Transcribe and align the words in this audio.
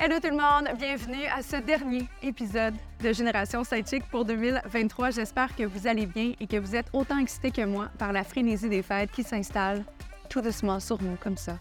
Hello 0.00 0.20
tout 0.22 0.28
le 0.28 0.36
monde, 0.36 0.68
bienvenue 0.78 1.26
à 1.36 1.42
ce 1.42 1.56
dernier 1.56 2.04
épisode 2.22 2.74
de 3.02 3.12
Génération 3.12 3.64
Sidechick 3.64 4.08
pour 4.08 4.24
2023. 4.24 5.10
J'espère 5.10 5.56
que 5.56 5.64
vous 5.64 5.88
allez 5.88 6.06
bien 6.06 6.34
et 6.38 6.46
que 6.46 6.56
vous 6.56 6.76
êtes 6.76 6.86
autant 6.92 7.18
excités 7.18 7.50
que 7.50 7.64
moi 7.64 7.88
par 7.98 8.12
la 8.12 8.22
frénésie 8.22 8.68
des 8.68 8.82
fêtes 8.82 9.10
qui 9.10 9.24
s'installe 9.24 9.84
tout 10.28 10.40
doucement 10.40 10.78
sur 10.78 11.02
nous 11.02 11.16
comme 11.16 11.36
ça. 11.36 11.58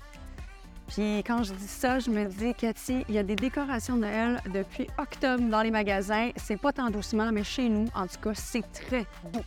Puis 0.88 1.24
quand 1.26 1.42
je 1.42 1.52
dis 1.52 1.68
ça, 1.68 1.98
je 1.98 2.12
me 2.12 2.26
dis, 2.26 2.54
Cathy, 2.54 3.04
il 3.10 3.16
y 3.16 3.18
a 3.18 3.24
des 3.24 3.36
décorations 3.36 3.96
de 3.96 4.02
Noël 4.02 4.40
depuis 4.54 4.86
octobre 5.00 5.44
dans 5.50 5.64
les 5.64 5.72
magasins. 5.72 6.30
C'est 6.36 6.58
pas 6.58 6.72
tant 6.72 6.92
doucement, 6.92 7.32
mais 7.32 7.44
chez 7.44 7.68
nous, 7.70 7.88
en 7.96 8.06
tout 8.06 8.20
cas, 8.22 8.36
c'est 8.36 8.72
très 8.72 9.08
beau. 9.34 9.42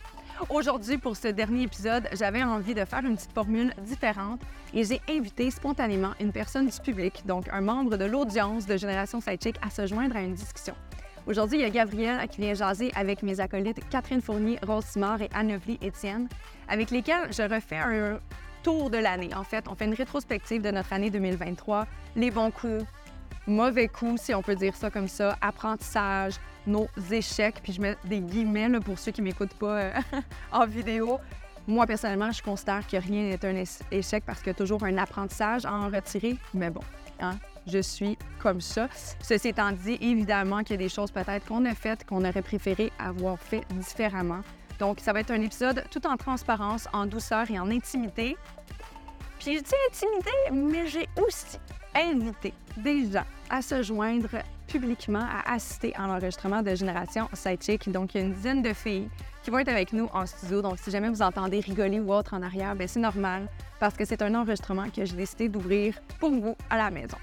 Aujourd'hui, 0.49 0.97
pour 0.97 1.15
ce 1.15 1.27
dernier 1.27 1.63
épisode, 1.63 2.07
j'avais 2.13 2.43
envie 2.43 2.73
de 2.73 2.83
faire 2.83 3.05
une 3.05 3.15
petite 3.15 3.31
formule 3.31 3.73
différente 3.83 4.41
et 4.73 4.83
j'ai 4.83 4.99
invité 5.09 5.51
spontanément 5.51 6.13
une 6.19 6.31
personne 6.31 6.67
du 6.67 6.79
public, 6.79 7.23
donc 7.25 7.47
un 7.51 7.61
membre 7.61 7.95
de 7.95 8.05
l'audience 8.05 8.65
de 8.65 8.75
Génération 8.75 9.21
Sidechick, 9.21 9.55
à 9.61 9.69
se 9.69 9.85
joindre 9.85 10.15
à 10.15 10.21
une 10.21 10.33
discussion. 10.33 10.73
Aujourd'hui, 11.27 11.59
il 11.59 11.61
y 11.61 11.65
a 11.65 11.69
Gabrielle 11.69 12.27
qui 12.27 12.41
vient 12.41 12.53
jaser 12.55 12.91
avec 12.95 13.21
mes 13.21 13.39
acolytes 13.39 13.87
Catherine 13.89 14.21
Fournier, 14.21 14.57
Rose 14.65 14.85
Simard 14.85 15.21
et 15.21 15.29
Anne-Evely 15.33 15.77
Étienne, 15.81 16.27
avec 16.67 16.89
lesquels 16.89 17.31
je 17.31 17.43
refais 17.43 17.77
un 17.77 18.19
tour 18.63 18.89
de 18.89 18.97
l'année. 18.97 19.33
En 19.35 19.43
fait, 19.43 19.65
on 19.69 19.75
fait 19.75 19.85
une 19.85 19.93
rétrospective 19.93 20.61
de 20.61 20.71
notre 20.71 20.91
année 20.91 21.11
2023, 21.11 21.85
les 22.15 22.31
bons 22.31 22.51
coups, 22.51 22.83
mauvais 23.45 23.87
coups, 23.87 24.21
si 24.21 24.33
on 24.33 24.41
peut 24.41 24.55
dire 24.55 24.75
ça 24.75 24.89
comme 24.89 25.07
ça, 25.07 25.37
apprentissage, 25.41 26.33
nos 26.67 26.87
échecs, 27.11 27.59
puis 27.63 27.73
je 27.73 27.81
mets 27.81 27.97
des 28.05 28.19
guillemets 28.19 28.79
pour 28.79 28.99
ceux 28.99 29.11
qui 29.11 29.21
m'écoutent 29.21 29.53
pas 29.53 29.79
euh, 29.79 29.93
en 30.51 30.65
vidéo. 30.65 31.19
Moi, 31.67 31.85
personnellement, 31.85 32.31
je 32.31 32.41
considère 32.41 32.85
que 32.87 32.97
rien 32.97 33.23
n'est 33.23 33.45
un 33.45 33.63
échec 33.91 34.23
parce 34.25 34.45
a 34.47 34.53
toujours 34.53 34.83
un 34.83 34.97
apprentissage 34.97 35.65
à 35.65 35.73
en 35.73 35.89
retirer. 35.89 36.37
Mais 36.53 36.69
bon, 36.69 36.81
hein, 37.19 37.37
je 37.67 37.79
suis 37.79 38.17
comme 38.39 38.61
ça. 38.61 38.87
Ceci 39.21 39.49
étant 39.49 39.71
dit, 39.71 39.97
évidemment 40.01 40.63
qu'il 40.63 40.71
y 40.71 40.79
a 40.79 40.83
des 40.83 40.89
choses 40.89 41.11
peut-être 41.11 41.45
qu'on 41.45 41.65
a 41.65 41.75
faites 41.75 42.05
qu'on 42.05 42.25
aurait 42.25 42.41
préféré 42.41 42.91
avoir 42.99 43.37
fait 43.39 43.63
différemment. 43.71 44.41
Donc, 44.79 44.99
ça 44.99 45.13
va 45.13 45.19
être 45.19 45.31
un 45.31 45.41
épisode 45.41 45.83
tout 45.91 46.05
en 46.07 46.17
transparence, 46.17 46.87
en 46.91 47.05
douceur 47.05 47.49
et 47.51 47.59
en 47.59 47.69
intimité. 47.69 48.35
Puis 49.39 49.57
je 49.57 49.63
dis 49.63 49.75
intimité, 49.89 50.31
mais 50.51 50.87
j'ai 50.87 51.07
aussi 51.23 51.59
invité 51.95 52.53
des 52.77 53.11
gens 53.11 53.25
à 53.49 53.61
se 53.61 53.83
joindre 53.83 54.29
publiquement 54.71 55.19
à 55.29 55.53
assister 55.53 55.93
à 55.95 56.07
l'enregistrement 56.07 56.61
de 56.61 56.73
Génération 56.73 57.27
Sidechick. 57.33 57.91
Donc, 57.91 58.15
il 58.15 58.21
y 58.21 58.23
a 58.23 58.27
une 58.27 58.33
dizaine 58.33 58.61
de 58.61 58.73
filles 58.73 59.09
qui 59.43 59.51
vont 59.51 59.59
être 59.59 59.69
avec 59.69 59.91
nous 59.91 60.09
en 60.13 60.25
studio. 60.25 60.61
Donc, 60.61 60.79
si 60.79 60.89
jamais 60.91 61.09
vous 61.09 61.21
entendez 61.21 61.59
rigoler 61.59 61.99
ou 61.99 62.13
autre 62.13 62.33
en 62.33 62.41
arrière, 62.41 62.75
bien, 62.75 62.87
c'est 62.87 62.99
normal 62.99 63.47
parce 63.79 63.95
que 63.95 64.05
c'est 64.05 64.21
un 64.21 64.33
enregistrement 64.33 64.89
que 64.89 65.03
j'ai 65.03 65.15
décidé 65.15 65.49
d'ouvrir 65.49 65.99
pour 66.19 66.31
vous 66.31 66.55
à 66.69 66.77
la 66.77 66.89
maison. 66.89 67.17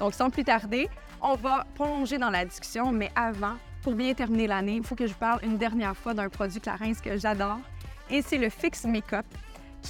Donc, 0.00 0.14
sans 0.14 0.30
plus 0.30 0.44
tarder, 0.44 0.88
on 1.20 1.34
va 1.34 1.66
plonger 1.74 2.18
dans 2.18 2.30
la 2.30 2.44
discussion, 2.44 2.92
mais 2.92 3.10
avant, 3.14 3.56
pour 3.82 3.94
bien 3.94 4.14
terminer 4.14 4.46
l'année, 4.46 4.76
il 4.76 4.84
faut 4.84 4.94
que 4.94 5.06
je 5.06 5.14
parle 5.14 5.40
une 5.44 5.58
dernière 5.58 5.96
fois 5.96 6.14
d'un 6.14 6.28
produit 6.28 6.60
Clarins 6.60 6.94
que 6.94 7.16
j'adore 7.18 7.58
et 8.10 8.22
c'est 8.22 8.38
le 8.38 8.48
Fix 8.48 8.84
Makeup 8.84 9.26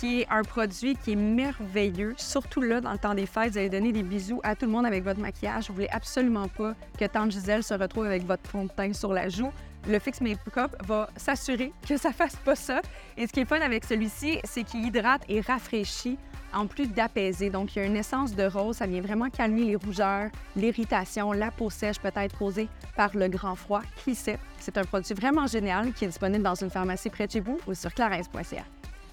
qui 0.01 0.21
est 0.21 0.27
un 0.31 0.43
produit 0.43 0.97
qui 0.97 1.13
est 1.13 1.17
merveilleux. 1.17 2.15
Surtout 2.17 2.61
là, 2.61 2.81
dans 2.81 2.93
le 2.93 2.99
temps 2.99 3.15
des 3.15 3.27
fêtes, 3.27 3.53
vous 3.53 3.59
allez 3.59 3.71
donner 3.71 3.93
des 3.93 4.03
bisous 4.03 4.41
à 4.43 4.55
tout 4.55 4.67
le 4.67 4.73
monde 4.73 4.87
avec 4.87 5.03
votre 5.03 5.21
maquillage. 5.21 5.69
Vous 5.69 5.75
voulez 5.75 5.89
absolument 5.91 6.49
pas 6.49 6.75
que 6.99 7.05
Tante 7.07 7.31
Gisèle 7.31 7.63
se 7.63 7.75
retrouve 7.75 8.05
avec 8.05 8.25
votre 8.27 8.49
fond 8.49 8.65
de 8.65 8.71
teint 8.71 8.93
sur 8.93 9.13
la 9.13 9.29
joue. 9.29 9.51
Le 9.89 9.99
Fix 9.99 10.21
Makeup 10.21 10.77
va 10.85 11.09
s'assurer 11.17 11.73
que 11.89 11.97
ça 11.97 12.13
fasse 12.13 12.37
pas 12.37 12.57
ça. 12.57 12.83
Et 13.17 13.27
ce 13.27 13.33
qui 13.33 13.41
est 13.41 13.45
fun 13.45 13.61
avec 13.61 13.85
celui-ci, 13.85 14.39
c'est 14.45 14.65
qu'il 14.65 14.85
hydrate 14.85 15.23
et 15.29 15.41
rafraîchit 15.41 16.19
en 16.53 16.67
plus 16.67 16.89
d'apaiser. 16.89 17.51
Donc, 17.51 17.75
il 17.75 17.79
y 17.79 17.83
a 17.83 17.87
une 17.87 17.97
essence 17.97 18.35
de 18.35 18.45
rose. 18.45 18.77
Ça 18.77 18.87
vient 18.87 19.01
vraiment 19.01 19.31
calmer 19.31 19.65
les 19.65 19.77
rougeurs, 19.77 20.31
l'irritation, 20.57 21.33
la 21.33 21.51
peau 21.51 21.71
sèche 21.71 22.01
peut-être 22.01 22.37
causée 22.37 22.69
par 22.97 23.17
le 23.17 23.29
grand 23.29 23.55
froid. 23.55 23.83
Qui 24.05 24.15
sait? 24.15 24.39
C'est 24.59 24.77
un 24.77 24.85
produit 24.85 25.15
vraiment 25.15 25.47
génial 25.47 25.93
qui 25.93 26.05
est 26.05 26.09
disponible 26.09 26.43
dans 26.43 26.55
une 26.55 26.71
pharmacie 26.71 27.11
près 27.11 27.27
de 27.27 27.33
chez 27.33 27.41
vous 27.41 27.59
ou 27.67 27.75
sur 27.75 27.95
clarins.ca. 27.95 28.65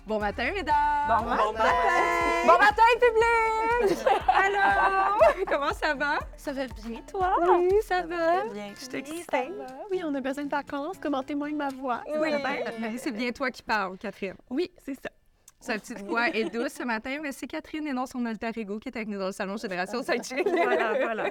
Bon 0.06 0.20
matin, 0.20 0.52
mesdames! 0.54 0.76
Bon 1.08 1.24
matin! 1.24 1.54
Bon 2.46 2.58
matin, 2.60 2.84
public! 3.00 4.06
Alors, 4.28 5.18
comment 5.48 5.74
ça 5.74 5.94
va? 5.94 6.20
Ça 6.36 6.52
va 6.52 6.68
bien, 6.68 7.00
toi? 7.08 7.36
Oui, 7.42 7.72
ça 7.88 8.02
va. 8.02 8.44
Bien. 8.54 8.74
Je 8.76 8.82
suis 8.82 8.96
excitée. 8.98 9.50
Oui, 9.90 10.02
on 10.04 10.14
a 10.14 10.20
besoin 10.20 10.44
de 10.44 10.50
vacances. 10.50 10.98
Comment 11.02 11.24
témoigne 11.24 11.56
ma 11.56 11.70
voix? 11.70 12.02
Oui, 12.20 12.32
Ça 12.32 12.40
c'est 12.98 13.12
bien 13.12 13.32
toi 13.32 13.50
qui 13.50 13.64
parles, 13.64 13.98
Catherine. 13.98 14.36
Oui, 14.50 14.70
c'est 14.84 14.96
ça. 14.96 15.10
Sa 15.64 15.76
petite 15.76 16.00
voix 16.02 16.28
est 16.28 16.50
douce 16.54 16.74
ce 16.74 16.84
matin, 16.84 17.20
mais 17.22 17.32
c'est 17.32 17.48
Catherine 17.48 17.88
et 17.88 17.94
non 17.94 18.06
son 18.06 18.26
alter 18.26 18.52
ego 18.58 18.80
qui 18.80 18.90
est 18.90 18.98
avec 18.98 19.08
nous 19.08 19.18
dans 19.18 19.28
le 19.28 19.32
salon 19.32 19.56
Génération 19.56 20.04
Sidechick. 20.04 20.46
Voilà, 20.64 20.94
voilà. 21.00 21.30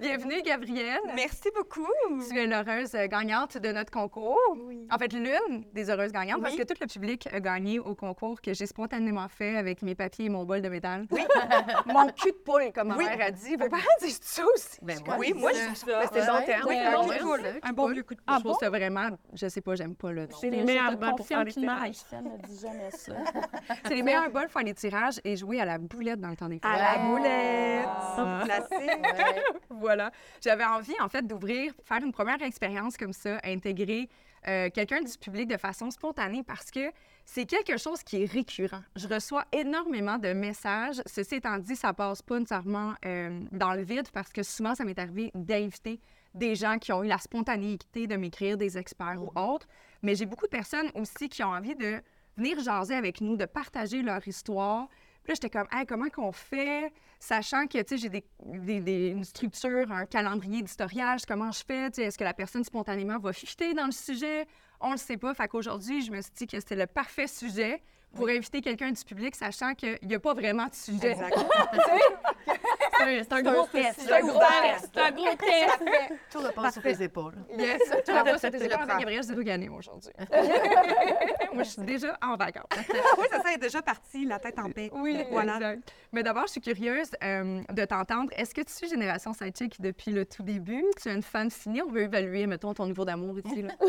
Bienvenue, 0.00 0.42
Gabrielle. 0.42 0.98
Merci 1.14 1.48
beaucoup. 1.54 1.86
Tu 2.28 2.36
es 2.36 2.46
l'heureuse 2.48 2.90
gagnante 3.08 3.58
de 3.58 3.70
notre 3.70 3.92
concours. 3.92 4.36
Oui. 4.66 4.88
En 4.90 4.98
fait, 4.98 5.12
l'une 5.12 5.64
des 5.72 5.90
heureuses 5.90 6.10
gagnantes, 6.10 6.42
parce 6.42 6.56
que 6.56 6.64
tout 6.64 6.74
le 6.80 6.88
public 6.88 7.28
a 7.32 7.38
gagné 7.38 7.78
au 7.78 7.94
concours 7.94 8.40
que 8.40 8.52
j'ai 8.52 8.66
spontanément 8.66 9.28
fait 9.28 9.56
avec 9.56 9.82
mes 9.82 9.94
papiers 9.94 10.24
et 10.24 10.28
mon 10.28 10.44
bol 10.44 10.60
de 10.60 10.68
métal. 10.68 11.06
Oui. 11.12 11.20
Mon 11.86 12.06
cul 12.08 12.32
de 12.32 12.36
poule, 12.44 12.72
comme 12.74 12.88
ma 12.88 12.96
Oui. 12.96 13.04
mère 13.04 13.26
a 13.28 13.30
dit. 13.30 13.54
Vos 13.54 13.68
parents 13.68 13.82
disent 14.00 14.18
ça 14.22 14.42
aussi. 14.54 14.78
Ben, 14.82 14.98
moi, 15.06 15.16
Oui, 15.20 15.28
je 15.34 15.34
moi, 15.34 15.50
je 15.52 15.70
dis 15.70 15.76
ça. 15.76 15.86
Bon 15.86 16.38
Ouais. 16.38 16.44
terme. 16.46 16.66
Oui, 16.68 16.76
un 16.78 16.88
un 16.88 16.92
bon 17.02 17.02
coup 17.06 17.36
de 17.36 17.42
de 17.42 17.48
Un 17.62 17.72
bon 17.72 17.86
vieux 17.92 18.02
coup 18.02 18.14
de 18.14 18.20
Je 18.28 18.40
trouve 18.40 18.56
ça 18.58 18.70
vraiment, 18.70 19.10
je 19.34 19.46
sais 19.46 19.60
pas, 19.60 19.76
j'aime 19.76 19.94
pas 19.94 20.10
le 20.10 20.26
C'est 20.40 20.50
les 20.50 20.64
meilleurs 20.64 20.98
pour 20.98 21.24
faire. 21.24 21.44
Ça 21.52 22.20
ne 22.20 22.36
dit 22.46 22.58
jamais 22.60 22.90
ça. 22.90 23.12
C'est 23.86 23.94
les 23.94 24.02
meilleurs 24.02 24.30
bols 24.30 24.44
pour 24.44 24.52
faire 24.52 24.62
les 24.62 24.74
tirages 24.74 25.20
et 25.24 25.36
jouer 25.36 25.60
à 25.60 25.64
la 25.64 25.78
boulette 25.78 26.20
dans 26.20 26.30
le 26.30 26.36
temps 26.36 26.48
des 26.48 26.56
fêtes. 26.58 26.64
À 26.64 26.96
la 26.96 26.98
boulette. 26.98 27.86
Ah. 27.86 28.42
Classique. 28.44 29.06
voilà. 29.70 30.10
J'avais 30.42 30.64
envie, 30.64 30.94
en 31.00 31.08
fait, 31.08 31.26
d'ouvrir, 31.26 31.72
faire 31.84 32.02
une 32.02 32.12
première 32.12 32.42
expérience 32.42 32.96
comme 32.96 33.12
ça, 33.12 33.38
intégrer 33.44 34.08
euh, 34.48 34.70
quelqu'un 34.70 35.00
du 35.00 35.16
public 35.18 35.48
de 35.48 35.56
façon 35.56 35.90
spontanée 35.90 36.42
parce 36.42 36.70
que 36.70 36.90
c'est 37.24 37.46
quelque 37.46 37.76
chose 37.76 38.02
qui 38.02 38.22
est 38.22 38.30
récurrent. 38.30 38.82
Je 38.96 39.06
reçois 39.06 39.44
énormément 39.52 40.18
de 40.18 40.32
messages. 40.32 41.00
Ceci 41.06 41.36
étant 41.36 41.58
dit, 41.58 41.76
ça 41.76 41.92
passe 41.92 42.22
pas 42.22 42.38
nécessairement 42.38 42.94
euh, 43.04 43.40
dans 43.52 43.72
le 43.74 43.82
vide 43.82 44.08
parce 44.12 44.32
que 44.32 44.42
souvent, 44.42 44.74
ça 44.74 44.84
m'est 44.84 44.98
arrivé 44.98 45.30
d'inviter 45.34 46.00
des 46.34 46.56
gens 46.56 46.78
qui 46.78 46.92
ont 46.92 47.04
eu 47.04 47.08
la 47.08 47.18
spontanéité 47.18 48.06
de 48.06 48.16
m'écrire, 48.16 48.56
des 48.56 48.76
experts 48.76 49.22
ou 49.22 49.30
autres. 49.38 49.68
Mais 50.02 50.16
j'ai 50.16 50.26
beaucoup 50.26 50.46
de 50.46 50.50
personnes 50.50 50.90
aussi 50.94 51.28
qui 51.28 51.44
ont 51.44 51.50
envie 51.50 51.76
de 51.76 52.00
venir 52.36 52.58
jaser 52.60 52.94
avec 52.94 53.20
nous, 53.20 53.36
de 53.36 53.44
partager 53.44 54.02
leur 54.02 54.26
histoire. 54.26 54.88
Puis 55.24 55.30
là, 55.30 55.34
j'étais 55.34 55.50
comme, 55.50 55.68
hey, 55.72 55.86
comment 55.86 56.08
qu'on 56.08 56.32
fait? 56.32 56.92
Sachant 57.20 57.66
que, 57.68 57.78
tu 57.78 57.84
sais, 57.90 57.96
j'ai 57.98 58.08
des, 58.08 58.24
des- 58.44 58.80
des- 58.80 59.08
une 59.10 59.22
structure, 59.24 59.92
un 59.92 60.04
calendrier 60.06 60.62
d'historiage, 60.62 61.24
comment 61.26 61.52
je 61.52 61.62
fais? 61.64 61.90
Tu 61.90 61.96
sais, 61.96 62.02
Est-ce 62.08 62.18
que 62.18 62.24
la 62.24 62.34
personne 62.34 62.64
spontanément 62.64 63.18
va 63.18 63.32
fitter 63.32 63.72
dans 63.74 63.86
le 63.86 63.92
sujet? 63.92 64.46
On 64.80 64.90
le 64.92 64.96
sait 64.96 65.16
pas. 65.16 65.32
Fait 65.34 65.46
qu'aujourd'hui, 65.46 66.02
je 66.04 66.10
me 66.10 66.20
suis 66.20 66.32
dit 66.36 66.46
que 66.48 66.58
c'était 66.58 66.74
le 66.74 66.88
parfait 66.88 67.28
sujet 67.28 67.80
pour 68.16 68.28
inviter 68.28 68.60
quelqu'un 68.60 68.90
du 68.90 69.02
public, 69.04 69.34
sachant 69.36 69.74
qu'il 69.74 69.96
n'y 70.02 70.14
a 70.16 70.20
pas 70.20 70.34
vraiment 70.34 70.66
de 70.66 70.74
sujet. 70.74 71.12
Exact. 71.12 71.36
C'est 73.04 73.32
un 73.32 73.42
gros 73.42 73.66
test. 73.66 74.00
C'est 74.00 74.12
un 74.12 74.20
gros 74.20 74.38
test. 74.38 74.90
C'est 74.94 75.00
un 75.00 75.10
gros 75.10 75.36
test. 75.36 75.82
Tout 76.30 76.38
repose 76.40 76.72
sur 76.72 76.82
tes 76.82 77.02
épaules. 77.02 77.34
Yes, 77.56 77.80
vas 78.06 78.24
pas 78.24 78.38
sur 78.38 78.50
tes 78.50 78.64
épaules. 78.64 78.86
Gabriel, 78.86 79.22
je 79.22 79.32
dois 79.32 79.44
gagner 79.44 79.68
aujourd'hui. 79.68 80.12
Moi, 81.52 81.62
je 81.64 81.70
suis 81.70 81.82
déjà 81.82 82.18
en 82.22 82.36
vacances. 82.36 82.64
oui, 83.18 83.26
ça, 83.30 83.40
ça 83.42 83.52
est 83.52 83.58
déjà 83.58 83.82
parti, 83.82 84.24
la 84.24 84.38
tête 84.38 84.58
en 84.58 84.70
paix. 84.70 84.90
Oui, 84.94 85.22
Voilà. 85.30 85.76
Mais 86.12 86.22
d'abord, 86.22 86.46
je 86.46 86.52
suis 86.52 86.60
curieuse 86.60 87.10
euh, 87.22 87.62
de 87.70 87.84
t'entendre. 87.84 88.30
Est-ce 88.36 88.54
que 88.54 88.60
tu 88.60 88.72
suis 88.72 88.88
Génération 88.88 89.32
Sidechick 89.32 89.80
depuis 89.80 90.12
le 90.12 90.24
tout 90.24 90.42
début? 90.42 90.84
Tu 91.00 91.08
es 91.08 91.14
une 91.14 91.22
fan 91.22 91.50
finie? 91.50 91.82
On 91.82 91.90
veut 91.90 92.02
évaluer, 92.02 92.46
mettons, 92.46 92.74
ton 92.74 92.86
niveau 92.86 93.04
d'amour 93.04 93.38
ici. 93.38 93.64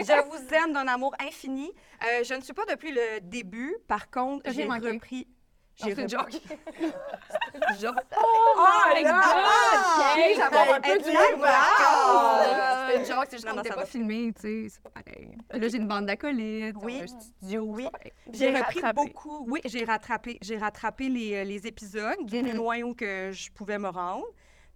Je 0.00 0.28
vous 0.28 0.54
aime 0.54 0.72
d'un 0.72 0.86
amour 0.86 1.14
infini. 1.20 1.72
Euh, 2.02 2.24
je 2.24 2.34
ne 2.34 2.40
suis 2.40 2.52
pas 2.52 2.64
depuis 2.68 2.92
le 2.92 3.20
début. 3.20 3.76
Par 3.88 4.10
contre, 4.10 4.50
j'ai 4.50 4.64
repris. 4.64 5.26
J'ai 5.76 5.94
J'ai 5.94 6.02
une 6.02 6.08
joke. 6.08 6.30
Genre... 7.80 7.94
Oh 8.16 8.54
my 8.94 9.02
God! 9.02 9.12
God! 9.12 10.36
J'avais 10.36 10.72
un 10.72 10.80
peu 10.80 10.90
wow! 11.36 11.46
C'était 12.86 12.98
une 12.98 13.04
joke, 13.04 13.26
c'est 13.28 13.36
juste 13.36 13.48
qu'on 13.48 13.56
n'était 13.56 13.74
pas 13.74 13.84
filmé, 13.84 14.32
tu 14.34 14.40
sais, 14.40 14.66
c'est 14.70 14.82
pareil. 14.92 15.36
Là, 15.50 15.68
j'ai 15.68 15.76
une 15.76 15.86
bande 15.88 16.06
d'acolytes, 16.06 16.76
Oui. 16.82 17.00
un 17.02 17.06
studio, 17.06 17.62
Oui. 17.64 17.88
J'ai 18.32 18.56
repris 18.56 18.80
rattrapé. 18.80 18.94
beaucoup. 19.08 19.44
Oui, 19.48 19.60
j'ai 19.66 19.84
rattrapé. 19.84 20.38
J'ai 20.40 20.56
rattrapé 20.56 21.08
les, 21.10 21.34
euh, 21.36 21.44
les 21.44 21.66
épisodes 21.66 22.24
du 22.24 22.40
plus 22.42 22.52
loin 22.52 22.80
où 22.82 22.94
que 22.94 23.30
je 23.32 23.50
pouvais 23.52 23.78
me 23.78 23.88
rendre. 23.88 24.24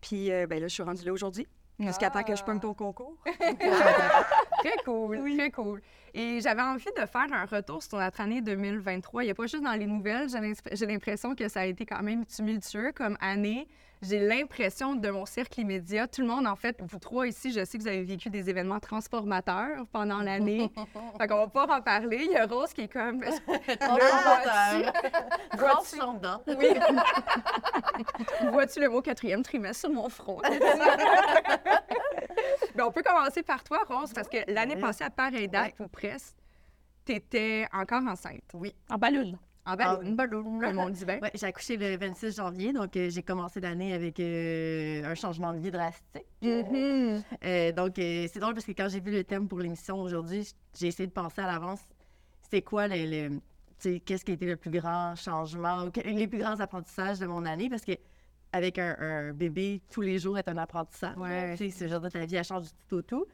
Puis 0.02 0.30
euh, 0.30 0.46
ben 0.46 0.60
là, 0.60 0.68
je 0.68 0.74
suis 0.74 0.82
rendue 0.82 1.04
là 1.04 1.12
aujourd'hui. 1.12 1.46
Jusqu'à 1.78 2.10
temps 2.10 2.22
que 2.22 2.36
je 2.36 2.44
pogne 2.44 2.60
ton 2.60 2.74
concours. 2.74 3.16
Très 3.24 4.76
cool, 4.84 5.36
très 5.38 5.50
cool. 5.50 5.80
Et 6.14 6.40
j'avais 6.40 6.62
envie 6.62 6.84
de 6.96 7.06
faire 7.06 7.26
un 7.32 7.44
retour 7.44 7.82
sur 7.82 7.98
notre 7.98 8.20
année 8.20 8.40
2023. 8.40 9.22
Il 9.22 9.26
n'y 9.26 9.30
a 9.32 9.34
pas 9.34 9.46
juste 9.46 9.62
dans 9.62 9.72
les 9.72 9.86
nouvelles, 9.86 10.28
j'ai 10.72 10.86
l'impression 10.86 11.34
que 11.34 11.48
ça 11.48 11.60
a 11.60 11.66
été 11.66 11.86
quand 11.86 12.02
même 12.02 12.24
tumultueux 12.26 12.92
comme 12.92 13.16
année. 13.20 13.68
J'ai 14.02 14.18
l'impression 14.18 14.94
de 14.94 15.10
mon 15.10 15.26
cercle 15.26 15.60
immédiat, 15.60 16.06
tout 16.08 16.22
le 16.22 16.26
monde, 16.26 16.46
en 16.46 16.56
fait, 16.56 16.74
vous 16.80 16.98
trois 16.98 17.26
ici, 17.26 17.52
je 17.52 17.62
sais 17.66 17.76
que 17.76 17.82
vous 17.82 17.88
avez 17.88 18.02
vécu 18.02 18.30
des 18.30 18.48
événements 18.48 18.80
transformateurs 18.80 19.84
pendant 19.92 20.20
l'année. 20.22 20.72
fait 21.20 21.26
qu'on 21.28 21.36
va 21.36 21.48
pas 21.48 21.66
en 21.76 21.82
parler. 21.82 22.20
Il 22.24 22.30
y 22.32 22.36
a 22.36 22.46
Rose 22.46 22.72
qui 22.72 22.80
est 22.82 22.88
comme... 22.88 23.20
Transformateur. 25.58 26.40
Oui. 26.46 26.68
Vois-tu 28.50 28.80
le 28.80 28.88
mot 28.88 29.02
quatrième 29.02 29.42
trimestre 29.42 29.80
sur 29.80 29.90
mon 29.90 30.08
front? 30.08 30.40
Ben, 32.74 32.84
on 32.86 32.92
peut 32.92 33.02
commencer 33.02 33.42
par 33.42 33.62
toi, 33.64 33.80
Rose, 33.86 34.12
parce 34.14 34.28
que 34.28 34.38
l'année 34.50 34.76
Ouais. 34.76 34.80
passée, 34.80 35.04
à 35.04 35.10
pareille 35.10 35.48
date 35.48 35.74
ou 35.80 35.88
tu 37.04 37.12
étais 37.12 37.66
encore 37.72 38.02
enceinte. 38.06 38.42
Oui. 38.54 38.74
En 38.88 38.98
ballon. 38.98 39.38
En 39.66 39.76
ballon, 39.76 40.58
comme 40.60 40.78
on 40.78 40.88
dit 40.90 41.04
bien. 41.04 41.18
Ouais, 41.20 41.30
j'ai 41.34 41.46
accouché 41.46 41.76
le 41.76 41.96
26 41.96 42.36
janvier, 42.36 42.72
donc 42.72 42.96
euh, 42.96 43.10
j'ai 43.10 43.22
commencé 43.22 43.60
l'année 43.60 43.92
avec 43.92 44.18
euh, 44.18 45.04
un 45.04 45.14
changement 45.14 45.52
de 45.52 45.58
vie 45.58 45.70
drastique. 45.70 46.24
Mhm. 46.42 47.22
Euh, 47.44 47.72
donc, 47.72 47.98
euh, 47.98 48.26
c'est 48.32 48.40
drôle 48.40 48.54
parce 48.54 48.64
que 48.66 48.72
quand 48.72 48.88
j'ai 48.88 49.00
vu 49.00 49.12
le 49.12 49.22
thème 49.22 49.46
pour 49.48 49.60
l'émission 49.60 50.00
aujourd'hui, 50.00 50.50
j'ai 50.78 50.86
essayé 50.88 51.06
de 51.06 51.12
penser 51.12 51.42
à 51.42 51.46
l'avance, 51.46 51.80
c'était 52.42 52.62
quoi 52.62 52.88
le, 52.88 52.96
le- 53.28 53.36
tu 53.38 53.40
sais, 53.94 54.00
qu'est-ce 54.00 54.24
qui 54.24 54.32
a 54.32 54.34
été 54.34 54.46
le 54.46 54.56
plus 54.56 54.70
grand 54.70 55.14
changement, 55.14 55.84
ou 55.84 55.90
les 56.04 56.26
plus 56.26 56.38
grands 56.38 56.58
apprentissages 56.58 57.18
de 57.18 57.26
mon 57.26 57.44
année, 57.44 57.68
parce 57.68 57.84
que 57.84 57.92
avec 58.52 58.78
un, 58.78 58.96
un 58.98 59.32
bébé, 59.32 59.80
tous 59.92 60.00
les 60.00 60.18
jours 60.18 60.38
est 60.38 60.48
un 60.48 60.56
apprentissage. 60.56 61.16
Ouais. 61.16 61.52
Tu 61.56 61.64
sais, 61.66 61.70
c'est 61.70 61.88
genre 61.88 62.00
de 62.00 62.08
ta 62.08 62.24
vie, 62.24 62.34
elle 62.36 62.44
change 62.44 62.64
du 62.64 62.70
tout 62.88 62.96
au 62.96 63.02
tout. 63.02 63.26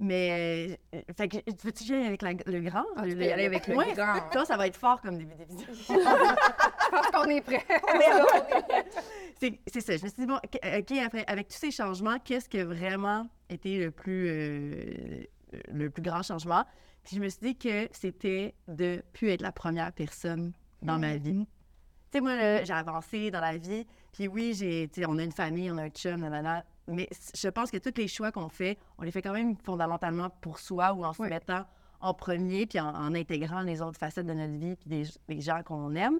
Mais, 0.00 0.76
euh, 0.92 0.96
euh, 0.98 1.02
fait 1.16 1.28
que, 1.28 1.36
veux-tu 1.62 1.84
y 1.84 1.94
aller 1.94 2.06
avec 2.06 2.22
la- 2.22 2.32
le 2.32 2.60
grand? 2.60 2.84
Ah, 2.96 3.02
tu 3.06 3.14
peux 3.16 3.22
y 3.24 3.30
aller 3.30 3.44
avec 3.46 3.68
le 3.68 3.76
Ouais, 3.76 3.92
grand. 3.94 4.18
Toi, 4.32 4.44
ça 4.44 4.56
va 4.56 4.66
être 4.66 4.76
fort 4.76 5.00
comme 5.00 5.16
début 5.18 5.34
d'émission. 5.36 5.66
Je 5.88 6.90
pense 6.90 7.06
qu'on 7.12 7.30
est 7.30 7.40
prêt. 7.40 7.64
C'est 9.40 9.58
c'est 9.66 9.80
ça. 9.80 9.96
Je 9.96 10.04
me 10.04 10.08
suis 10.08 10.18
dit, 10.20 10.26
bon, 10.26 10.36
OK, 10.36 10.58
OK, 10.78 10.98
après, 11.04 11.24
avec 11.26 11.48
tous 11.48 11.56
ces 11.56 11.70
changements, 11.72 12.16
qu'est-ce 12.24 12.48
qui 12.48 12.60
a 12.60 12.64
vraiment 12.64 13.26
été 13.48 13.78
le 13.78 13.90
plus, 13.90 14.28
euh, 14.28 15.24
le 15.72 15.90
plus 15.90 16.02
grand 16.02 16.22
changement? 16.22 16.64
Puis 17.02 17.16
je 17.16 17.20
me 17.20 17.28
suis 17.28 17.40
dit 17.42 17.56
que 17.56 17.88
c'était 17.90 18.54
de 18.68 19.02
plus 19.12 19.30
être 19.30 19.42
la 19.42 19.50
première 19.50 19.90
personne 19.92 20.52
dans 20.80 20.98
ma 20.98 21.16
vie. 21.16 21.46
Tu 22.12 22.18
sais, 22.18 22.20
moi, 22.20 22.62
j'ai 22.62 22.72
avancé 22.72 23.30
dans 23.32 23.40
la 23.40 23.56
vie. 23.56 23.84
Puis 24.12 24.28
oui, 24.28 24.54
j'ai, 24.54 24.88
tu 24.88 25.04
on 25.06 25.18
a 25.18 25.24
une 25.24 25.32
famille, 25.32 25.70
on 25.72 25.78
a 25.78 25.84
un 25.84 25.88
chum, 25.90 26.20
nanana. 26.20 26.64
Mais 26.92 27.08
je 27.34 27.48
pense 27.48 27.70
que 27.70 27.76
tous 27.78 27.92
les 27.96 28.08
choix 28.08 28.30
qu'on 28.32 28.48
fait, 28.48 28.78
on 28.98 29.02
les 29.02 29.10
fait 29.10 29.22
quand 29.22 29.32
même 29.32 29.56
fondamentalement 29.56 30.30
pour 30.40 30.58
soi 30.58 30.92
ou 30.92 31.04
en 31.04 31.12
se 31.12 31.22
mettant 31.22 31.64
en 32.00 32.14
premier, 32.14 32.66
puis 32.66 32.80
en, 32.80 32.88
en 32.88 33.14
intégrant 33.14 33.60
les 33.62 33.80
autres 33.80 33.98
facettes 33.98 34.26
de 34.26 34.32
notre 34.34 34.58
vie, 34.58 34.76
puis 34.76 34.90
les, 34.90 35.04
les 35.28 35.40
gens 35.40 35.62
qu'on 35.62 35.94
aime. 35.94 36.18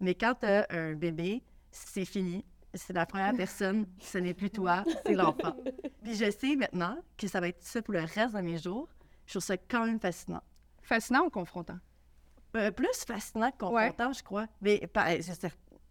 Mais 0.00 0.14
quand 0.14 0.34
tu 0.40 0.46
as 0.46 0.66
un 0.70 0.94
bébé, 0.94 1.42
c'est 1.70 2.04
fini. 2.04 2.44
C'est 2.74 2.92
la 2.92 3.04
première 3.06 3.34
personne, 3.34 3.86
ce 3.98 4.18
n'est 4.18 4.34
plus 4.34 4.50
toi, 4.50 4.84
c'est 5.04 5.14
l'enfant. 5.14 5.56
Puis 6.04 6.14
je 6.14 6.30
sais 6.30 6.54
maintenant 6.54 6.96
que 7.16 7.26
ça 7.26 7.40
va 7.40 7.48
être 7.48 7.62
ça 7.64 7.82
pour 7.82 7.94
le 7.94 8.00
reste 8.00 8.34
de 8.34 8.40
mes 8.40 8.58
jours. 8.58 8.88
Je 9.26 9.32
trouve 9.32 9.42
ça 9.42 9.56
quand 9.56 9.84
même 9.86 9.98
fascinant. 9.98 10.42
Fascinant 10.82 11.24
ou 11.24 11.30
confrontant? 11.30 11.78
Euh, 12.56 12.70
plus 12.70 13.04
fascinant 13.04 13.50
que 13.50 13.56
confrontant, 13.58 14.12
je 14.12 14.22
crois. 14.22 14.46
Mais 14.60 14.86
pas- 14.86 15.16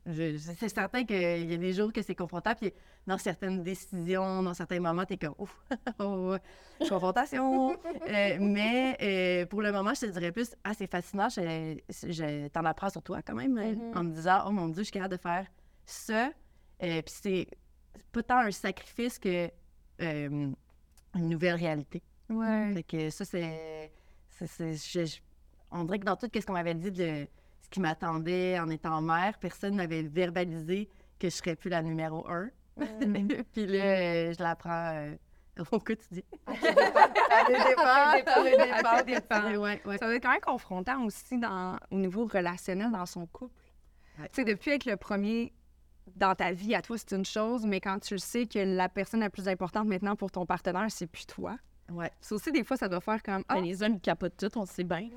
c'est 0.06 0.70
certain 0.70 1.04
qu'il 1.06 1.50
y 1.50 1.54
a 1.54 1.58
des 1.58 1.74
jours 1.74 1.92
que 1.94 2.02
c'est 2.02 2.16
confrontant, 2.16 2.56
puis 2.56 2.74
dans 3.06 3.18
certaines 3.18 3.62
décisions, 3.64 4.42
dans 4.42 4.54
certains 4.54 4.80
moments, 4.80 5.06
tu 5.06 5.14
es 5.14 5.18
comme 5.18 5.36
ouf, 5.38 5.56
oh, 6.00 6.36
confrontation. 6.88 7.72
Euh, 8.08 8.38
mais 8.40 8.98
euh, 9.02 9.46
pour 9.46 9.62
le 9.62 9.72
moment, 9.72 9.94
je 9.94 10.02
te 10.02 10.06
dirais 10.08 10.32
plus, 10.32 10.56
ah, 10.64 10.74
c'est 10.74 10.90
fascinant, 10.90 11.30
je, 11.30 11.78
je 11.90 12.48
t'en 12.48 12.66
apprends 12.66 12.90
sur 12.90 13.04
toi 13.04 13.22
quand 13.22 13.36
même, 13.36 13.58
euh, 13.58 13.76
Mhm. 13.76 13.98
en 13.98 14.04
me 14.04 14.12
disant, 14.14 14.44
oh 14.48 14.52
mon 14.52 14.68
Dieu, 14.70 14.80
je 14.82 14.86
suis 14.86 14.94
capable 14.94 15.16
de 15.16 15.22
faire 15.22 15.46
ça. 15.86 16.32
Euh, 16.82 17.02
puis 17.02 17.14
c'est 17.22 17.48
pas 18.12 18.24
tant 18.24 18.38
un 18.40 18.52
sacrifice 18.52 19.20
que 19.20 19.50
une 20.00 20.56
nouvelle 21.16 21.56
réalité. 21.56 22.02
Ouais. 22.30 22.74
Fait 22.74 22.84
que 22.84 23.10
ça, 23.10 23.26
c'est. 23.26 23.92
on 25.72 25.84
dirait 25.84 26.00
que 26.00 26.06
dans 26.06 26.16
tout 26.16 26.30
ce 26.34 26.46
qu'on 26.46 26.54
m'avait 26.54 26.74
dit 26.76 26.92
de 26.92 27.28
ce 27.70 27.74
qui 27.76 27.82
m'attendait 27.82 28.60
en 28.60 28.68
étant 28.70 29.00
mère, 29.00 29.38
personne 29.38 29.76
n'avait 29.76 30.02
verbalisé 30.02 30.90
que 31.20 31.30
je 31.30 31.36
serais 31.36 31.56
plus 31.56 31.70
la 31.70 31.84
numéro 31.84 32.28
un. 32.28 32.50
Puis 33.54 33.68
là, 33.68 33.84
euh, 33.84 34.34
je 34.36 34.42
l'apprends 34.42 34.92
euh, 34.96 35.16
au 35.72 35.80
quotidien. 35.80 36.24
À 37.32 37.46
des 37.46 37.54
dépens, 37.54 38.88
à 38.88 39.04
des 39.04 39.14
dépens. 39.14 39.56
Ouais, 39.56 39.80
ouais. 39.86 39.98
Ça 40.00 40.08
va 40.08 40.16
être 40.16 40.24
quand 40.24 40.32
même 40.32 40.42
confrontant 40.42 41.06
aussi 41.06 41.38
dans, 41.38 41.78
au 41.92 41.98
niveau 42.00 42.26
relationnel 42.26 42.92
dans 42.92 43.06
son 43.06 43.28
couple. 43.28 43.54
Ouais. 44.18 44.28
Tu 44.30 44.38
sais, 44.38 44.46
depuis 44.46 44.72
être 44.72 44.86
le 44.86 44.98
premier 44.98 45.54
dans 46.16 46.34
ta 46.34 46.52
vie, 46.52 46.74
à 46.74 46.82
toi, 46.82 46.98
c'est 46.98 47.12
une 47.12 47.26
chose, 47.26 47.68
mais 47.68 47.82
quand 47.82 48.00
tu 48.00 48.16
le 48.16 48.20
sais 48.20 48.48
que 48.48 48.58
la 48.58 48.90
personne 48.90 49.20
la 49.20 49.30
plus 49.30 49.48
importante 49.48 49.88
maintenant 49.88 50.16
pour 50.16 50.32
ton 50.32 50.48
partenaire, 50.48 50.88
c'est 50.90 51.06
plus 51.06 51.28
toi. 51.28 51.56
Ouais. 51.92 52.12
Ça 52.22 52.36
aussi, 52.36 52.52
des 52.52 52.64
fois, 52.64 52.78
ça 52.78 52.88
doit 52.88 53.02
faire 53.02 53.22
comme 53.24 53.44
Ah, 53.50 53.56
Ben, 53.56 53.64
les 53.64 53.82
hommes, 53.84 53.94
ils 53.96 54.00
capotent 54.02 54.38
tout, 54.38 54.50
on 54.58 54.62
le 54.62 54.68
sait 54.68 54.84
bien. 54.84 55.10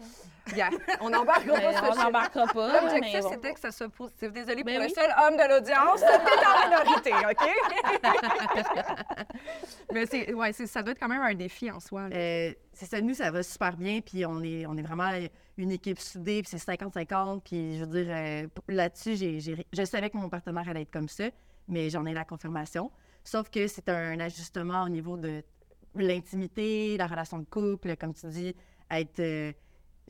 yeah, 0.56 0.70
on 1.00 1.12
embarquera 1.12 1.56
Mais 1.56 1.62
pas 1.72 1.72
ce 1.74 1.98
on 1.98 2.02
n'embarquera 2.04 2.46
pas. 2.46 2.80
L'objectif, 2.82 3.20
bon. 3.20 3.30
c'était 3.30 3.52
que 3.54 3.60
ça 3.60 3.70
soit 3.70 3.88
positif. 3.88 4.32
Désolée 4.32 4.64
Ben 4.64 4.76
pour 4.76 4.84
oui. 4.84 4.88
le 4.88 4.94
seul 4.94 5.10
homme 5.18 5.36
de 5.36 5.48
l'audience. 5.54 6.00
T'es 6.00 6.46
en 6.46 6.68
minorité, 6.68 7.12
OK? 7.30 9.02
Mais 9.92 10.06
c'est, 10.06 10.32
ouais, 10.34 10.52
c'est- 10.52 10.66
ça 10.66 10.82
doit 10.82 10.92
être 10.92 10.98
quand 11.00 11.08
même 11.08 11.20
un 11.22 11.34
défi 11.34 11.70
en 11.70 11.80
soi. 11.80 12.08
Euh, 12.12 12.52
c'est 12.72 12.86
ça, 12.86 13.00
nous, 13.00 13.14
ça 13.14 13.30
va 13.30 13.42
super 13.42 13.76
bien, 13.76 14.00
puis 14.00 14.24
on 14.26 14.42
est, 14.42 14.66
on 14.66 14.76
est 14.76 14.82
vraiment 14.82 15.10
une 15.58 15.70
équipe 15.72 15.98
soudée, 15.98 16.42
puis 16.42 16.50
c'est 16.50 16.72
50-50, 16.72 17.42
puis 17.44 17.78
je 17.78 17.84
veux 17.84 18.02
dire, 18.02 18.06
euh, 18.08 18.46
là-dessus, 18.68 19.16
j'ai, 19.16 19.40
j'ai- 19.40 19.66
je 19.72 19.84
savais 19.84 20.10
que 20.10 20.16
mon 20.16 20.28
partenaire 20.28 20.68
allait 20.68 20.82
être 20.82 20.90
comme 20.92 21.08
ça, 21.08 21.24
mais 21.68 21.90
j'en 21.90 22.06
ai 22.06 22.14
la 22.14 22.24
confirmation. 22.24 22.90
Sauf 23.24 23.50
que 23.50 23.68
c'est 23.68 23.88
un 23.88 24.18
ajustement 24.18 24.82
au 24.84 24.88
niveau 24.88 25.16
de 25.16 25.44
l'intimité, 25.94 26.96
la 26.96 27.06
relation 27.06 27.38
de 27.38 27.44
couple, 27.44 27.96
comme 27.96 28.14
tu 28.14 28.26
dis, 28.28 28.54
être... 28.90 29.20
euh, 29.20 29.52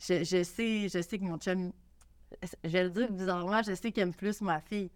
je, 0.01 0.23
je 0.23 0.43
sais, 0.43 0.89
je 0.89 1.01
sais 1.01 1.19
que 1.19 1.23
mon 1.23 1.37
chum, 1.37 1.71
je 2.63 2.69
vais 2.69 2.83
le 2.85 2.89
dire 2.89 3.11
bizarrement, 3.11 3.61
je 3.61 3.73
sais 3.75 3.91
qu'il 3.91 4.03
aime 4.03 4.13
plus 4.13 4.41
ma 4.41 4.59
fille. 4.59 4.89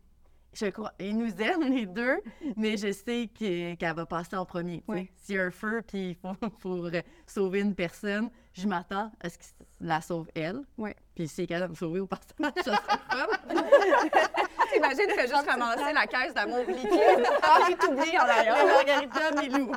Je 0.54 0.66
crois, 0.68 0.92
il 1.00 1.16
nous 1.18 1.36
aime 1.40 1.72
les 1.72 1.86
deux, 1.86 2.20
mais 2.56 2.78
je 2.78 2.92
sais 2.92 3.30
que- 3.38 3.76
qu'elle 3.76 3.94
va 3.96 4.06
passer 4.08 4.36
en 4.36 4.46
premier. 4.46 4.84
Ouais. 4.88 5.12
S'il 5.18 5.36
y 5.36 5.40
a 5.40 5.44
un 5.44 5.52
feu 5.52 5.84
puis 5.86 6.10
il 6.12 6.16
faut 6.16 6.34
pour 6.62 6.86
euh, 6.86 7.02
sauver 7.28 7.60
une 7.60 7.76
personne, 7.76 8.30
je 8.54 8.68
m'attends 8.68 9.12
à 9.20 9.30
ce 9.30 9.38
qu'il 9.38 9.50
la 9.82 10.02
sauve 10.02 10.30
elle. 10.34 10.62
Ouais. 10.78 10.96
Puis 11.14 11.28
si 11.28 11.46
elle 11.50 11.62
de 11.62 11.68
me 11.68 11.76
sauver 11.76 12.00
au 12.00 12.08
passage, 12.08 12.32
ça 12.56 12.64
serait 12.64 12.76
fun. 13.10 13.28
T'imagines, 14.74 15.06
tu 15.10 15.14
fais 15.14 15.28
juste 15.28 15.48
ramasser 15.48 15.94
la 15.94 16.08
caisse 16.08 16.34
d'amour 16.34 16.64
liquide. 16.68 16.90
Ah, 17.44 17.60
j'ai 17.68 17.76
tout 17.76 17.92
oublié 17.92 18.18
en 18.18 18.24
arrière. 18.24 18.66
Margarita 18.66 19.42
Milou. 19.42 19.72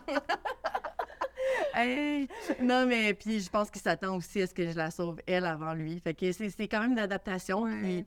Hey! 1.75 2.29
Non, 2.61 2.87
mais 2.87 3.15
puis 3.15 3.41
je 3.41 3.51
pense 3.51 3.71
qu'il 3.71 3.81
s'attend 3.81 4.17
aussi 4.17 4.43
à 4.43 4.47
ce 4.47 4.55
que 4.55 4.69
je 4.71 4.77
la 4.77 4.91
sauve 4.91 5.21
elle 5.27 5.45
avant 5.47 5.75
lui. 5.75 6.01
Fait 6.01 6.15
que 6.15 6.31
c'est 6.33 6.69
quand 6.69 6.81
même 6.81 6.93
une 6.93 6.99
adaptation. 6.99 7.65
Puis 7.65 8.05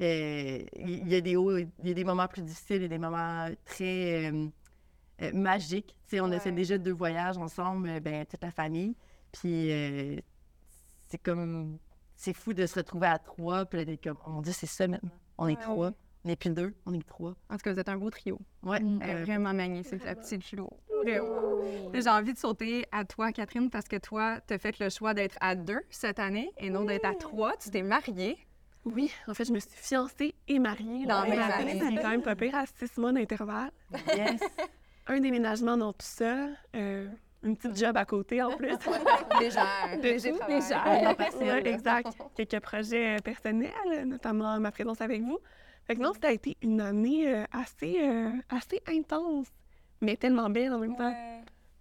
euh, 0.00 0.64
il 0.76 1.08
y 1.08 1.14
a 1.14 1.20
des 1.20 1.36
hauts, 1.36 1.58
il 1.58 1.68
y 1.84 1.90
a 1.90 1.94
des 1.94 2.04
moments 2.04 2.28
plus 2.28 2.42
difficiles, 2.42 2.76
il 2.76 2.82
y 2.82 2.86
a 2.86 2.88
des 2.88 2.98
moments 2.98 3.48
très 3.64 4.30
euh, 4.30 4.46
euh, 5.22 5.32
magiques. 5.34 5.94
On 6.14 6.32
a 6.32 6.38
fait 6.40 6.52
déjà 6.52 6.78
deux 6.78 6.92
voyages 6.92 7.36
ensemble, 7.36 8.00
ben, 8.00 8.24
toute 8.26 8.42
la 8.42 8.50
famille. 8.50 8.94
Puis 9.32 9.70
c'est 11.08 11.18
comme. 11.22 11.78
C'est 12.16 12.34
fou 12.34 12.52
de 12.52 12.66
se 12.66 12.74
retrouver 12.74 13.06
à 13.06 13.18
trois, 13.18 13.64
puis 13.64 13.82
d'être 13.86 14.02
comme, 14.04 14.18
mon 14.26 14.42
Dieu, 14.42 14.52
c'est 14.52 14.66
ça 14.66 14.86
maintenant. 14.86 15.10
On 15.38 15.48
est 15.48 15.56
Ouais, 15.56 15.62
trois. 15.62 15.86
ouais. 15.88 15.94
On 16.24 16.28
n'est 16.28 16.36
plus 16.36 16.50
deux, 16.50 16.74
on 16.86 16.92
est 16.92 17.06
trois. 17.06 17.34
En 17.48 17.54
tout 17.56 17.62
cas, 17.64 17.72
vous 17.72 17.78
êtes 17.80 17.88
un 17.88 17.96
beau 17.96 18.10
trio. 18.10 18.38
Ouais. 18.62 18.80
Mm. 18.80 19.02
Est 19.02 19.14
euh, 19.14 19.24
vraiment 19.24 19.54
magnifique, 19.54 20.04
la 20.04 20.14
petite 20.14 20.44
Flo. 20.44 20.68
Vraiment. 21.02 21.62
Là, 21.94 22.00
J'ai 22.00 22.10
envie 22.10 22.34
de 22.34 22.38
sauter 22.38 22.84
à 22.92 23.04
toi, 23.06 23.32
Catherine, 23.32 23.70
parce 23.70 23.88
que 23.88 23.96
toi, 23.96 24.38
tu 24.46 24.52
as 24.52 24.58
fait 24.58 24.78
le 24.78 24.90
choix 24.90 25.14
d'être 25.14 25.36
à 25.40 25.54
deux 25.54 25.80
cette 25.88 26.18
année 26.18 26.52
et 26.58 26.68
non 26.68 26.84
d'être 26.84 27.06
à 27.06 27.14
trois. 27.14 27.56
Tu 27.56 27.70
t'es 27.70 27.82
mariée. 27.82 28.36
Oui, 28.84 29.10
en 29.28 29.34
fait, 29.34 29.44
je 29.44 29.52
me 29.52 29.58
suis 29.60 29.70
fiancée 29.72 30.34
et 30.48 30.58
mariée 30.58 31.06
dans 31.06 31.22
Ouais, 31.22 31.36
la 31.36 31.48
même 31.58 31.80
année. 31.82 31.96
fait 31.96 32.02
quand 32.02 32.10
même 32.10 32.22
pas 32.22 32.36
pire 32.36 32.54
à 32.54 32.64
six 32.66 32.96
mois 32.98 33.12
d'intervalle. 33.12 33.70
yes. 34.14 34.40
Un 35.06 35.20
déménagement 35.20 35.76
dans 35.76 35.92
tout 35.92 35.98
ça, 36.06 36.48
euh, 36.76 37.08
une 37.42 37.56
petite 37.56 37.76
job 37.78 37.96
à 37.96 38.04
côté 38.04 38.42
en 38.42 38.56
plus. 38.56 38.68
Légère. 39.40 39.98
Légère. 40.02 40.34
Ouais, 41.40 41.66
exact. 41.68 42.08
Quelques 42.36 42.60
projets 42.60 43.16
personnels, 43.24 44.04
notamment 44.06 44.58
ma 44.60 44.70
présence 44.70 45.00
avec 45.00 45.22
vous. 45.22 45.38
Fait 45.90 45.96
que 45.96 46.02
non, 46.02 46.12
ça 46.12 46.28
a 46.28 46.30
été 46.30 46.56
une 46.62 46.80
année 46.80 47.34
euh, 47.34 47.44
assez, 47.50 47.96
euh, 48.00 48.30
assez 48.48 48.80
intense, 48.86 49.48
mais 50.00 50.16
tellement 50.16 50.48
belle 50.48 50.72
en 50.72 50.78
même 50.78 50.94
temps. 50.94 51.12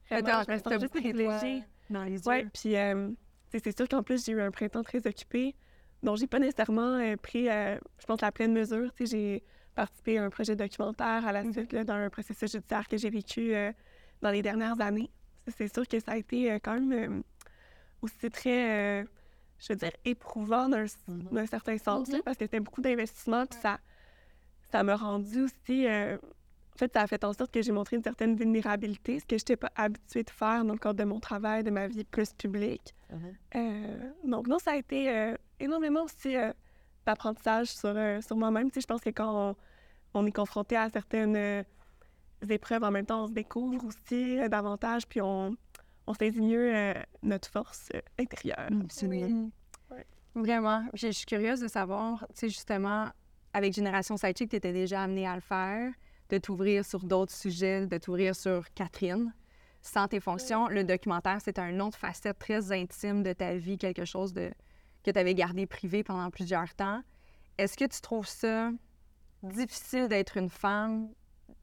Vraiment, 0.10 0.28
Attends, 0.30 0.46
je 0.48 0.54
me 0.54 0.58
sens 0.58 0.82
juste 0.82 0.94
privilégiée. 0.96 1.64
Dans 1.92 2.04
les 2.04 2.18
puis 2.52 2.76
euh, 2.76 3.12
c'est 3.52 3.78
sûr 3.78 3.88
qu'en 3.88 4.02
plus, 4.02 4.26
j'ai 4.26 4.32
eu 4.32 4.42
un 4.42 4.50
printemps 4.50 4.82
très 4.82 5.06
occupé, 5.06 5.56
dont 6.02 6.16
j'ai 6.16 6.26
pas 6.26 6.40
nécessairement 6.40 7.00
pris, 7.22 7.46
je 7.46 8.06
pense, 8.08 8.20
la 8.22 8.32
pleine 8.32 8.52
mesure. 8.52 8.92
J'ai 9.00 9.44
participé 9.76 10.18
à 10.18 10.24
un 10.24 10.32
projet 10.32 10.56
documentaire 10.56 11.28
à 11.28 11.32
la 11.32 11.44
suite 11.44 11.72
là, 11.72 11.84
dans 11.84 11.94
un 11.94 12.10
processus 12.10 12.52
judiciaire 12.52 12.88
que 12.88 12.98
j'ai 12.98 13.12
vécu 13.12 13.54
dans 14.24 14.32
les 14.32 14.42
dernières 14.42 14.82
années. 14.82 15.12
C'est 15.56 15.72
sûr 15.72 15.88
que 15.88 16.00
ça 16.00 16.14
a 16.14 16.18
été 16.18 16.60
quand 16.62 16.82
même 16.82 17.22
aussi 18.02 18.28
très, 18.32 19.04
je 19.60 19.68
veux 19.70 19.76
dire, 19.76 19.92
éprouvant 20.04 20.68
d'un 20.68 20.86
d'un 21.08 21.46
certain 21.46 21.78
sens, 21.78 22.08
là, 22.10 22.18
Mhm. 22.18 22.24
parce 22.24 22.38
que 22.38 22.46
c'était 22.46 22.60
beaucoup 22.60 22.82
d'investissement, 22.82 23.46
puis 23.46 23.60
ça 23.60 23.78
ça 24.72 24.84
m'a 24.84 24.96
rendu 24.96 25.44
aussi... 25.44 25.88
euh, 25.88 26.18
en 26.76 26.78
fait, 26.80 26.94
ça 26.94 27.02
a 27.02 27.08
fait 27.08 27.24
en 27.26 27.34
sorte 27.34 27.52
que 27.52 27.62
j'ai 27.62 27.74
montré 27.74 27.98
une 27.98 28.04
certaine 28.04 28.38
vulnérabilité, 28.38 29.20
ce 29.20 29.26
que 29.26 29.38
je 29.38 29.42
n'étais 29.42 29.58
pas 29.58 29.72
habituée 29.76 30.24
de 30.24 30.30
faire 30.30 30.64
dans 30.64 30.72
le 30.72 30.80
cadre 30.80 30.98
de 30.98 31.04
mon 31.04 31.20
travail, 31.20 31.62
de 31.62 31.72
ma 31.72 31.88
vie 31.88 32.06
plus 32.06 32.32
publique. 32.32 32.96
Mhm. 33.12 33.36
Euh, 33.56 34.12
donc 34.24 34.48
non, 34.48 34.60
ça 34.60 34.72
a 34.72 34.76
été 34.78 35.10
euh, 35.10 35.36
énormément 35.60 36.04
aussi 36.04 36.38
euh, 36.38 36.54
d'apprentissage 37.06 37.68
sur, 37.68 37.92
euh, 37.94 38.22
sur 38.22 38.38
moi-même. 38.38 38.72
Tu 38.72 38.76
sais, 38.76 38.82
je 38.82 38.88
pense 38.88 39.02
que 39.02 39.10
quand 39.10 39.50
on, 39.50 39.56
on 40.14 40.26
est 40.26 40.32
confronté 40.32 40.78
à 40.78 40.90
certaines 40.90 41.36
euh, 41.36 41.64
épreuves, 42.48 42.84
en 42.86 42.92
même 42.92 43.06
temps, 43.06 43.24
on 43.24 43.28
se 43.28 43.34
découvre 43.34 43.84
aussi 43.86 44.40
euh, 44.40 44.48
davantage, 44.48 45.06
puis 45.06 45.22
on, 45.22 45.58
on 46.08 46.14
saisit 46.14 46.40
mieux 46.40 46.74
euh, 46.74 46.94
notre 47.24 47.50
force 47.50 47.90
euh, 47.94 48.00
intérieure. 48.18 48.70
Absolument. 48.84 49.50
Ouais. 49.92 50.06
Vraiment. 50.34 50.86
Je 50.94 51.12
suis 51.12 51.26
curieuse 51.26 51.60
de 51.60 51.68
savoir, 51.68 52.26
tu 52.30 52.36
sais, 52.36 52.50
justement, 52.50 53.10
avec 53.60 53.74
Génération 53.74 54.16
Sidechick, 54.16 54.50
tu 54.50 54.56
étais 54.56 54.72
déjà 54.72 55.04
amenée 55.04 55.28
à 55.28 55.36
le 55.36 55.42
faire, 55.42 55.92
de 56.30 56.38
t'ouvrir 56.38 56.86
sur 56.86 57.04
d'autres 57.04 57.34
sujets, 57.34 57.86
de 57.86 57.98
t'ouvrir 57.98 58.34
sur 58.34 58.74
Catherine. 58.74 59.34
Sans 59.82 60.08
tes 60.08 60.22
fonctions, 60.22 60.70
le 60.70 60.86
documentaire, 60.86 61.40
c'est 61.44 61.60
une 61.60 61.82
autre 61.82 61.98
facette 61.98 62.40
très 62.40 62.72
intime 62.72 63.22
de 63.22 63.34
ta 63.34 63.56
vie, 63.56 63.78
quelque 63.78 64.06
chose 64.06 64.34
que 64.34 65.12
tu 65.12 65.20
avais 65.20 65.36
gardé 65.36 65.66
privé 65.66 66.04
pendant 66.04 66.30
plusieurs 66.30 66.74
temps. 66.74 67.02
Est-ce 67.58 67.76
que 67.76 67.84
tu 67.86 68.00
trouves 68.00 68.28
ça 68.28 68.72
difficile 69.44 70.08
d'être 70.08 70.38
une 70.38 70.50
femme, 70.50 71.10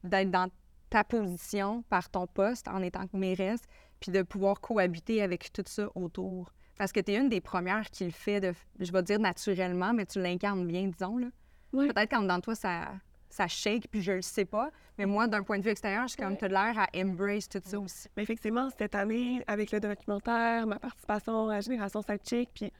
d'être 0.03 0.29
dans 0.29 0.49
ta 0.91 1.03
position 1.03 1.81
par 1.89 2.09
ton 2.09 2.27
poste 2.27 2.67
en 2.67 2.83
étant 2.83 3.05
mairesse, 3.13 3.61
puis 3.99 4.11
de 4.11 4.21
pouvoir 4.21 4.61
cohabiter 4.61 5.23
avec 5.23 5.51
tout 5.51 5.63
ça 5.65 5.89
autour? 5.95 6.53
Parce 6.77 6.91
que 6.91 6.99
tu 6.99 7.11
es 7.11 7.17
une 7.17 7.29
des 7.29 7.41
premières 7.41 7.89
qui 7.89 8.05
le 8.05 8.11
fait, 8.11 8.39
de, 8.39 8.53
je 8.79 8.91
vais 8.91 9.01
dire 9.01 9.19
naturellement, 9.19 9.93
mais 9.93 10.05
tu 10.05 10.21
l'incarnes 10.21 10.67
bien, 10.67 10.87
disons. 10.87 11.17
Là. 11.17 11.27
Ouais. 11.73 11.87
Peut-être 11.87 12.09
quand 12.11 12.21
dans 12.23 12.39
toi, 12.39 12.55
ça, 12.55 12.93
ça 13.29 13.47
shake, 13.47 13.87
puis 13.89 14.01
je 14.01 14.13
le 14.13 14.21
sais 14.21 14.45
pas. 14.45 14.69
Mais 14.97 15.05
moi, 15.05 15.27
d'un 15.27 15.43
point 15.43 15.57
de 15.59 15.63
vue 15.63 15.69
extérieur, 15.69 16.03
je 16.03 16.13
suis 16.13 16.17
comme, 16.21 16.31
Ouais. 16.33 16.37
tu 16.37 16.45
as 16.45 16.47
l'air 16.47 16.77
à 16.79 16.87
embrace 16.95 17.47
tout 17.49 17.61
ça 17.63 17.79
aussi. 17.79 18.07
Mais 18.15 18.23
effectivement, 18.23 18.69
cette 18.77 18.95
année, 18.95 19.43
avec 19.47 19.71
le 19.71 19.79
documentaire, 19.79 20.65
ma 20.65 20.79
participation 20.79 21.49
à 21.49 21.59
Génération 21.61 22.01
Sidechick, 22.01 22.49
puis 22.53 22.71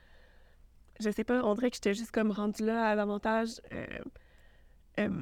je 1.00 1.10
sais 1.12 1.24
pas, 1.24 1.44
on 1.44 1.54
dirait 1.54 1.70
que 1.70 1.76
j'étais 1.76 1.94
juste 1.94 2.12
comme 2.12 2.32
rendue 2.32 2.66
là 2.66 2.90
à 2.90 2.96
davantage. 2.96 3.62
euh, 3.74 3.86
euh, 5.00 5.22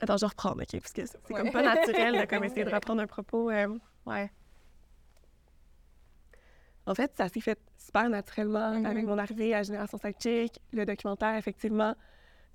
Attends, 0.00 0.16
je 0.16 0.26
reprends, 0.26 0.52
OK? 0.52 0.72
Parce 0.80 0.92
que 0.92 1.06
c'est 1.06 1.18
comme 1.34 1.50
pas 1.50 1.62
naturel 1.62 2.18
de 2.20 2.24
comme 2.26 2.44
essayer 2.44 2.64
de 2.64 2.70
reprendre 2.74 3.00
un 3.02 3.06
propos. 3.06 3.50
euh, 3.50 3.78
ouais. 4.06 4.30
En 6.86 6.94
fait, 6.94 7.12
ça 7.16 7.28
s'est 7.28 7.40
fait 7.40 7.58
super 7.78 8.08
naturellement 8.08 8.84
avec 8.84 9.04
mon 9.04 9.18
arrivée 9.18 9.54
à 9.54 9.62
Génération 9.62 9.98
Sidechick, 9.98 10.58
le 10.72 10.84
documentaire, 10.86 11.36
effectivement. 11.36 11.94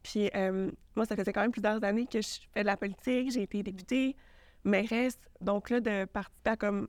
Puis 0.06 0.30
euh, 0.36 0.72
moi, 0.96 1.06
ça 1.06 1.16
faisait 1.16 1.34
quand 1.34 1.42
même 1.42 1.52
plusieurs 1.52 1.84
années 1.84 2.06
que 2.06 2.22
je 2.22 2.40
fais 2.54 2.62
de 2.62 2.68
la 2.68 2.78
politique. 2.78 3.32
J'ai 3.32 3.44
été 3.44 3.64
députée, 3.64 4.16
mairesse. 4.64 5.18
Donc 5.42 5.70
là, 5.70 5.80
de 5.80 6.06
participer 6.06 6.52
à 6.52 6.56
comme... 6.58 6.88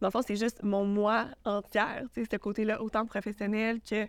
Dans 0.00 0.08
le 0.08 0.12
fond, 0.12 0.22
c'est 0.22 0.36
juste 0.36 0.62
mon 0.62 0.84
moi 0.84 1.26
entière. 1.44 2.04
Tu 2.14 2.22
sais, 2.22 2.28
ce 2.30 2.36
côté-là, 2.36 2.80
autant 2.80 3.04
professionnel 3.04 3.80
que 3.82 4.06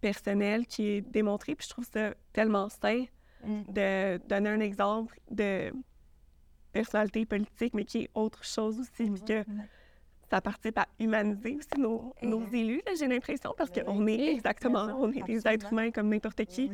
personnel, 0.00 0.66
qui 0.66 0.86
est 0.88 1.00
démontré. 1.00 1.54
Puis 1.54 1.66
je 1.66 1.70
trouve 1.70 1.86
ça 1.90 2.12
tellement 2.32 2.68
sain 2.68 3.04
Mm. 3.44 3.62
de 3.72 4.20
donner 4.28 4.50
un 4.50 4.60
exemple 4.60 5.18
de 5.30 5.72
personnalité 6.72 7.24
politique, 7.26 7.74
mais 7.74 7.84
qui 7.84 8.02
est 8.02 8.10
autre 8.14 8.44
chose 8.44 8.80
aussi. 8.80 9.10
Puis 9.10 9.22
que 9.22 9.44
ça 10.30 10.40
participe 10.40 10.78
à 10.78 10.86
humaniser 10.98 11.56
aussi 11.56 11.80
nos, 11.80 12.14
nos 12.22 12.44
élus, 12.48 12.82
là, 12.86 12.92
j'ai 12.98 13.06
l'impression, 13.06 13.54
parce 13.56 13.70
qu'on 13.70 14.06
est 14.06 14.32
exactement, 14.32 14.86
on 14.98 15.12
est 15.12 15.22
des 15.22 15.46
êtres 15.46 15.72
humains 15.72 15.90
comme 15.90 16.08
n'importe 16.08 16.44
qui. 16.46 16.70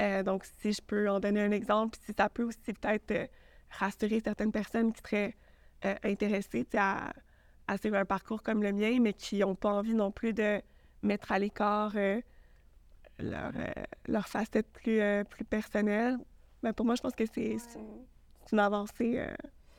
Euh, 0.00 0.22
donc, 0.22 0.44
si 0.60 0.72
je 0.72 0.82
peux 0.82 1.08
en 1.08 1.20
donner 1.20 1.40
un 1.42 1.50
exemple, 1.50 1.96
puis 1.96 2.06
si 2.06 2.14
ça 2.16 2.28
peut 2.28 2.42
aussi 2.44 2.72
peut-être 2.72 3.10
euh, 3.12 3.26
rassurer 3.70 4.20
certaines 4.24 4.52
personnes 4.52 4.92
qui 4.92 5.00
seraient 5.02 5.34
euh, 5.84 5.94
intéressées 6.04 6.66
à, 6.76 7.12
à 7.66 7.78
suivre 7.78 7.96
un 7.96 8.04
parcours 8.04 8.42
comme 8.42 8.62
le 8.62 8.72
mien, 8.72 8.98
mais 9.00 9.12
qui 9.14 9.38
n'ont 9.38 9.54
pas 9.54 9.70
envie 9.72 9.94
non 9.94 10.10
plus 10.10 10.32
de 10.32 10.60
mettre 11.02 11.32
à 11.32 11.38
l'écart 11.38 11.92
euh, 11.96 12.20
leur, 13.18 13.52
euh, 13.56 13.70
leur 14.08 14.28
facette 14.28 14.70
plus, 14.72 15.00
euh, 15.00 15.24
plus 15.24 15.44
personnelle, 15.44 16.18
ben, 16.62 16.72
pour 16.72 16.84
moi, 16.86 16.94
je 16.94 17.02
pense 17.02 17.14
que 17.14 17.24
c'est 17.26 17.52
une- 17.52 17.58
c'est 18.44 18.52
une 18.52 18.60
avancée 18.60 19.18
euh, 19.18 19.34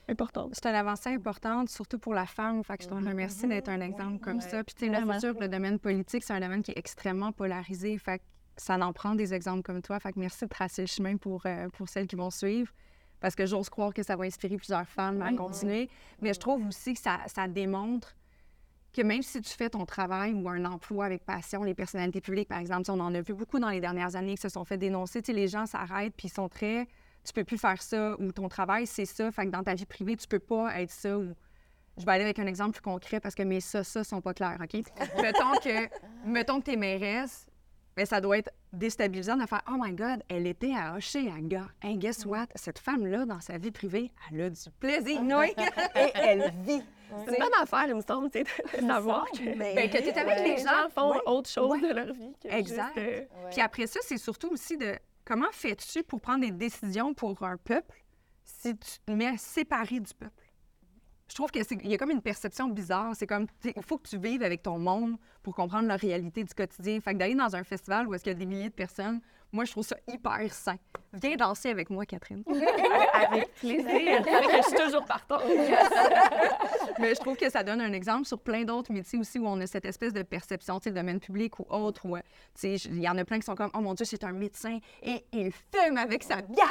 importante. 0.10 0.54
C'est 0.56 0.68
une 0.70 0.76
avancée 0.76 1.10
importante, 1.10 1.70
surtout 1.70 2.00
pour 2.00 2.14
la 2.14 2.26
femme. 2.26 2.64
Fait 2.64 2.78
que 2.78 2.84
je 2.84 2.90
te 2.90 2.94
remercie 3.12 3.48
d'être 3.48 3.70
un 3.70 3.82
exemple 3.82 4.20
comme 4.20 4.42
ça. 4.42 4.64
Puis, 4.64 4.74
tu 4.76 4.86
sais, 4.86 4.92
le 5.42 5.48
domaine 5.48 5.80
politique, 5.80 6.24
c'est 6.24 6.34
un 6.34 6.40
domaine 6.40 6.64
qui 6.64 6.72
est 6.72 6.78
extrêmement 6.78 7.32
polarisé. 7.32 7.98
Fait 7.98 8.20
que 8.20 8.24
ça 8.58 8.76
en 8.78 8.94
prend 8.94 9.16
des 9.16 9.34
exemples 9.34 9.62
comme 9.62 9.82
toi. 9.82 10.00
Fait 10.00 10.14
que 10.14 10.20
merci 10.20 10.46
de 10.46 10.50
tracer 10.50 10.82
le 10.82 10.88
chemin 10.88 11.18
pour, 11.18 11.46
euh, 11.46 11.70
pour 11.70 11.90
celles 11.90 12.08
qui 12.08 12.16
vont 12.16 12.30
suivre. 12.30 12.72
Parce 13.20 13.36
que 13.36 13.46
j'ose 13.46 13.70
croire 13.70 13.94
que 13.94 14.04
ça 14.04 14.16
va 14.16 14.26
inspirer 14.26 14.58
plusieurs 14.58 14.88
femmes 14.88 15.22
à 15.22 15.34
continuer. 15.34 15.90
Mais 16.22 16.34
je 16.34 16.40
trouve 16.40 16.68
aussi 16.68 16.94
que 16.94 17.00
ça, 17.00 17.20
ça 17.26 17.48
démontre 17.48 18.16
que 18.94 19.02
même 19.02 19.24
si 19.24 19.42
tu 19.42 19.52
fais 19.52 19.70
ton 19.70 19.86
travail 19.86 20.34
ou 20.34 20.48
un 20.50 20.66
emploi 20.66 21.06
avec 21.06 21.26
passion, 21.26 21.64
les 21.64 21.74
personnalités 21.74 22.22
publiques, 22.22 22.48
par 22.48 22.60
exemple, 22.60 22.92
on 22.92 23.00
en 23.00 23.14
a 23.16 23.22
vu 23.22 23.34
beaucoup 23.34 23.60
dans 23.60 23.70
les 23.70 23.80
dernières 23.80 24.16
années 24.16 24.36
qui 24.36 24.42
se 24.42 24.50
sont 24.50 24.66
fait 24.66 24.78
dénoncer. 24.78 25.22
Tu 25.22 25.28
sais, 25.28 25.34
les 25.34 25.48
gens 25.48 25.66
s'arrêtent 25.66 26.14
puis 26.16 26.28
ils 26.28 26.34
sont 26.34 26.48
très 26.48 26.88
tu 27.28 27.34
peux 27.34 27.44
plus 27.44 27.58
faire 27.58 27.82
ça 27.82 28.16
ou 28.20 28.32
ton 28.32 28.48
travail, 28.48 28.88
c'est 28.88 29.06
ça. 29.06 29.32
Fait 29.32 29.46
que 29.46 29.52
dans 29.52 29.64
ta 29.64 29.74
vie 29.74 29.86
privée, 29.86 30.16
tu 30.16 30.28
peux 30.28 30.40
pas 30.40 30.80
être 30.80 30.92
ça 30.92 31.18
ou. 31.18 31.34
Je 31.98 32.06
vais 32.06 32.12
aller 32.12 32.24
avec 32.24 32.38
un 32.38 32.46
exemple 32.46 32.74
plus 32.74 32.82
concret 32.82 33.20
parce 33.20 33.34
que 33.34 33.42
mes 33.42 33.60
ça, 33.60 33.84
ça 33.84 34.04
sont 34.04 34.22
pas 34.22 34.34
clairs, 34.34 34.60
OK? 34.62 34.84
mettons 35.22 35.52
que, 35.64 35.90
mettons 36.28 36.60
que 36.60 36.66
t'es 36.66 36.76
mairesse, 36.76 37.50
ben 37.98 38.06
ça 38.06 38.22
doit 38.22 38.38
être 38.38 38.52
déstabilisant 38.72 39.36
de 39.36 39.46
faire 39.46 39.62
Oh 39.70 39.76
my 39.78 39.92
God, 39.92 40.24
elle 40.30 40.48
était 40.48 40.74
à 40.74 40.96
Hocher, 40.96 41.30
à 41.30 41.42
gars. 41.42 41.68
Hey, 41.82 41.98
guess 41.98 42.26
what? 42.26 42.46
Cette 42.56 42.80
femme-là, 42.80 43.26
dans 43.26 43.42
sa 43.42 43.58
vie 43.58 43.72
privée, 43.72 44.12
elle 44.32 44.42
a 44.42 44.50
du 44.52 44.62
plaisir. 44.80 45.20
Oui. 45.22 45.48
Et 45.96 46.12
elle 46.14 46.54
vit. 46.64 46.82
C'est 47.26 47.32
une 47.32 47.40
bonne 47.40 47.62
affaire, 47.62 47.86
il 47.88 47.96
me 47.96 48.02
semble, 48.02 48.30
tu 48.30 48.40
sais, 48.40 48.82
de 48.82 48.86
savoir 48.88 49.26
que 49.32 49.58
Ben, 49.58 49.90
que 49.90 49.98
t'es 49.98 50.18
avec 50.18 50.38
les 50.40 50.56
les 50.56 50.58
gens. 50.58 50.64
gens 50.84 50.90
font 50.94 51.12
Ouais. 51.14 51.22
autre 51.26 51.50
chose 51.50 51.72
Ouais. 51.72 51.82
de 51.82 51.94
leur 51.94 52.14
vie. 52.14 52.34
Que 52.44 52.50
Exact. 52.50 52.94
juste, 53.00 53.08
euh, 53.34 53.48
Puis 53.52 53.62
après 53.62 53.88
ça, 53.88 54.00
c'est 54.04 54.18
surtout 54.18 54.50
aussi 54.50 54.78
de 54.78 54.94
comment 55.26 55.48
fais-tu 55.52 56.04
pour 56.04 56.22
prendre 56.22 56.42
des 56.42 56.52
décisions 56.52 57.14
pour 57.14 57.42
un 57.44 57.58
peuple 57.58 58.04
si 58.44 58.78
tu 58.78 58.92
te 59.06 59.12
mets 59.12 59.38
séparé 59.38 60.00
du 60.02 60.14
peuple? 60.14 60.44
Je 61.30 61.36
trouve 61.36 61.52
qu'il 61.52 61.90
y 61.90 61.94
a 61.94 61.98
comme 61.98 62.12
une 62.12 62.22
perception 62.22 62.68
bizarre. 62.70 63.14
C'est 63.16 63.28
comme, 63.28 63.48
il 63.64 63.84
faut 63.84 63.98
que 63.98 64.08
tu 64.08 64.18
vives 64.18 64.44
avec 64.44 64.64
ton 64.64 64.80
monde 64.80 65.18
pour 65.44 65.56
comprendre 65.56 65.88
la 65.88 65.98
réalité 65.98 66.44
du 66.44 66.54
quotidien. 66.54 67.00
Fait 67.02 67.14
que 67.14 67.20
d'aller 67.20 67.36
dans 67.36 67.56
un 67.56 67.64
festival 67.64 68.08
où 68.08 68.14
est-ce 68.14 68.24
qu'il 68.24 68.34
y 68.34 68.36
a 68.36 68.40
des 68.40 68.46
milliers 68.46 68.70
de 68.70 68.74
personnes, 68.74 69.20
moi, 69.52 69.66
je 69.66 69.72
trouve 69.72 69.86
ça 69.86 69.98
hyper 70.08 70.54
sain. 70.54 70.78
Viens 71.22 71.36
danser 71.36 71.70
avec 71.70 71.90
moi, 71.90 72.06
Catherine. 72.06 72.44
avec 73.14 73.54
plaisir. 73.56 73.86
je 73.88 74.68
suis 74.68 74.86
toujours 74.86 75.06
partante. 75.06 75.44
Mais 77.00 77.14
je 77.14 77.20
trouve 77.20 77.38
que 77.38 77.50
ça 77.50 77.64
donne 77.64 77.82
un 77.82 77.94
exemple 77.94 78.26
sur 78.26 78.40
plein 78.40 78.64
d'autres 78.64 78.92
métiers 78.92 79.20
aussi 79.20 79.40
où 79.40 79.48
on 79.48 79.60
a 79.62 79.68
cette 79.68 79.86
espèce 79.86 80.14
de 80.14 80.24
perception, 80.24 80.80
tu 80.80 80.86
sais, 80.86 80.90
le 80.90 80.96
domaine 80.96 81.20
public 81.20 81.60
ou 81.60 81.66
autre, 81.70 82.06
euh, 82.08 82.20
tu 82.60 82.78
sais, 82.78 82.90
il 82.90 83.02
y 83.02 83.10
en 83.10 83.18
a 83.18 83.26
plein 83.26 83.40
qui 83.40 83.46
sont 83.46 83.56
comme, 83.56 83.70
oh 83.74 83.80
mon 83.80 83.94
Dieu, 83.94 84.06
c'est 84.06 84.24
un 84.24 84.32
médecin 84.32 84.80
et 85.04 85.24
il 85.32 85.52
fume 85.52 85.98
avec 85.98 86.24
sa 86.24 86.42
bière. 86.42 86.68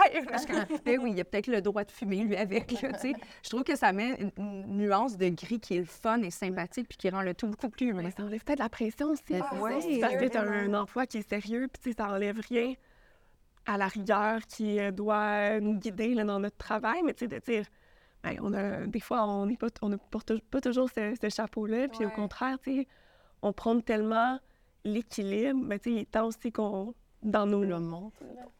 Comme, 0.46 0.78
Ben 0.84 0.98
oui, 1.00 1.12
il 1.12 1.20
a 1.20 1.24
peut-être 1.24 1.46
le 1.46 1.60
droit 1.60 1.84
de 1.84 1.90
fumer, 1.90 2.24
lui, 2.24 2.36
avec, 2.36 2.72
là, 2.72 2.92
tu 2.92 3.00
sais. 3.00 3.12
Je 3.42 3.48
trouve 3.48 3.62
que 3.62 3.76
ça 3.76 3.92
met 3.92 4.16
une, 4.38 4.76
nuance 4.76 5.16
de 5.16 5.28
gris 5.28 5.60
qui 5.60 5.76
est 5.76 5.80
le 5.80 5.84
fun 5.84 6.20
et 6.22 6.30
sympathique 6.30 6.88
puis 6.88 6.98
qui 6.98 7.10
rend 7.10 7.22
le 7.22 7.34
tout 7.34 7.46
beaucoup 7.46 7.68
plus 7.68 7.88
humain. 7.88 8.02
Mais 8.04 8.10
ça 8.10 8.22
enlève 8.22 8.42
peut-être 8.44 8.58
la 8.58 8.68
pression 8.68 9.08
aussi. 9.08 9.22
Ah, 9.34 9.54
ouais. 9.54 10.00
Parce 10.00 10.14
que 10.14 10.36
as 10.36 10.40
un 10.40 10.74
emploi 10.74 11.06
qui 11.06 11.18
est 11.18 11.28
sérieux, 11.28 11.68
puis 11.80 11.94
ça 11.96 12.08
enlève 12.08 12.40
rien 12.48 12.74
à 13.66 13.76
la 13.76 13.88
rigueur 13.88 14.40
qui 14.46 14.78
euh, 14.80 14.90
doit 14.90 15.60
nous 15.60 15.74
guider 15.78 16.14
là, 16.14 16.24
dans 16.24 16.40
notre 16.40 16.56
travail. 16.56 17.02
Mais 17.04 17.14
tu 17.14 17.26
sais, 17.26 17.28
de 17.28 17.38
dire, 17.38 17.64
ben, 18.22 18.38
on 18.42 18.52
a, 18.54 18.86
des 18.86 19.00
fois, 19.00 19.26
on 19.26 19.46
n'est 19.46 19.56
pas, 19.56 19.68
on 19.82 19.88
ne 19.88 19.96
porte 19.96 20.38
pas 20.50 20.60
toujours 20.60 20.88
ce, 20.90 21.14
ce 21.20 21.28
chapeau-là. 21.28 21.88
Puis 21.88 22.04
au 22.04 22.10
contraire, 22.10 22.58
tu 22.62 22.74
sais, 22.74 22.88
on 23.42 23.52
prend 23.52 23.80
tellement 23.80 24.38
l'équilibre. 24.84 25.60
Mais 25.62 25.78
tu 25.78 25.90
sais, 25.90 25.96
il 25.96 25.98
est 26.02 26.10
temps 26.10 26.26
aussi 26.26 26.52
qu'on, 26.52 26.94
dans 27.22 27.46
nos, 27.46 27.62
Le 27.64 27.78
monde. 27.80 28.12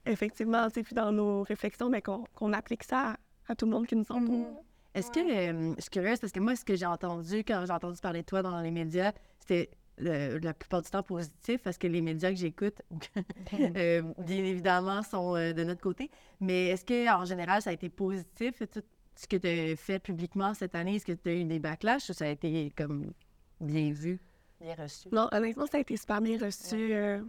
effectivement, 0.05 0.67
tu 0.69 0.75
sais, 0.75 0.83
puis 0.83 0.95
dans 0.95 1.13
nos 1.13 1.43
réflexions, 1.43 1.89
mais 1.89 2.03
qu'on, 2.03 2.25
qu'on 2.35 2.53
applique 2.53 2.85
ça 2.85 3.13
à, 3.13 3.17
à 3.49 3.55
tout 3.55 3.67
le 3.67 3.73
monde 3.73 3.87
qui 3.87 3.97
nous 3.97 4.11
entoure. 4.11 4.63
Est-ce 4.95 5.11
que, 5.11 5.21
euh, 5.21 5.75
je 5.77 5.83
suis 5.83 5.91
curieuse 5.91 6.19
parce 6.19 6.33
que 6.33 6.41
moi, 6.41 6.57
ce 6.57 6.65
que 6.65 6.75
j'ai 6.75 6.87
entendu 6.87 7.45
quand 7.45 7.65
j'ai 7.67 7.73
entendu 7.73 8.01
parler 8.01 8.23
de 8.23 8.27
toi 8.27 8.43
dans 8.43 8.61
les 8.61 8.71
médias, 8.71 9.13
c'était 9.41 9.71
le- 9.99 10.39
la 10.39 10.53
plupart 10.55 10.83
du 10.83 10.91
temps 10.91 11.03
positif 11.03 11.63
parce 11.63 11.79
que 11.79 11.87
les 11.87 12.01
médias 12.01 12.31
que 12.31 12.37
j'écoute, 12.37 12.83
euh, 13.77 14.03
bien 14.19 14.45
évidemment, 14.45 15.03
sont 15.03 15.35
euh, 15.37 15.53
de 15.53 15.65
notre 15.65 15.81
côté. 15.81 16.11
Mais 16.41 16.69
est-ce 16.69 16.85
que 16.85 17.11
en 17.15 17.25
général, 17.25 17.63
ça 17.63 17.71
a 17.71 17.73
été 17.73 17.89
positif, 17.89 18.63
tout 18.73 18.83
ce 19.15 19.27
que 19.27 19.37
tu 19.37 19.47
as 19.49 19.77
fait 19.77 19.99
publiquement 19.99 20.53
cette 20.55 20.75
année? 20.75 20.97
Est-ce 20.97 21.07
que 21.07 21.13
tu 21.13 21.29
as 21.29 21.35
eu 21.35 21.45
des 21.45 21.59
backlash 21.59 22.11
ou 22.11 22.13
ça 22.13 22.27
a 22.27 22.29
été 22.29 22.71
comme 22.77 23.13
bien 23.61 23.91
vu, 23.93 24.21
bien 24.61 24.75
reçu? 24.75 25.09
Non, 25.13 25.29
honnêtement, 25.33 25.67
ça 25.67 25.79
a 25.79 25.81
été 25.81 25.97
super 25.97 26.21
bien 26.21 26.39
reçu. 26.39 26.93
euh, 26.95 27.23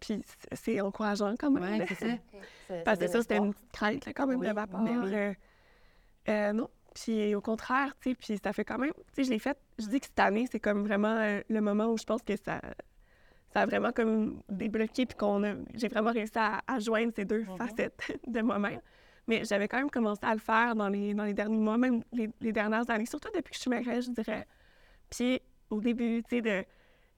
puis 0.00 0.20
c'est- 0.52 0.80
encourageant 0.80 1.34
quand 1.38 1.50
même. 1.52 1.80
Oui, 1.80 1.86
c'est 1.88 1.94
ça. 2.68 2.74
Parce 2.84 2.98
que 2.98 3.06
ça, 3.06 3.22
c'était 3.22 3.36
une 3.36 3.52
petite 3.54 3.70
crainte 3.72 4.06
là, 4.06 4.12
quand 4.12 4.26
même 4.26 4.40
Oui, 4.40 4.48
de 4.48 4.52
ma 4.52 4.66
part. 4.66 4.82
ben 4.82 5.00
oui. 5.04 5.14
Euh, 5.14 5.34
euh, 6.28 6.52
non, 6.52 6.68
Puis 6.94 7.34
au 7.34 7.40
contraire, 7.40 7.94
tu 8.00 8.10
sais, 8.10 8.14
puis 8.14 8.38
ça 8.42 8.52
fait 8.52 8.64
quand 8.64 8.78
même, 8.78 8.92
tu 8.92 9.02
sais, 9.14 9.24
je 9.24 9.30
l'ai 9.30 9.38
fait, 9.38 9.56
je 9.78 9.86
dis 9.86 9.98
que 10.00 10.06
cette 10.06 10.18
année, 10.18 10.46
c'est 10.50 10.60
comme 10.60 10.86
vraiment 10.86 11.16
euh, 11.16 11.40
le 11.48 11.60
moment 11.60 11.86
où 11.86 11.96
je 11.96 12.04
pense 12.04 12.22
que 12.22 12.36
ça, 12.36 12.60
ça 13.52 13.60
a 13.60 13.66
vraiment 13.66 13.92
comme 13.92 14.42
débloqué, 14.50 15.06
puis 15.06 15.16
qu'on 15.16 15.42
a, 15.44 15.54
j'ai 15.74 15.88
vraiment 15.88 16.10
réussi 16.12 16.36
à, 16.36 16.60
à 16.66 16.78
joindre 16.80 17.12
ces 17.16 17.24
deux 17.24 17.44
facettes 17.56 17.98
de 18.26 18.40
moi-même. 18.42 18.80
Mais 19.28 19.44
j'avais 19.44 19.68
quand 19.68 19.78
même 19.78 19.90
commencé 19.90 20.20
à 20.24 20.34
le 20.34 20.40
faire 20.40 20.74
dans 20.74 20.88
les, 20.88 21.14
dans 21.14 21.24
les 21.24 21.32
derniers 21.34 21.56
mois, 21.58 21.78
même 21.78 22.02
les, 22.12 22.28
les 22.40 22.52
dernières 22.52 22.88
années, 22.90 23.06
surtout 23.06 23.30
depuis 23.34 23.50
que 23.52 23.56
je 23.56 23.60
suis 23.60 23.70
mairesse, 23.70 24.06
je 24.06 24.10
dirais. 24.10 24.46
Puis 25.10 25.40
au 25.70 25.80
début, 25.80 26.22
tu 26.28 26.36
sais, 26.36 26.42
de, 26.42 26.64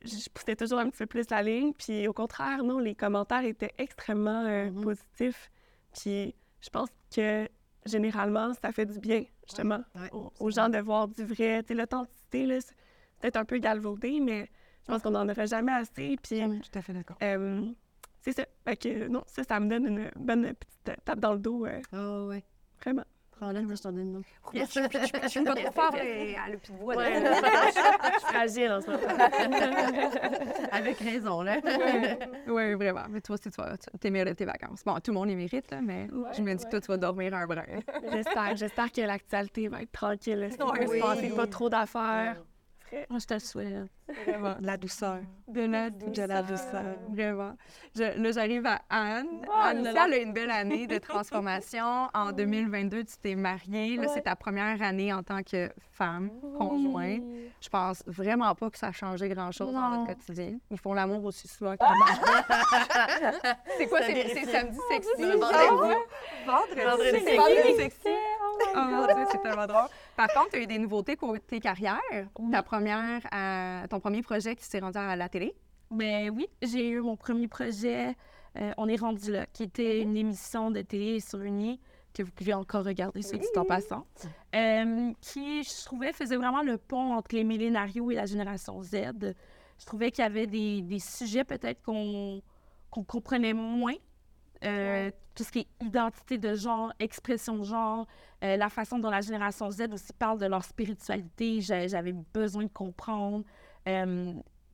je 0.05 0.17
je 0.17 0.29
poussais 0.31 0.55
toujours 0.55 0.79
un 0.81 0.91
petit 0.91 0.99
peu 0.99 1.07
plus 1.07 1.29
la 1.31 1.43
ligne, 1.43 1.73
puis 1.73 2.07
au 2.07 2.13
contraire, 2.13 2.63
non, 2.63 2.79
les 2.79 2.95
commentaires 2.95 3.45
étaient 3.45 3.73
extrêmement 3.79 4.45
euh, 4.45 4.71
Mhm. 4.71 4.83
positifs. 4.83 5.51
Puis 5.99 6.35
je 6.61 6.69
pense 6.71 6.89
que 7.15 7.49
généralement, 7.87 8.53
ça 8.55 8.71
fait 8.73 8.87
du 8.87 8.99
bien, 8.99 9.25
justement, 9.49 9.83
Ouais, 9.95 10.11
aux, 10.13 10.33
aux 10.41 10.51
gens 10.51 10.69
de 10.69 10.79
voir 10.79 11.09
du 11.09 11.25
vrai. 11.25 11.63
Tu 11.63 11.69
sais, 11.69 11.75
l'authenticité, 11.75 12.47
là, 12.47 12.61
c'est 12.61 12.75
peut-être 13.21 13.37
un 13.37 13.45
peu 13.45 13.59
galvaudé, 13.59 14.21
mais 14.21 14.49
je 14.83 14.93
pense 14.93 15.03
qu'on 15.03 15.11
n'en 15.11 15.29
aurait 15.29 15.47
jamais 15.47 15.73
assez. 15.73 16.17
Puis, 16.23 16.41
Tout 16.41 16.79
à 16.79 16.83
fait 16.83 16.93
d'accord. 16.93 17.17
euh, 17.23 17.63
c'est 18.21 18.33
ça. 18.33 18.45
Fait 18.65 18.77
que, 18.77 19.09
non, 19.09 19.23
ça, 19.27 19.45
ça 19.45 19.61
me 19.61 19.69
donne 19.69 19.87
une 19.87 20.11
bonne 20.17 20.55
petite 20.55 21.05
tape 21.05 21.21
dans 21.21 21.33
le 21.33 21.39
dos, 21.39 21.67
euh, 21.67 21.81
Oh, 21.93 22.29
ouais. 22.29 22.45
vraiment. 22.83 23.05
Je 23.41 23.83
t'en 23.83 23.93
donne 23.93 24.01
une. 24.01 24.23
Je 24.55 24.65
suis 25.29 25.43
pas 25.45 25.55
trop 25.55 25.73
fort 25.73 25.95
à 25.95 25.99
je 26.01 26.59
suis 27.73 28.21
fragile 28.21 28.71
en 28.73 28.81
ce 28.81 28.87
moment. 28.91 29.03
Avec 30.73 30.99
raison, 30.99 31.43
là. 31.43 31.57
Oui, 32.47 32.75
vraiment. 32.75 33.05
Mais 33.11 33.21
toi 33.21 33.35
aussi, 33.35 33.51
tu 33.51 33.61
vas 33.61 33.77
tu 33.77 34.11
mérites 34.11 34.37
tes 34.37 34.45
vacances. 34.45 34.83
Bon, 34.85 34.95
tout 35.01 35.11
le 35.11 35.15
monde 35.15 35.29
les 35.29 35.35
mérite, 35.37 35.71
là, 35.71 35.81
mais 35.83 36.09
Ouais, 36.13 36.31
je 36.37 36.43
me 36.43 36.55
dis 36.55 36.65
que 36.65 36.71
toi, 36.71 36.81
tu 36.81 36.87
vas 36.89 36.97
dormir 36.97 37.35
un 37.35 37.47
brin. 37.47 37.65
J'espère, 38.13 38.57
j'espère 38.57 38.93
que 38.93 39.01
l'actualité 39.01 39.69
va 39.69 39.83
être 39.83 39.93
tranquille. 39.93 40.49
Il 40.51 40.63
Oui. 40.65 41.01
va 41.01 41.15
se 41.15 41.21
passer 41.23 41.29
pas 41.35 41.47
trop 41.47 41.69
d'affaires? 41.69 42.37
Moi, 43.11 43.19
je 43.19 43.27
te 43.27 43.35
le 43.35 43.41
souhaite. 43.41 43.75
Vraiment. 44.27 44.55
La 44.61 44.77
douceur. 44.77 45.19
De 45.49 45.63
la 45.63 45.91
De 45.91 46.23
la 46.23 46.43
douceur. 46.43 46.97
Vraiment. 47.11 47.55
Je- 47.97 48.21
là, 48.23 48.33
j'arrive 48.33 48.67
à 48.67 48.81
Anne. 48.91 49.27
Anne 49.55 49.81
aussi, 49.81 49.97
elle 50.07 50.13
a 50.13 50.17
une 50.19 50.33
belle 50.33 50.51
année 50.51 50.87
de 50.87 50.99
transformation. 51.09 52.09
En 52.13 52.33
2022, 52.33 53.05
tu 53.05 53.17
t'es 53.23 53.35
mariée. 53.35 53.97
Là, 53.97 54.09
c'est 54.09 54.23
ta 54.23 54.37
première 54.37 54.81
année 54.83 55.13
en 55.13 55.23
tant 55.23 55.43
que 55.43 55.71
femme, 55.93 56.31
conjointe. 56.59 57.23
Je 57.61 57.69
pense 57.69 58.03
vraiment 58.07 58.55
pas 58.55 58.69
que 58.71 58.79
ça 58.79 58.89
a 58.89 58.93
changé 58.93 59.29
grand-chose 59.29 59.73
dans 59.73 59.89
notre 59.91 60.07
quotidien. 60.15 60.59
Ils 60.71 60.79
font 60.79 60.93
l'amour 60.93 61.25
aussi 61.25 61.49
souvent 61.49 61.77
que 61.77 61.85
moi. 61.97 62.07
C'est 63.79 63.87
quoi? 63.87 64.01
C'est 64.03 64.29
c'est 64.35 64.45
samedi 64.47 64.79
sexy? 64.91 65.23
Vendredi. 65.23 65.95
Vendredi. 66.47 67.11
sexy. 67.11 67.37
Vendredi 67.37 67.75
sexy. 67.77 68.09
Oh 68.77 68.81
mon 68.81 69.07
Dieu, 69.07 69.25
c'est 69.31 69.41
tellement 69.43 69.67
drôle. 69.67 69.89
Par 70.17 70.29
contre, 70.29 70.51
tu 70.51 70.57
as 70.57 70.61
eu 70.63 70.67
des 70.67 70.79
nouveautés 70.79 71.17
côté 71.17 71.61
carrière. 71.61 72.01
Ta 72.51 72.63
première, 72.63 73.21
euh, 73.33 73.87
ton 73.89 74.01
premier 74.01 74.23
projet 74.23 74.57
qui 74.57 74.65
s'est 74.65 74.81
rendu 74.81 74.99
à 74.99 75.17
la 75.17 75.29
télé? 75.29 75.55
Mais 75.91 76.31
oui, 76.31 76.49
j'ai 76.63 76.89
eu 76.89 77.01
mon 77.01 77.17
premier 77.17 77.49
projet, 77.49 78.17
euh, 78.59 78.73
On 78.77 78.89
est 78.89 78.97
rendu 78.97 79.33
là, 79.33 79.47
qui 79.53 79.65
était 79.65 80.01
une 80.01 80.17
émission 80.17 80.71
de 80.71 80.81
télé 80.83 81.21
sur 81.21 81.41
Uni 81.41 81.81
que 82.13 82.23
vous 82.23 82.31
pouvez 82.31 82.55
encore 82.55 82.85
regarder, 82.85 83.23
sur 83.23 83.39
dit 83.39 83.47
en 83.57 83.65
passant, 83.65 84.07
euh, 84.55 85.13
qui, 85.21 85.65
je 85.65 85.85
trouvais, 85.85 86.13
faisait 86.13 86.37
vraiment 86.37 86.63
le 86.63 86.79
pont 86.79 87.13
entre 87.15 87.35
les 87.35 87.43
millénarios 87.43 88.13
et 88.13 88.15
la 88.15 88.27
génération 88.27 88.81
Z. 88.83 89.35
Je 89.79 89.85
trouvais 89.85 90.13
qu'il 90.13 90.23
y 90.23 90.27
avait 90.27 90.47
des, 90.47 90.83
des 90.83 91.01
sujets 91.01 91.45
peut-être 91.45 91.83
qu'on 91.83 92.41
qu'on 92.91 93.03
comprenait 93.03 93.55
moins. 93.55 93.97
Euh, 94.65 95.11
tout 95.35 95.43
ce 95.43 95.51
qui 95.51 95.61
est 95.61 95.85
identité 95.85 96.39
de 96.39 96.55
genre, 96.55 96.93
expression 97.01 97.59
de 97.59 97.65
genre, 97.65 98.07
euh, 98.45 98.57
la 98.57 98.69
façon 98.69 98.99
dont 98.99 99.11
la 99.11 99.21
génération 99.21 99.69
Z 99.71 99.89
aussi 99.93 100.13
parle 100.13 100.39
de 100.39 100.47
leur 100.47 100.65
spiritualité, 100.65 101.61
j'a- 101.61 101.89
j'avais 101.89 102.13
besoin 102.33 102.63
de 102.65 102.69
comprendre. 102.69 103.45
Euh, 103.89 104.33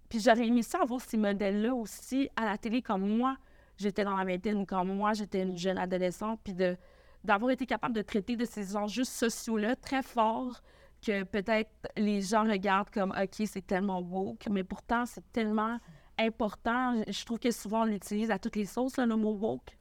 puis 0.08 0.20
j'aurais 0.20 0.46
aimé 0.46 0.62
ça 0.62 0.80
avoir 0.82 1.00
ces 1.00 1.16
modèles-là 1.16 1.74
aussi 1.74 2.28
à 2.36 2.44
la 2.44 2.58
télé 2.58 2.82
comme 2.82 3.08
moi. 3.16 3.36
J'étais 3.78 4.04
dans 4.04 4.16
la 4.16 4.24
vingtaine, 4.24 4.66
comme 4.66 4.94
moi, 4.94 5.14
j'étais 5.14 5.42
une 5.42 5.56
jeune 5.56 5.78
adolescente, 5.78 6.40
puis 6.44 6.54
d'avoir 7.24 7.50
été 7.50 7.64
capable 7.64 7.94
de 7.94 8.02
traiter 8.02 8.36
de 8.36 8.44
ces 8.44 8.76
enjeux 8.76 9.04
sociaux-là 9.04 9.76
très 9.76 10.02
forts 10.02 10.60
que 11.04 11.22
peut-être 11.22 11.70
les 11.96 12.20
gens 12.20 12.44
regardent 12.44 12.90
comme 12.90 13.12
OK, 13.18 13.46
c'est 13.46 13.66
tellement 13.66 14.00
woke, 14.00 14.46
mais 14.50 14.64
pourtant 14.64 15.06
c'est 15.06 15.24
tellement 15.32 15.78
important. 16.20 17.02
Je- 17.08 17.24
trouve 17.24 17.38
que 17.38 17.50
souvent 17.50 17.82
on 17.82 17.86
l'utilise 17.86 18.30
à 18.30 18.38
toutes 18.38 18.56
les 18.56 18.66
sauces, 18.66 18.96
là, 18.96 19.06
le 19.06 19.16
mot 19.16 19.32
woke. 19.34 19.76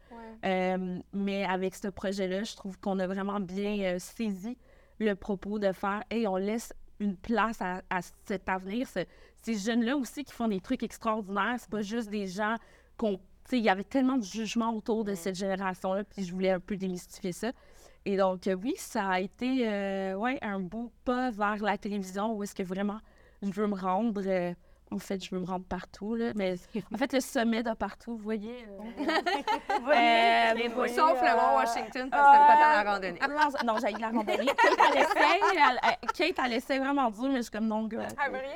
Euh, 0.46 1.00
mais 1.14 1.44
avec 1.46 1.76
ce 1.76 1.88
projet-là, 1.90 2.44
je 2.44 2.56
trouve 2.56 2.80
qu'on 2.80 2.98
a 3.00 3.08
vraiment 3.08 3.40
bien 3.40 3.80
euh, 3.82 4.00
saisi 4.00 4.58
le 5.00 5.14
propos 5.16 5.60
de 5.60 5.72
faire 5.72 6.04
et 6.10 6.28
on 6.28 6.36
laisse 6.38 6.74
une 7.00 7.16
place 7.16 7.62
à, 7.62 7.82
à 7.90 8.00
cet 8.26 8.48
avenir. 8.50 8.88
Ce- 8.88 9.06
ces 9.42 9.56
jeunes-là 9.56 9.96
aussi 9.98 10.24
qui 10.24 10.34
font 10.34 10.48
des 10.48 10.60
trucs 10.62 10.84
extraordinaires, 10.84 11.56
c'est 11.60 11.70
pas 11.70 11.82
juste 11.82 12.10
des 12.10 12.28
gens 12.28 12.56
qu'on. 12.98 13.20
Il 13.52 13.60
y 13.60 13.70
avait 13.70 13.84
tellement 13.84 14.18
de 14.18 14.24
jugements 14.24 14.74
autour 14.76 15.04
de 15.04 15.16
cette 15.16 15.36
génération-là, 15.36 16.04
puis 16.04 16.24
je 16.24 16.32
voulais 16.34 16.52
un 16.52 16.60
peu 16.60 16.78
démystifier 16.78 17.32
ça. 17.32 17.52
Et 18.06 18.16
donc, 18.16 18.46
euh, 18.48 18.54
oui, 18.54 18.74
ça 18.78 19.08
a 19.08 19.20
été 19.20 19.66
ouais, 20.16 20.38
un 20.42 20.60
beau 20.60 20.92
pas 21.04 21.32
vers 21.32 21.58
la 21.64 21.78
télévision 21.78 22.34
où 22.34 22.44
est-ce 22.44 22.54
que 22.56 22.64
vraiment 22.64 23.00
je 23.42 23.50
veux 23.52 23.68
me 23.68 23.76
rendre. 23.76 24.22
En 24.92 24.98
fait, 24.98 25.24
je 25.24 25.34
veux 25.34 25.40
me 25.40 25.46
rendre 25.46 25.66
partout, 25.66 26.16
là. 26.16 26.32
Mais 26.36 26.56
en 26.94 26.98
fait, 26.98 27.14
le 27.14 27.20
sommet 27.20 27.64
de 27.64 27.74
partout, 27.74 28.18
vous 28.18 28.24
voyez. 28.24 28.66
euh, 28.68 29.04
euh, 29.94 30.54
les 30.56 30.68
voyez, 30.68 30.94
Sauf 30.96 31.22
le 31.22 31.28
euh, 31.28 31.36
Mont 31.36 31.56
Washington, 31.58 32.10
parce 32.10 32.38
que 32.38 32.48
pas 32.48 32.56
tant 32.56 32.84
la 32.84 32.92
randonnée. 32.92 33.20
non, 33.22 33.74
non, 33.74 33.80
j'ai 33.80 33.92
la 34.00 34.10
randonnée. 34.10 34.46
Kate, 34.46 34.58
elle 35.70 36.10
Kate, 36.14 36.46
elle 36.46 36.54
essaie 36.54 36.80
vraiment 36.80 37.10
dur, 37.12 37.30
mais 37.30 37.38
je 37.38 37.42
suis 37.44 37.52
comme 37.52 37.68
non, 37.68 37.88
girl. 37.90 38.08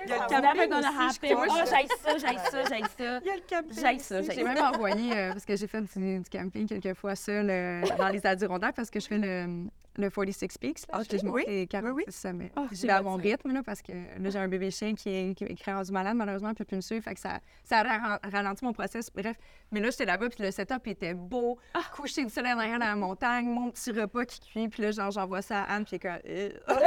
Il 0.05 0.09
y 0.09 0.13
a 0.13 0.15
le 0.15 0.29
camping 0.29 0.69
gonna 0.69 0.89
happen. 0.89 1.35
Oh, 1.37 1.65
j'aille 1.69 1.87
ça, 2.01 2.17
j'aille 2.17 2.39
ça, 2.49 2.63
j'aille 2.67 2.83
ça. 2.83 3.19
Il 3.19 3.27
y 3.27 3.29
a 3.29 3.35
le 3.35 3.41
camping. 3.49 3.79
J'aille 3.79 3.99
ça, 3.99 4.21
j'aille 4.21 4.35
J'ai 4.35 4.43
même 4.43 4.63
envoyé, 4.63 5.15
euh, 5.15 5.31
parce 5.33 5.45
que 5.45 5.55
j'ai 5.55 5.67
fait 5.67 5.81
du, 5.81 6.19
du 6.19 6.29
camping 6.29 6.67
quelques 6.67 6.97
fois 6.97 7.15
seul 7.15 7.49
euh, 7.49 7.81
dans 7.97 8.09
les 8.09 8.25
Adirondacks, 8.25 8.75
parce 8.75 8.89
que 8.89 8.99
je 8.99 9.07
fais 9.07 9.17
le, 9.17 9.67
le 9.95 10.09
46 10.09 10.57
Peaks. 10.57 10.79
Là, 10.91 11.01
je, 11.09 11.17
je 11.17 11.23
monte 11.25 11.35
Oui, 11.35 11.43
les 11.47 11.67
46 11.67 11.95
oui, 11.95 12.03
oui. 12.07 12.13
sommets. 12.13 12.51
Oh, 12.57 12.65
J'y 12.71 12.81
j'ai 12.81 12.87
vais 12.87 12.93
à 12.93 13.01
mon 13.01 13.15
rythme, 13.15 13.51
là, 13.53 13.61
parce 13.63 13.81
que 13.81 13.91
là, 13.91 14.29
j'ai 14.29 14.39
un 14.39 14.47
bébé 14.47 14.71
chien 14.71 14.95
qui 14.95 15.09
est, 15.09 15.35
qui 15.35 15.43
est 15.43 15.71
rendu 15.71 15.91
malade, 15.91 16.15
malheureusement, 16.15 16.49
il 16.49 16.55
peut 16.55 16.65
plus 16.65 16.77
me 16.77 16.81
suivre. 16.81 17.03
Fait 17.03 17.13
que 17.13 17.19
ça, 17.19 17.39
ça 17.63 17.79
a 17.79 17.83
ra- 17.83 18.19
ralenti 18.31 18.65
mon 18.65 18.73
process. 18.73 19.09
Bref, 19.13 19.37
mais 19.71 19.79
là, 19.79 19.89
j'étais 19.91 20.05
là-bas, 20.05 20.29
puis 20.29 20.43
le 20.43 20.51
setup 20.51 20.87
était 20.87 21.13
beau. 21.13 21.57
Coucher 21.95 22.23
du 22.23 22.29
soleil 22.31 22.53
en 22.53 22.59
arrière 22.59 22.79
dans 22.79 22.85
la 22.85 22.95
montagne, 22.95 23.45
mon 23.45 23.69
petit 23.71 23.91
repas 23.91 24.25
qui 24.25 24.39
cuit, 24.39 24.67
puis 24.67 24.81
là, 24.83 24.91
genre, 24.91 25.11
j'envoie 25.11 25.41
ça 25.41 25.61
à 25.63 25.75
Anne, 25.75 25.85
puis 25.85 25.99
elle 26.03 26.09
est 26.27 26.53
comme... 26.59 26.73
Euh. 26.73 26.83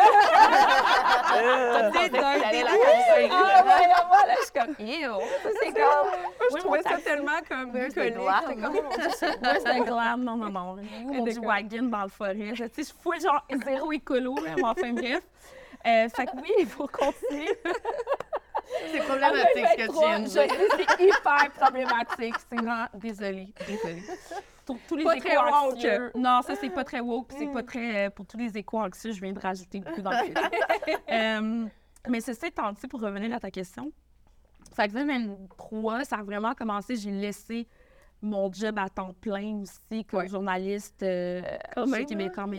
T'es 1.93 2.09
la 2.63 2.73
dégoût. 3.23 3.35
Ah, 3.35 4.27
là, 4.27 4.35
je 4.39 4.43
suis 4.45 4.53
comme. 4.53 4.75
C'est 4.79 5.73
Je 6.53 6.57
trouvais 6.59 6.83
ça 6.83 6.99
tellement 6.99 7.41
comme 7.49 7.73
c'est 9.17 9.67
un 9.69 9.81
glam, 9.85 10.23
non, 10.25 10.37
wagon 11.43 11.83
dans 11.89 12.03
le 12.03 12.09
forêt. 12.09 12.55
Je, 12.55 12.65
tu 12.65 12.85
sais, 12.85 12.93
fous 13.03 13.13
genre 13.21 13.47
zéro 13.65 13.93
écolo, 13.93 14.35
mais 14.43 14.63
enfin 14.65 14.93
bref. 14.93 15.23
Euh, 15.87 16.09
fait 16.09 16.27
que 16.27 16.37
oui, 16.37 16.51
il 16.59 16.67
faut 16.67 16.89
continuer. 16.89 17.57
C'est 18.91 18.99
problématique 18.99 19.67
ce 19.71 19.87
que 19.87 19.93
tu 19.93 19.99
viens 19.99 20.19
de 20.21 20.27
dire. 20.27 20.43
c'est 20.77 21.05
hyper 21.05 21.51
problématique. 21.53 22.35
C'est 22.49 22.57
vraiment... 22.57 22.87
Désolée, 22.95 23.49
désolée. 23.67 24.03
Pour 24.65 24.79
tous 24.89 24.97
les 24.97 25.05
Pas 25.05 25.17
échos 25.17 25.39
anxieux. 25.39 26.11
Non, 26.17 26.41
ça, 26.43 26.57
c'est 26.57 26.71
pas 26.71 26.83
très 26.83 26.99
woke. 26.99 27.31
C'est 27.39 27.47
pas 27.47 27.63
très... 27.63 28.07
euh, 28.07 28.11
Pour 28.11 28.27
tous 28.27 28.37
les 28.37 28.57
échos 28.59 28.79
anxieux, 28.79 29.13
je 29.13 29.21
viens 29.21 29.33
de 29.33 29.39
rajouter 29.39 29.81
beaucoup 29.81 30.03
le 30.03 30.17
film. 30.25 30.35
Euh, 31.09 31.67
mais 32.09 32.21
ceci 32.21 32.47
étant 32.47 32.73
dit, 32.73 32.87
pour 32.89 33.01
revenir 33.01 33.35
à 33.35 33.39
ta 33.41 33.51
question, 33.51 33.93
fait 34.75 34.89
que 34.89 34.95
2023, 34.95 36.05
ça 36.05 36.17
a 36.17 36.23
vraiment 36.23 36.55
commencé. 36.55 36.97
J'ai 36.97 37.11
laissé 37.13 37.69
mon 38.23 38.51
job 38.53 38.79
à 38.79 38.89
temps 38.89 39.13
plein 39.21 39.61
aussi 39.63 40.05
comme 40.05 40.21
Ouais. 40.21 40.29
journaliste 40.29 41.03
euh, 41.03 41.43
Quand 41.75 41.87
chez 41.87 41.91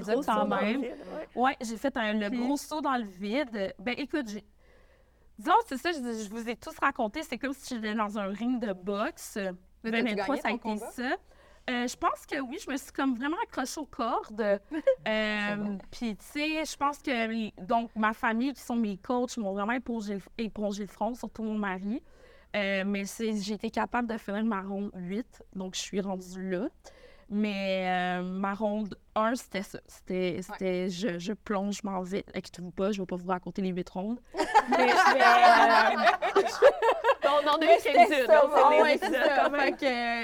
hein? 0.09 0.21
Quand 0.25 0.47
même. 0.61 0.81
vide, 0.81 0.91
ouais. 1.35 1.41
Ouais, 1.43 1.57
j'ai 1.61 1.77
fait 1.77 1.95
un, 1.97 2.13
le 2.13 2.29
Puis- 2.29 2.39
gros 2.39 2.57
saut 2.57 2.81
dans 2.81 2.95
le 2.97 3.05
vide. 3.05 3.73
Ben 3.79 3.95
écoute, 3.97 4.27
j'ai... 4.29 4.43
Disons, 5.39 5.53
c'est 5.67 5.77
ça, 5.77 5.91
je, 5.91 5.97
je 6.23 6.29
vous 6.29 6.49
ai 6.49 6.55
tous 6.55 6.75
raconté, 6.79 7.21
c'est 7.23 7.37
comme 7.37 7.53
si 7.53 7.75
j'étais 7.75 7.93
dans 7.93 8.17
un 8.17 8.27
ring 8.27 8.59
de 8.59 8.73
boxe. 8.73 9.33
t'as-tu 9.33 9.91
2023, 9.91 10.35
gagné 10.35 10.41
ça 10.41 10.47
a 10.47 10.51
été 10.51 10.77
ça. 10.91 11.15
Euh, 11.69 11.85
je 11.85 11.95
pense 11.97 12.25
que 12.25 12.39
oui, 12.39 12.57
je 12.65 12.71
me 12.71 12.77
suis 12.77 12.91
comme 12.93 13.13
vraiment 13.15 13.35
accrochée 13.43 13.79
aux 13.81 13.85
cordes. 13.85 14.59
Euh, 15.07 15.77
Puis, 15.91 16.15
tu 16.17 16.25
sais, 16.25 16.65
je 16.65 16.75
pense 16.75 16.97
que 16.99 17.61
donc 17.65 17.91
ma 17.95 18.13
famille, 18.13 18.53
qui 18.53 18.61
sont 18.61 18.75
mes 18.75 18.97
coachs, 18.97 19.37
m'ont 19.37 19.53
vraiment 19.53 19.73
épongé, 19.73 20.17
épongé 20.37 20.83
le 20.83 20.89
front, 20.89 21.13
surtout 21.13 21.43
mon 21.43 21.57
mari. 21.57 22.01
Euh, 22.57 22.83
mais 22.85 23.03
j'ai 23.17 23.53
été 23.53 23.69
capable 23.69 24.07
de 24.07 24.17
finir 24.17 24.43
ma 24.43 24.61
ronde 24.61 24.91
8, 24.95 25.43
donc 25.55 25.75
je 25.75 25.81
suis 25.81 26.01
rendue 26.01 26.49
là. 26.49 26.67
Mais 27.29 27.85
euh, 27.87 28.23
ma 28.23 28.53
ronde 28.53 28.97
1, 29.15 29.35
c'était 29.35 29.61
ça. 29.61 29.79
C'était, 29.85 30.39
c'était 30.41 30.89
je, 30.89 31.19
je 31.19 31.33
plonge, 31.33 31.79
je 31.83 31.87
m'en 31.87 32.01
vais. 32.01 32.23
Inquiétez-vous 32.33 32.71
pas, 32.71 32.91
je 32.91 33.01
vais 33.01 33.05
pas 33.05 33.17
vous 33.17 33.27
raconter 33.27 33.61
les 33.61 33.69
huit 33.69 33.89
rondes. 33.89 34.19
Mais 34.69 34.87
je 34.87 35.13
vais, 35.13 36.43
euh, 36.43 36.47
on 37.43 37.47
en 37.49 37.57
a 37.57 37.65
eu 37.65 37.81
quelques-unes. 37.83 38.27
ça, 38.27 38.47
ouais, 38.81 38.97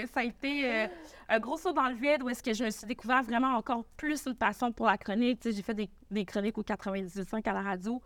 ça. 0.08 0.20
a 0.20 0.24
été 0.24 0.72
euh, 0.72 0.88
un 1.28 1.40
gros 1.40 1.58
saut 1.58 1.74
dans 1.74 1.90
le 1.90 1.96
vide 1.96 2.24
où 2.24 2.30
est-ce 2.30 2.42
que 2.42 2.54
je 2.54 2.64
me 2.64 2.70
suis 2.70 2.88
découvert 2.88 3.22
vraiment 3.22 3.58
encore 3.58 3.84
plus 3.98 4.26
une 4.26 4.36
passion 4.36 4.72
pour 4.72 4.86
la 4.86 4.98
chronique. 4.98 5.42
J'ai 5.44 5.62
fait 5.62 5.74
des, 5.74 5.90
des 6.10 6.24
chroniques 6.24 6.58
au 6.58 6.64
98.5 6.64 7.50
à 7.50 7.54
la 7.54 7.62
radio. 7.62 8.02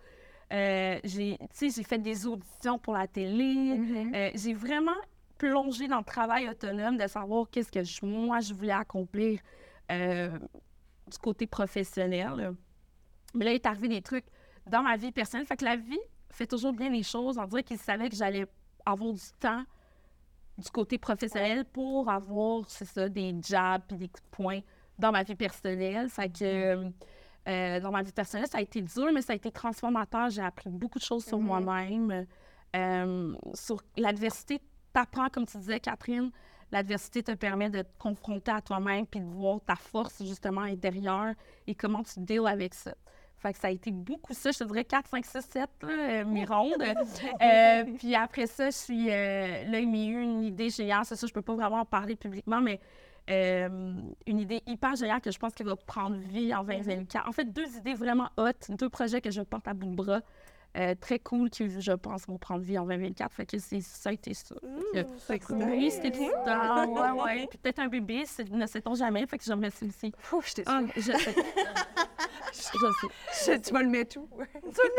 Euh, 0.53 0.99
j'ai, 1.03 1.37
fait 1.83 1.97
des 1.97 2.25
auditions 2.25 2.79
pour 2.79 2.93
la 2.93 3.07
télé. 3.07 3.77
Euh, 4.13 4.31
j'ai 4.33 4.53
vraiment 4.53 4.95
plongé 5.37 5.87
dans 5.87 5.97
le 5.99 6.03
travail 6.03 6.47
autonome 6.49 6.97
de 6.97 7.05
savoir 7.07 7.49
qu'est-ce 7.49 7.71
que 7.71 7.83
je- 7.83 8.05
moi 8.05 8.39
je 8.39 8.53
voulais 8.53 8.71
accomplir 8.71 9.39
euh, 9.91 10.29
du 11.09 11.17
côté 11.19 11.47
professionnel. 11.47 12.53
Mais 13.33 13.45
là, 13.45 13.51
il 13.51 13.55
est 13.55 13.65
arrivé 13.65 13.87
des 13.89 14.01
trucs 14.01 14.25
dans 14.65 14.81
ma 14.81 14.95
vie 14.97 15.11
personnelle. 15.11 15.45
Fait 15.45 15.57
que 15.57 15.65
la 15.65 15.75
vie 15.75 15.99
fait 16.31 16.47
toujours 16.47 16.73
bien 16.73 16.89
les 16.89 17.03
choses. 17.03 17.37
On 17.37 17.45
dirait 17.45 17.63
qu'il 17.63 17.77
savait 17.77 18.09
que 18.09 18.15
j'allais 18.15 18.45
avoir 18.85 19.13
du 19.13 19.21
temps 19.39 19.63
du 20.57 20.69
côté 20.71 20.97
professionnel 20.97 21.65
pour 21.65 22.09
avoir, 22.09 22.63
c'est 22.67 22.85
ça, 22.85 23.07
des 23.09 23.35
jobs 23.41 23.81
puis 23.87 23.97
des 23.97 24.07
coups 24.07 24.23
de 24.23 24.29
poing 24.35 24.59
dans 24.97 25.11
ma 25.11 25.23
vie 25.23 25.35
personnelle. 25.35 26.09
Fait 26.09 26.29
que 26.29 26.89
euh, 27.47 27.79
dans 27.79 27.91
ma 27.91 28.01
vie 28.01 28.11
personnelle, 28.11 28.47
ça 28.47 28.57
a 28.57 28.61
été 28.61 28.81
dur, 28.81 29.11
mais 29.13 29.21
ça 29.21 29.33
a 29.33 29.35
été 29.35 29.51
transformateur. 29.51 30.29
J'ai 30.29 30.41
appris 30.41 30.69
beaucoup 30.69 30.99
de 30.99 31.03
choses 31.03 31.25
sur 31.25 31.39
moi-même. 31.39 32.25
Euh, 32.75 33.33
sur 33.53 33.81
l'adversité, 33.95 34.59
t'apprends, 34.93 35.29
comme 35.29 35.45
tu 35.45 35.57
disais, 35.57 35.79
Catherine, 35.79 36.31
l'adversité 36.71 37.23
te 37.23 37.31
permet 37.31 37.69
de 37.69 37.81
te 37.81 37.97
confronter 37.97 38.51
à 38.51 38.61
toi-même 38.61 39.05
puis 39.05 39.21
de 39.21 39.25
voir 39.25 39.59
ta 39.65 39.75
force, 39.75 40.23
justement, 40.23 40.61
intérieure 40.61 41.33
et 41.65 41.75
comment 41.75 42.03
tu 42.03 42.19
deals 42.19 42.47
avec 42.47 42.73
ça. 42.73 42.93
Fait 43.39 43.53
que 43.53 43.59
ça 43.59 43.67
a 43.67 43.71
été 43.71 43.91
beaucoup 43.91 44.33
ça, 44.33 44.51
je 44.51 44.57
te 44.57 44.63
dirais 44.63 44.83
4, 44.83 45.09
5, 45.09 45.25
6, 45.25 45.41
7, 45.41 45.69
là, 45.83 45.89
euh, 45.89 46.25
mes 46.25 46.43
rondes. 46.45 46.83
Euh, 47.41 47.83
puis 47.99 48.15
après 48.15 48.47
ça, 48.47 48.71
je 48.71 48.75
suis. 48.75 49.11
euh, 49.11 49.63
là, 49.65 49.79
il 49.79 49.89
m'est 49.89 50.07
eu 50.07 50.21
une 50.21 50.43
idée 50.43 50.69
géniale, 50.71 51.05
c'est 51.05 51.15
ça, 51.15 51.27
je 51.27 51.33
peux 51.33 51.43
pas 51.43 51.53
vraiment 51.53 51.81
en 51.81 51.85
parler 51.85 52.15
publiquement, 52.15 52.61
mais 52.61 52.79
euh, 53.29 53.93
une 54.25 54.39
idée 54.39 54.61
hyper 54.67 54.95
géniale 54.95 55.21
que 55.21 55.31
je 55.31 55.39
pense 55.39 55.53
qu'elle 55.53 55.67
va 55.67 55.75
prendre 55.75 56.15
vie 56.17 56.53
en 56.55 56.63
2024. 56.63 57.27
En 57.27 57.31
fait, 57.31 57.45
deux 57.45 57.67
idées 57.77 57.93
vraiment 57.93 58.29
hautes, 58.37 58.69
deux 58.71 58.89
projets 58.89 59.21
que 59.21 59.31
je 59.31 59.41
porte 59.41 59.67
à 59.67 59.73
bout 59.73 59.87
de 59.89 59.95
bras. 59.95 60.21
euh, 60.77 60.93
très 60.99 61.17
cool 61.17 61.49
qui, 61.49 61.81
je 61.81 61.91
pense, 61.93 62.27
vont 62.27 62.37
prendre 62.37 62.61
vie 62.61 62.77
en 62.77 62.85
2024. 62.85 63.31
Fait 63.33 63.45
que 63.47 63.57
c'est, 63.57 63.81
ça 63.81 64.09
a 64.09 64.13
été 64.13 64.33
ça. 64.35 64.53
Oui, 65.71 65.89
c'était 65.89 66.09
excitant. 66.09 66.85
Ouais, 67.15 67.23
ouais. 67.23 67.47
Peut-être 67.47 67.79
un 67.79 67.87
bébé, 67.87 68.25
ne 68.51 68.65
sait-on 68.67 68.93
jamais. 68.93 69.25
Fait 69.25 69.37
que 69.39 69.43
ça 69.43 69.55
aussi. 69.55 70.13
Ouf, 70.31 70.49
je 70.49 70.53
t'ai 70.55 70.63
Ah, 70.67 70.81
je 70.95 71.01
sais. 71.01 71.35
je 72.53 73.07
sais. 73.33 73.59
Tu 73.61 73.73
vas 73.73 73.81
le 73.81 73.89
mettre 73.89 74.17
où? 74.19 74.27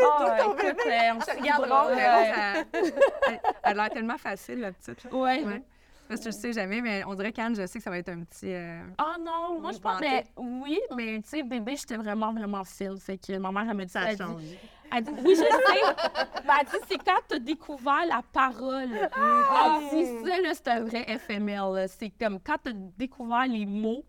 Ah, 0.01 0.37
écoute, 0.41 0.79
euh, 0.85 1.13
on 1.15 1.21
se 1.21 1.37
regardera, 1.37 1.83
regarde, 1.83 2.67
mais 2.73 2.81
bon, 2.81 2.87
ça- 2.89 2.99
Elle 3.27 3.39
elle 3.63 3.79
a 3.79 3.83
l'air 3.83 3.89
tellement 3.89 4.17
facile, 4.17 4.59
la 4.59 4.71
petite. 4.71 5.05
Ouais. 5.11 5.43
Ouais. 5.43 5.63
Parce 6.09 6.21
que 6.21 6.31
je 6.31 6.35
sais 6.35 6.51
jamais, 6.51 6.81
mais 6.81 7.03
on 7.05 7.13
dirait 7.13 7.31
qu'Anne, 7.31 7.55
je 7.55 7.65
sais 7.67 7.77
que 7.77 7.83
ça 7.83 7.89
va 7.91 7.99
être 7.99 8.09
un 8.09 8.23
petit. 8.23 8.51
euh, 8.51 8.81
Ah 8.97 9.15
non, 9.19 9.59
moi 9.61 9.71
je 9.71 9.77
pense, 9.77 10.01
mais 10.01 10.25
oui, 10.35 10.79
mais 10.97 11.21
tu 11.21 11.29
sais, 11.29 11.43
bébé, 11.43 11.75
j'étais 11.77 11.97
vraiment, 11.97 12.33
vraiment 12.33 12.63
fine. 12.63 12.97
Fait 12.97 13.17
que 13.17 13.37
ma 13.37 13.51
mère, 13.51 13.67
elle 13.69 13.77
me 13.77 13.85
dit, 13.85 13.91
Ça 13.91 14.01
a 14.01 14.05
elle 14.11 14.17
dit, 14.17 14.23
changé. 14.23 14.59
elle 14.91 15.03
dit, 15.03 15.11
oui, 15.23 15.35
je 15.35 15.41
sais. 15.41 16.41
Ben, 16.47 16.53
elle 16.61 16.65
dit, 16.67 16.85
c'est 16.89 16.97
quand 16.97 17.19
tu 17.29 17.35
as 17.35 17.39
découvert 17.39 18.05
la 18.07 18.21
parole. 18.33 18.89
Elle 18.91 19.89
dit, 19.91 20.27
ça, 20.27 20.41
là, 20.41 20.49
c'est 20.53 20.67
un 20.69 20.83
vrai 20.83 21.05
FML. 21.19 21.87
C'est 21.87 22.09
comme 22.19 22.39
quand 22.39 22.57
tu 22.63 22.71
as 22.71 22.73
découvert 22.97 23.45
les 23.47 23.67
mots, 23.67 24.03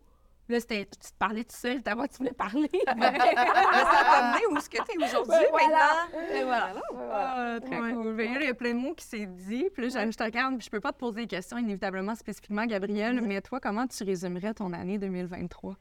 là, 0.53 0.61
c'était, 0.61 0.85
tu 0.87 1.11
te 1.11 1.17
parlais 1.19 1.45
tout 1.45 1.57
seul, 1.57 1.83
tu 1.83 1.91
voulais 2.19 2.33
parler. 2.33 2.71
Mais 2.97 3.19
ça 3.19 3.25
t'a 3.25 4.13
amené 4.29 4.47
où 4.51 4.57
est-ce 4.57 4.69
que 4.71 4.83
t'es 4.83 4.97
aujourd'hui, 5.05 5.35
maintenant? 5.53 6.35
Et 6.35 6.45
voilà. 6.45 6.75
Ah, 7.13 7.59
très 7.61 7.79
cool. 7.93 8.13
Mais 8.15 8.27
Il 8.27 8.43
y 8.43 8.47
a 8.49 8.55
plein 8.55 8.75
de 8.75 8.79
mots 8.79 8.95
qui 8.95 9.05
s'est 9.05 9.27
dit. 9.27 9.67
Puis 9.73 9.89
là, 9.89 10.05
je- 10.07 10.11
je 10.13 10.17
te 10.17 10.23
regarde, 10.23 10.57
puis 10.59 10.65
je 10.67 10.71
peux 10.71 10.81
pas 10.81 10.93
te 10.93 10.99
poser 10.99 11.23
des 11.23 11.27
questions, 11.27 11.59
inévitablement, 11.59 12.15
spécifiquement, 12.15 12.65
Gabrielle. 12.67 13.21
Mais 13.23 13.41
toi, 13.41 13.61
comment 13.61 13.87
tu 13.87 14.03
résumerais 14.05 14.55
ton 14.55 14.73
année 14.73 14.99
2023? 14.99 15.77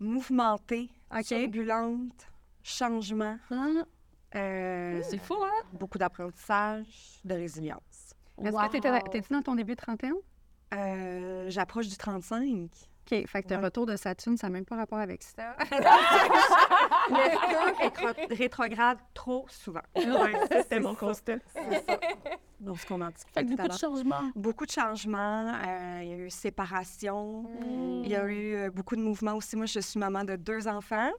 Mouvementée, 0.00 0.90
OK. 1.14 1.24
turbulente, 1.24 2.26
changement, 2.62 3.36
euh, 4.34 5.00
C'est 5.08 5.18
fou, 5.18 5.36
hein? 5.42 5.50
beaucoup 5.72 5.98
d'apprentissage, 5.98 7.20
de 7.24 7.34
résilience. 7.34 8.14
Est-ce 8.42 8.56
que 8.56 8.72
t'étais- 8.72 9.00
t'es-tu 9.10 9.32
dans 9.32 9.42
ton 9.42 9.54
début 9.54 9.74
de 9.76 9.80
trentaine? 9.80 10.14
Euh, 10.74 11.46
J'approche 11.48 11.86
du 11.86 11.96
35. 11.96 12.68
OK. 13.12 13.26
Fait 13.26 13.42
que 13.42 13.52
le 13.54 13.60
retour 13.60 13.86
de 13.86 13.96
Saturne, 13.96 14.36
ça 14.36 14.46
n'a 14.48 14.52
même 14.52 14.64
pas 14.64 14.76
rapport 14.76 14.98
avec 14.98 15.22
ça. 15.22 15.56
Mercure 17.10 17.78
rétro- 17.80 18.34
rétrograde 18.36 18.98
trop 19.12 19.46
souvent. 19.48 19.82
C'était 19.94 20.80
mon 20.80 20.94
constat. 20.94 21.36
Donc, 22.60 22.78
ce 22.78 22.86
qu'on 22.86 23.00
en 23.02 23.10
discutait 23.10 23.40
Fait 23.40 23.46
que 23.46 23.50
beaucoup 23.56 23.68
de 23.68 23.72
changements. 23.78 24.30
Beaucoup 24.34 24.66
de 24.66 24.70
changements. 24.70 25.52
euh, 25.66 26.00
il 26.02 26.08
y 26.08 26.12
a 26.12 26.16
eu 26.16 26.30
séparation. 26.30 27.44
Il 28.04 28.08
y 28.08 28.16
a 28.16 28.24
eu 28.26 28.54
euh, 28.54 28.70
beaucoup 28.70 28.96
de 28.96 29.02
mouvements 29.02 29.34
aussi. 29.34 29.56
Moi, 29.56 29.66
je 29.66 29.80
suis 29.80 29.98
maman 30.00 30.24
de 30.24 30.36
deux 30.36 30.66
enfants. 30.66 31.10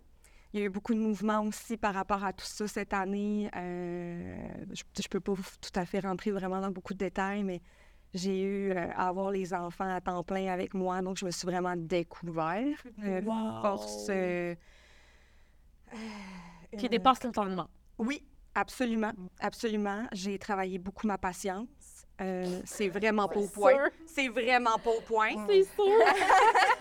Il 0.53 0.59
y 0.59 0.63
a 0.63 0.65
eu 0.65 0.69
beaucoup 0.69 0.93
de 0.93 0.99
mouvements 0.99 1.41
aussi 1.41 1.75
par 1.77 1.93
rapport 1.93 2.23
à 2.23 2.31
tout 2.33 2.45
ça 2.45 2.65
cette 2.67 2.93
année. 2.93 3.51
Euh, 3.55 4.35
je 4.73 4.83
ne 5.03 5.07
peux 5.09 5.19
pas 5.19 5.33
tout 5.33 5.79
à 5.79 5.85
fait 5.85 5.99
rentrer 5.99 6.31
vraiment 6.31 6.61
dans 6.61 6.71
beaucoup 6.71 6.93
de 6.93 6.99
détails, 6.99 7.43
mais 7.43 7.61
j'ai 8.15 8.41
eu 8.41 8.71
euh, 8.71 8.87
à 8.95 9.09
avoir 9.09 9.29
les 9.29 9.53
enfants 9.53 9.93
à 9.93 10.01
temps 10.01 10.23
plein 10.23 10.47
avec 10.51 10.73
moi. 10.73 11.01
Donc, 11.01 11.17
je 11.17 11.25
me 11.25 11.31
suis 11.31 11.45
vraiment 11.45 11.75
découvert. 11.77 12.65
Euh, 13.03 13.21
Wow. 13.21 13.61
Force. 13.61 14.07
euh, 14.09 14.55
Qui 16.77 16.85
euh, 16.87 16.89
dépasse 16.89 17.23
l'entendement. 17.23 17.67
oui, 17.99 18.23
absolument, 18.55 19.11
absolument. 19.39 20.07
J'ai 20.13 20.37
travaillé 20.39 20.77
beaucoup 20.79 21.05
ma 21.07 21.17
patience. 21.17 21.67
C'est 22.63 22.87
vraiment 22.89 23.27
pas 23.27 23.39
au 23.41 23.47
point. 23.47 23.89
C'est 24.05 24.29
vraiment 24.29 24.77
pas 24.83 24.89
au 24.91 25.01
point. 25.01 25.31
C'est 25.47 25.63
sûr. 25.63 25.83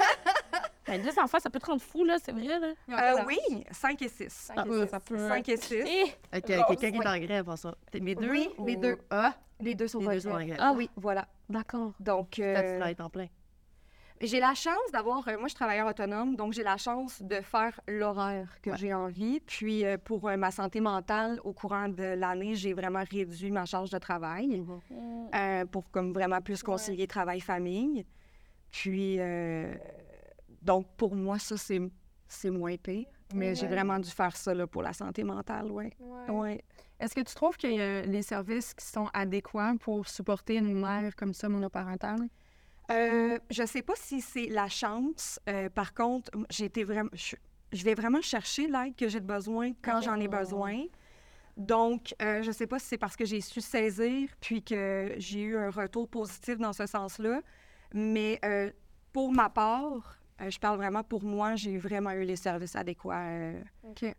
Ben, 0.87 1.01
deux 1.01 1.19
enfants, 1.19 1.39
ça 1.41 1.49
peut 1.51 1.59
te 1.59 1.67
rendre 1.67 1.81
fou, 1.81 2.05
là, 2.05 2.17
c'est 2.23 2.33
vrai, 2.33 2.59
là. 2.59 2.73
Euh, 2.91 3.25
oui, 3.27 3.39
5 3.71 4.03
et 4.03 4.09
6. 4.09 4.53
Ah, 4.57 4.65
ça 4.89 5.01
peut... 5.01 5.17
5 5.29 5.49
et 5.49 5.57
6. 5.57 5.75
Eh! 5.75 6.05
Ok, 6.37 6.43
quelqu'un 6.45 6.75
qui 6.91 6.97
est 6.99 7.07
en 7.09 7.19
grève, 7.19 7.49
en 7.49 7.57
ça. 7.57 7.75
T'es- 7.91 8.01
Mes 8.01 8.15
deux? 8.15 8.31
Oui, 8.31 8.49
ou- 8.59 8.67
les 8.67 8.77
deux. 8.77 8.99
Ah, 9.11 9.35
Les 9.61 9.75
deux 9.75 9.89
sont 9.89 10.01
les 10.01 10.07
en 10.09 10.11
deux 10.13 10.21
sont 10.21 10.29
en 10.31 10.35
grève. 10.35 10.47
grève. 10.49 10.59
Ah 10.61 10.73
Oui, 10.77 10.91
voilà. 10.97 11.27
D'accord. 11.49 11.93
Donc, 12.01 12.39
euh, 12.39 12.55
tu 12.61 12.79
travailles 12.79 12.97
en 13.01 13.09
plein. 13.11 13.27
j'ai 14.21 14.41
la 14.41 14.55
chance 14.55 14.91
d'avoir. 14.93 15.27
euh, 15.29 15.33
moi, 15.33 15.45
je 15.45 15.49
suis 15.49 15.55
travailleur 15.57 15.87
autonome, 15.89 16.37
donc 16.37 16.53
j'ai 16.53 16.63
la 16.63 16.77
chance 16.77 17.21
de 17.23 17.41
faire 17.43 17.79
l'horaire 17.89 18.49
que 18.63 18.71
Ouais. 18.71 18.77
j'ai 18.79 18.93
envie. 18.95 19.41
Puis, 19.41 19.85
euh, 19.85 19.97
pour 19.99 20.29
euh, 20.29 20.37
ma 20.37 20.51
santé 20.51 20.81
mentale, 20.81 21.41
au 21.45 21.53
courant 21.53 21.89
de 21.89 22.03
l'année, 22.15 22.55
j'ai 22.55 22.73
vraiment 22.75 23.03
réduit 23.11 23.51
ma 23.51 23.65
charge 23.65 23.91
de 23.91 23.99
travail 23.99 24.63
euh, 25.35 25.65
pour 25.67 25.91
comme 25.91 26.13
vraiment 26.13 26.41
plus 26.41 26.63
concilier 26.63 27.07
travail-famille. 27.07 28.07
Puis, 28.71 29.17
euh, 29.19 29.75
donc, 30.65 30.87
pour 30.97 31.15
moi, 31.15 31.39
ça, 31.39 31.57
c'est, 31.57 32.51
moins 32.51 32.77
pire. 32.77 33.07
Mais 33.35 33.55
j'ai 33.55 33.67
vraiment 33.67 33.99
dû 33.99 34.11
faire 34.11 34.37
ça 34.37 34.55
là, 34.55 34.67
pour 34.67 34.83
la 34.83 34.93
santé 34.93 35.25
mentale, 35.25 35.71
oui. 35.71 35.91
Ouais. 36.29 36.63
Est-ce 37.01 37.15
que 37.15 37.21
tu 37.21 37.35
trouves 37.35 37.57
qu'il 37.57 37.73
y 37.73 37.81
a 37.81 38.03
les 38.03 38.23
services 38.23 38.73
qui 38.75 38.87
sont 38.87 39.09
adéquats 39.13 39.75
pour 39.81 40.09
supporter 40.09 40.57
une 40.57 40.81
mère 40.81 41.15
comme 41.17 41.35
ça 41.35 41.49
monoparentale? 41.49 42.29
Euh, 42.91 43.39
je 43.51 43.65
sais 43.67 43.83
pas 43.83 43.95
si 43.97 44.21
c'est 44.21 44.47
la 44.47 44.69
chance. 44.69 45.41
Euh, 45.49 45.69
par 45.69 45.95
contre, 45.95 46.31
j'ai 46.51 46.67
été 46.67 46.85
vraiment, 46.85 47.11
je, 47.13 47.37
je 47.73 47.85
vais 47.85 47.95
vraiment 47.95 48.21
chercher 48.21 48.69
l'aide 48.69 48.95
que 48.95 49.09
j'ai 49.09 49.21
besoin 49.21 49.73
quand 49.83 50.01
j'en 50.01 50.17
ai 50.21 50.29
besoin. 50.29 50.85
Donc, 51.57 52.15
euh, 52.21 52.43
je 52.43 52.51
sais 52.53 52.67
pas 52.67 52.79
si 52.79 52.87
c'est 52.87 52.99
parce 52.99 53.17
que 53.17 53.25
j'ai 53.25 53.41
su 53.41 53.61
saisir 53.61 54.29
puis 54.41 54.63
que 54.63 55.15
j'ai 55.17 55.43
eu 55.43 55.57
un 55.57 55.71
retour 55.71 56.09
positif 56.09 56.59
dans 56.59 56.73
ce 56.73 56.87
sens-là. 56.87 57.41
Mais 57.93 58.41
pour 59.13 59.33
ma 59.33 59.49
part, 59.49 60.19
euh, 60.41 60.51
je 60.51 60.59
parle 60.59 60.77
vraiment 60.79 61.03
pour 61.03 61.23
moi, 61.23 61.55
j'ai 61.55 61.79
vraiment 61.79 62.11
eu 62.13 62.25
les 62.25 62.37
services 62.37 62.75
adéquats 62.77 63.21
euh, 63.29 63.61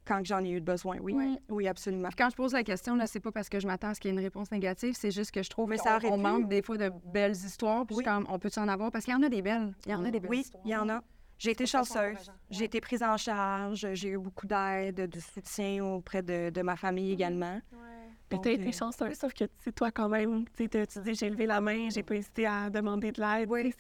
quand 0.06 0.22
j'en 0.26 0.44
ai 0.44 0.50
eu 0.52 0.62
besoin. 0.62 0.98
Oui, 1.00 1.38
oui, 1.50 1.68
absolument. 1.68 2.08
Puis 2.10 2.16
quand 2.18 2.30
je 2.30 2.36
pose 2.36 2.54
la 2.54 2.64
question, 2.64 2.96
là, 2.96 3.06
c'est 3.08 3.20
pas 3.20 3.32
parce 3.32 3.50
que 3.50 3.60
je 3.60 3.68
m'attends 3.68 3.90
à 3.90 3.94
ce 3.94 4.00
qu'il 4.00 4.12
y 4.12 4.14
ait 4.14 4.18
une 4.18 4.24
réponse 4.24 4.52
négative, 4.52 4.94
c'est 4.98 5.12
juste 5.12 5.32
que 5.32 5.44
je 5.44 5.50
trouve 5.50 5.74
qu'on- 5.76 6.18
manque 6.18 6.48
des 6.48 6.62
fois 6.62 6.78
de 6.78 6.92
belles 7.06 7.32
histoires. 7.36 7.86
Puis 7.86 7.98
Oui. 7.98 8.04
comme, 8.04 8.26
on 8.30 8.40
peut-tu 8.40 8.60
en 8.60 8.68
avoir? 8.68 8.92
Parce 8.92 9.04
qu'il 9.06 9.14
y 9.14 9.18
en 9.18 9.24
a 9.24 9.30
des 9.30 9.42
belles. 9.42 9.74
Il 9.86 9.92
y 9.92 9.96
en 9.96 10.06
a 10.06 10.12
des 10.12 10.20
belles 10.20 10.30
Oui, 10.32 10.40
histoires. 10.40 10.64
il 10.66 10.72
y 10.72 10.76
en 10.76 10.88
a. 10.90 11.02
J'ai 11.38 11.52
été 11.52 11.66
chanceuse. 11.66 12.32
J'ai 12.50 12.64
été 12.66 12.80
prise 12.80 13.04
en 13.04 13.18
charge. 13.18 13.86
J'ai 13.94 14.10
eu 14.10 14.18
beaucoup 14.18 14.48
d'aide, 14.48 14.96
de 15.10 15.20
soutien 15.20 15.84
auprès 15.84 16.22
de, 16.24 16.50
de 16.50 16.62
ma 16.62 16.78
famille 16.78 17.12
également. 17.12 17.60
Mais 18.32 18.38
Donc, 18.38 18.44
t'as 18.46 18.52
été 18.52 18.72
chanceuse, 18.72 19.14
sauf 19.20 19.34
que 19.34 19.44
tu 19.44 19.52
sais, 19.60 19.72
toi, 19.72 19.92
quand 19.92 20.10
même, 20.10 20.46
tu 20.58 20.68
tu 20.68 21.00
dis 21.04 21.14
j'ai 21.14 21.30
levé 21.30 21.46
la 21.46 21.62
main, 21.62 21.90
j'ai 21.92 22.02
pas 22.02 22.16
hésité 22.16 22.48
à 22.48 22.70
demander 22.72 23.12
de 23.12 23.22
l'aide. 23.22 23.50
Oui. 23.52 23.72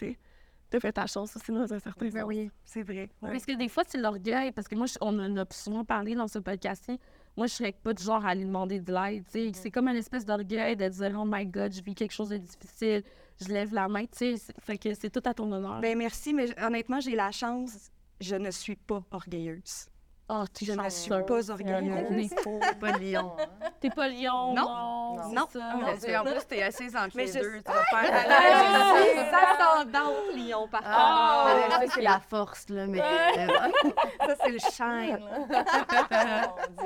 T'as 0.69 0.79
fait 0.79 0.91
ta 0.93 1.05
chance 1.05 1.35
aussi 1.35 1.51
dans 1.51 1.71
un 1.71 1.79
certain 1.79 2.05
Ben 2.05 2.11
sens. 2.11 2.23
oui, 2.25 2.49
c'est 2.63 2.81
vrai. 2.83 3.09
ouais. 3.21 3.31
Parce 3.31 3.45
que 3.45 3.53
des 3.55 3.69
fois, 3.69 3.83
c'est 3.87 3.99
l'orgueil. 3.99 4.51
Parce 4.51 4.67
que 4.67 4.75
moi, 4.75 4.87
je- 4.87 4.97
on 5.01 5.17
en 5.19 5.37
a 5.37 5.45
souvent 5.51 5.85
parlé 5.85 6.15
dans 6.15 6.27
ce 6.27 6.39
podcast-ci. 6.39 6.99
Moi, 7.37 7.47
je 7.47 7.53
serais 7.53 7.71
pas 7.73 7.93
du 7.93 8.03
genre 8.03 8.25
à 8.25 8.29
aller 8.29 8.45
demander 8.45 8.79
de 8.79 8.91
l'aide. 8.93 9.25
tu 9.25 9.31
sais. 9.31 9.51
C'est 9.53 9.71
comme 9.71 9.87
une 9.87 9.95
espèce 9.97 10.25
d'orgueil 10.25 10.75
de 10.75 10.87
dire 10.87 11.15
Oh 11.19 11.23
my 11.25 11.45
God, 11.45 11.73
je 11.73 11.81
vis 11.81 11.93
quelque 11.95 12.13
chose 12.13 12.29
de 12.29 12.37
difficile. 12.37 13.03
je 13.41 13.47
lève 13.49 13.73
la 13.73 13.87
main, 13.89 14.03
tu 14.05 14.09
sais. 14.13 14.37
c'est- 14.37 14.59
Fait 14.61 14.77
que 14.77 14.93
c'est 14.93 15.09
tout 15.09 15.21
à 15.25 15.33
ton 15.33 15.51
honneur. 15.51 15.81
Ben 15.81 15.97
merci, 15.97 16.33
mais 16.33 16.47
honnêtement, 16.63 16.99
j'ai 17.01 17.15
la 17.15 17.31
chance. 17.31 17.89
Je 18.21 18.35
ne 18.35 18.49
suis 18.49 18.77
pas 18.77 19.03
orgueilleuse. 19.11 19.87
Oh, 20.29 20.43
tu 20.53 20.65
Je 20.65 20.73
ne 20.73 20.89
suis 20.89 21.09
pas 21.09 21.49
orgueilleuse. 21.51 22.29
C'est 22.61 22.79
pas 22.79 22.91
Lyon. 22.97 23.33
hein. 23.39 23.69
T'es 23.79 23.89
pas 23.89 24.07
lion, 24.07 24.53
Non. 24.53 24.63
non. 24.63 25.15
Non. 25.15 25.47
c'est 25.51 25.59
Non. 25.59 25.69
ça. 25.69 25.75
Mon 25.75 25.93
Dieu, 25.97 26.17
en 26.17 26.23
plus, 26.23 26.45
t'es 26.47 26.61
assise 26.63 26.95
entre 26.95 27.15
Mais 27.15 27.25
les 27.25 27.31
je- 27.33 27.39
deux. 27.39 27.57
Tu 27.57 27.71
vas 27.71 27.83
faire 27.83 28.25
Ah, 28.27 29.83
la 29.85 30.33
Lyon, 30.35 30.67
par 30.69 30.81
contre. 30.81 30.93
Ah, 30.93 31.67
ça, 31.69 31.79
c'est 31.93 32.01
la 32.01 32.19
force, 32.19 32.69
là, 32.69 32.87
mais... 32.87 33.01
euh, 33.01 33.47
Ça, 34.27 34.35
c'est 34.43 34.51
le 34.51 34.59
shine. 34.59 35.19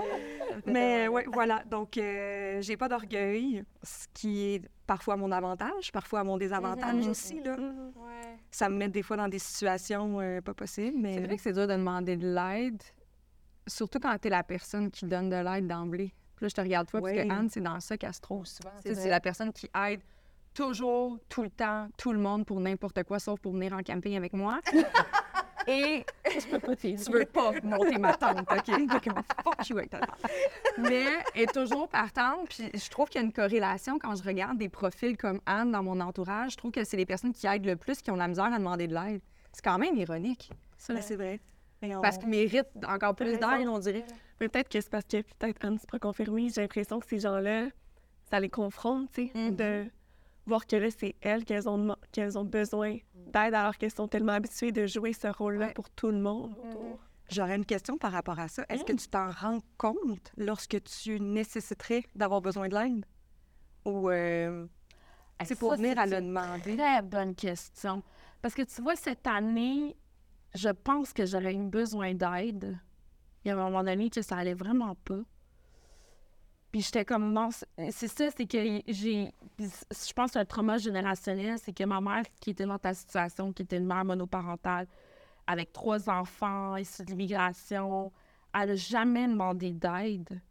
Mais 0.65 1.07
oui, 1.07 1.21
voilà. 1.31 1.63
Donc, 1.69 1.97
euh, 1.97 2.61
j'ai 2.61 2.77
pas 2.77 2.87
d'orgueil, 2.89 3.63
ce 3.83 4.07
qui 4.13 4.55
est 4.55 4.61
parfois 4.85 5.13
à 5.13 5.17
mon 5.17 5.31
avantage, 5.31 5.91
parfois 5.91 6.21
à 6.21 6.23
mon 6.23 6.37
désavantage 6.37 7.07
aussi. 7.07 7.39
Là. 7.41 7.55
Ça 8.51 8.69
me 8.69 8.75
met 8.75 8.89
des 8.89 9.03
fois 9.03 9.17
dans 9.17 9.27
des 9.27 9.39
situations 9.39 10.19
euh, 10.19 10.41
pas 10.41 10.53
possibles. 10.53 10.97
Mais 10.99 11.15
C'est 11.15 11.21
vrai 11.21 11.35
que 11.37 11.41
c'est 11.41 11.53
dur 11.53 11.67
de 11.67 11.73
demander 11.73 12.17
de 12.17 12.27
l'aide, 12.27 12.81
surtout 13.69 13.99
quand 13.99 14.17
t'es 14.19 14.29
la 14.29 14.43
personne 14.43 14.91
qui 14.91 15.05
donne 15.05 15.29
de 15.29 15.35
l'aide 15.35 15.67
d'emblée. 15.67 16.13
Puis 16.35 16.45
là, 16.45 16.49
je 16.49 16.55
te 16.55 16.61
regarde 16.61 16.87
toi, 16.87 17.01
parce 17.01 17.13
que 17.13 17.31
Anne, 17.31 17.49
c'est 17.49 17.61
dans 17.61 17.79
ça 17.79 17.97
qu'elle 17.97 18.13
se 18.13 18.21
trouve 18.21 18.45
souvent. 18.45 18.71
Tu. 18.83 18.95
C'est 18.95 19.09
la 19.09 19.19
personne 19.19 19.51
qui 19.51 19.69
aide 19.87 20.01
toujours, 20.53 21.17
tout 21.29 21.43
le 21.43 21.49
temps, 21.49 21.89
tout 21.97 22.11
le 22.11 22.19
monde 22.19 22.45
pour 22.45 22.59
n'importe 22.59 23.03
quoi, 23.03 23.19
sauf 23.19 23.39
pour 23.39 23.53
venir 23.53 23.73
en 23.73 23.81
camping 23.81 24.15
avec 24.15 24.33
moi. 24.33 24.59
Et 25.67 26.03
tu 26.25 27.11
veux 27.11 27.25
pas 27.25 27.51
monter 27.61 27.97
ma 27.97 28.13
tante, 28.13 28.39
OK? 28.39 28.87
Donc, 28.87 29.03
fuck 29.43 29.69
you 29.69 29.77
avec 29.77 29.91
ta 29.91 29.99
tante. 29.99 30.17
Mais 30.77 31.05
elle 31.35 31.43
est 31.43 31.53
toujours 31.53 31.87
partante, 31.87 32.49
puis 32.49 32.69
je 32.73 32.89
trouve 32.89 33.07
qu'il 33.09 33.21
y 33.21 33.23
a 33.23 33.27
une 33.27 33.33
corrélation 33.33 33.99
quand 33.99 34.15
je 34.15 34.23
regarde 34.23 34.57
des 34.57 34.69
profils 34.69 35.15
comme 35.15 35.41
Anne 35.45 35.71
dans 35.71 35.83
mon 35.83 35.99
entourage. 35.99 36.53
Je 36.53 36.57
trouve 36.57 36.71
que 36.71 36.83
c'est 36.83 36.97
les 36.97 37.05
personnes 37.05 37.33
qui 37.33 37.45
aident 37.45 37.65
le 37.65 37.75
plus 37.75 38.01
qui 38.01 38.09
ont 38.09 38.15
de 38.15 38.19
la 38.19 38.27
misère 38.27 38.45
à 38.45 38.57
demander 38.57 38.87
de 38.87 38.95
l'aide. 38.95 39.21
C'est 39.51 39.63
quand 39.63 39.77
même 39.77 39.95
ironique, 39.95 40.51
Ben, 40.87 41.01
c'est 41.01 41.15
vrai. 41.15 41.39
On- 41.81 42.01
parce 42.01 42.17
qu'ils 42.17 42.29
méritent 42.29 42.67
encore 42.87 43.15
plus 43.15 43.33
d'aide, 43.39 43.67
on 43.67 43.79
dirait. 43.79 44.05
Mais 44.39 44.49
peut-être 44.49 44.69
que 44.69 44.79
c'est 44.81 44.89
parce 44.89 45.05
que, 45.05 45.21
peut-être 45.21 45.63
Anne, 45.65 45.77
c'est 45.79 45.89
pas 45.89 45.99
confirmé, 45.99 46.49
j'ai 46.49 46.61
l'impression 46.61 46.99
que 46.99 47.07
ces 47.07 47.19
gens-là, 47.19 47.67
ça 48.29 48.39
les 48.39 48.49
confronte, 48.49 49.09
tu 49.11 49.27
sais, 49.27 49.31
Mhm. 49.35 49.55
de 49.55 49.85
voir 50.45 50.65
que 50.65 50.75
là, 50.75 50.87
c'est 50.91 51.15
elles 51.21 51.45
qu'elles 51.45 51.67
ont, 51.69 51.95
qu'elles 52.11 52.37
ont 52.37 52.43
besoin 52.45 52.97
d'aide 53.15 53.53
alors 53.53 53.77
qu'elles 53.77 53.91
sont 53.93 54.07
tellement 54.07 54.33
habituées 54.33 54.71
de 54.71 54.87
jouer 54.87 55.13
ce 55.13 55.27
rôle-là 55.27 55.67
Ouais. 55.67 55.73
pour 55.73 55.89
tout 55.91 56.07
le 56.11 56.19
monde. 56.19 56.53
J'aurais 57.29 57.55
une 57.55 57.65
question 57.65 57.97
par 57.97 58.11
rapport 58.11 58.39
à 58.39 58.47
ça. 58.47 58.65
Est-ce 58.69 58.81
Mm. 58.81 58.85
que 58.85 58.93
tu 58.93 59.07
t'en 59.07 59.29
rends 59.29 59.59
compte 59.77 60.31
lorsque 60.37 60.81
tu 60.83 61.19
nécessiterais 61.19 62.03
d'avoir 62.15 62.41
besoin 62.41 62.67
de 62.67 62.75
l'aide? 62.75 63.05
Ou 63.85 64.09
euh, 64.09 64.65
c'est 65.43 65.57
pour 65.57 65.71
Ça, 65.71 65.75
venir 65.77 65.93
c'est 65.95 65.99
à 65.99 66.05
le 66.07 66.17
une 66.17 66.27
demander? 66.29 66.75
Très 66.75 67.01
bonne 67.03 67.35
question. 67.35 68.01
Parce 68.41 68.55
que 68.55 68.63
tu 68.63 68.81
vois, 68.81 68.95
cette 68.95 69.27
année, 69.27 69.95
je 70.55 70.69
pense 70.69 71.13
que 71.13 71.25
j'aurais 71.25 71.53
eu 71.55 71.63
besoin 71.65 72.13
d'aide. 72.13 72.77
Il 73.43 73.47
y 73.47 73.51
a 73.51 73.53
un 73.55 73.63
moment 73.63 73.83
donné 73.83 74.09
que 74.09 74.21
ça 74.21 74.37
allait 74.37 74.53
vraiment 74.53 74.95
pas. 74.95 75.19
Puis 76.71 76.81
j'étais 76.81 77.03
comme, 77.05 77.33
non, 77.33 77.49
c'est 77.89 78.07
ça, 78.07 78.29
c'est 78.35 78.45
que 78.45 78.81
j'ai. 78.87 79.33
Je 79.57 80.13
pense 80.13 80.31
que 80.31 80.39
un 80.39 80.45
trauma 80.45 80.77
générationnel, 80.77 81.57
c'est 81.57 81.73
que 81.73 81.83
ma 81.83 81.99
mère, 81.99 82.23
qui 82.39 82.51
était 82.51 82.65
dans 82.65 82.77
ta 82.77 82.93
situation, 82.93 83.51
qui 83.53 83.63
était 83.63 83.77
une 83.77 83.87
mère 83.87 84.05
monoparentale, 84.05 84.87
avec 85.47 85.73
trois 85.73 86.09
enfants, 86.09 86.75
issue 86.75 87.03
de 87.03 87.09
l'immigration, 87.09 88.11
elle 88.53 88.69
n'a 88.69 88.75
jamais 88.75 89.27
demandé 89.27 89.73
d'aide 89.73 90.41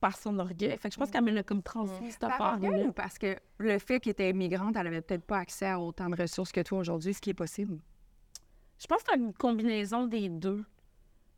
par 0.00 0.16
son 0.16 0.38
orgueil. 0.38 0.78
Fait 0.78 0.88
que 0.88 0.94
je 0.94 0.98
pense 0.98 1.10
qu'elle 1.10 1.24
me 1.24 1.30
l'a 1.30 1.42
comme 1.42 1.62
transmis, 1.62 2.10
cette 2.10 2.20
Par 2.20 2.32
affaire-là. 2.32 2.68
orgueil 2.68 2.86
ou 2.88 2.92
parce 2.92 3.18
que 3.18 3.36
le 3.58 3.78
fait 3.78 4.00
qu'elle 4.00 4.12
était 4.12 4.30
immigrante, 4.30 4.76
elle 4.76 4.86
avait 4.86 5.02
peut-être 5.02 5.24
pas 5.24 5.38
accès 5.38 5.66
à 5.66 5.78
autant 5.78 6.08
de 6.08 6.16
ressources 6.16 6.52
que 6.52 6.62
toi 6.62 6.78
aujourd'hui, 6.78 7.12
ce 7.12 7.20
qui 7.20 7.30
est 7.30 7.34
possible? 7.34 7.78
Je 8.78 8.86
pense 8.86 9.02
que 9.02 9.10
c'est 9.12 9.18
une 9.18 9.32
combinaison 9.32 10.06
des 10.06 10.28
deux. 10.28 10.64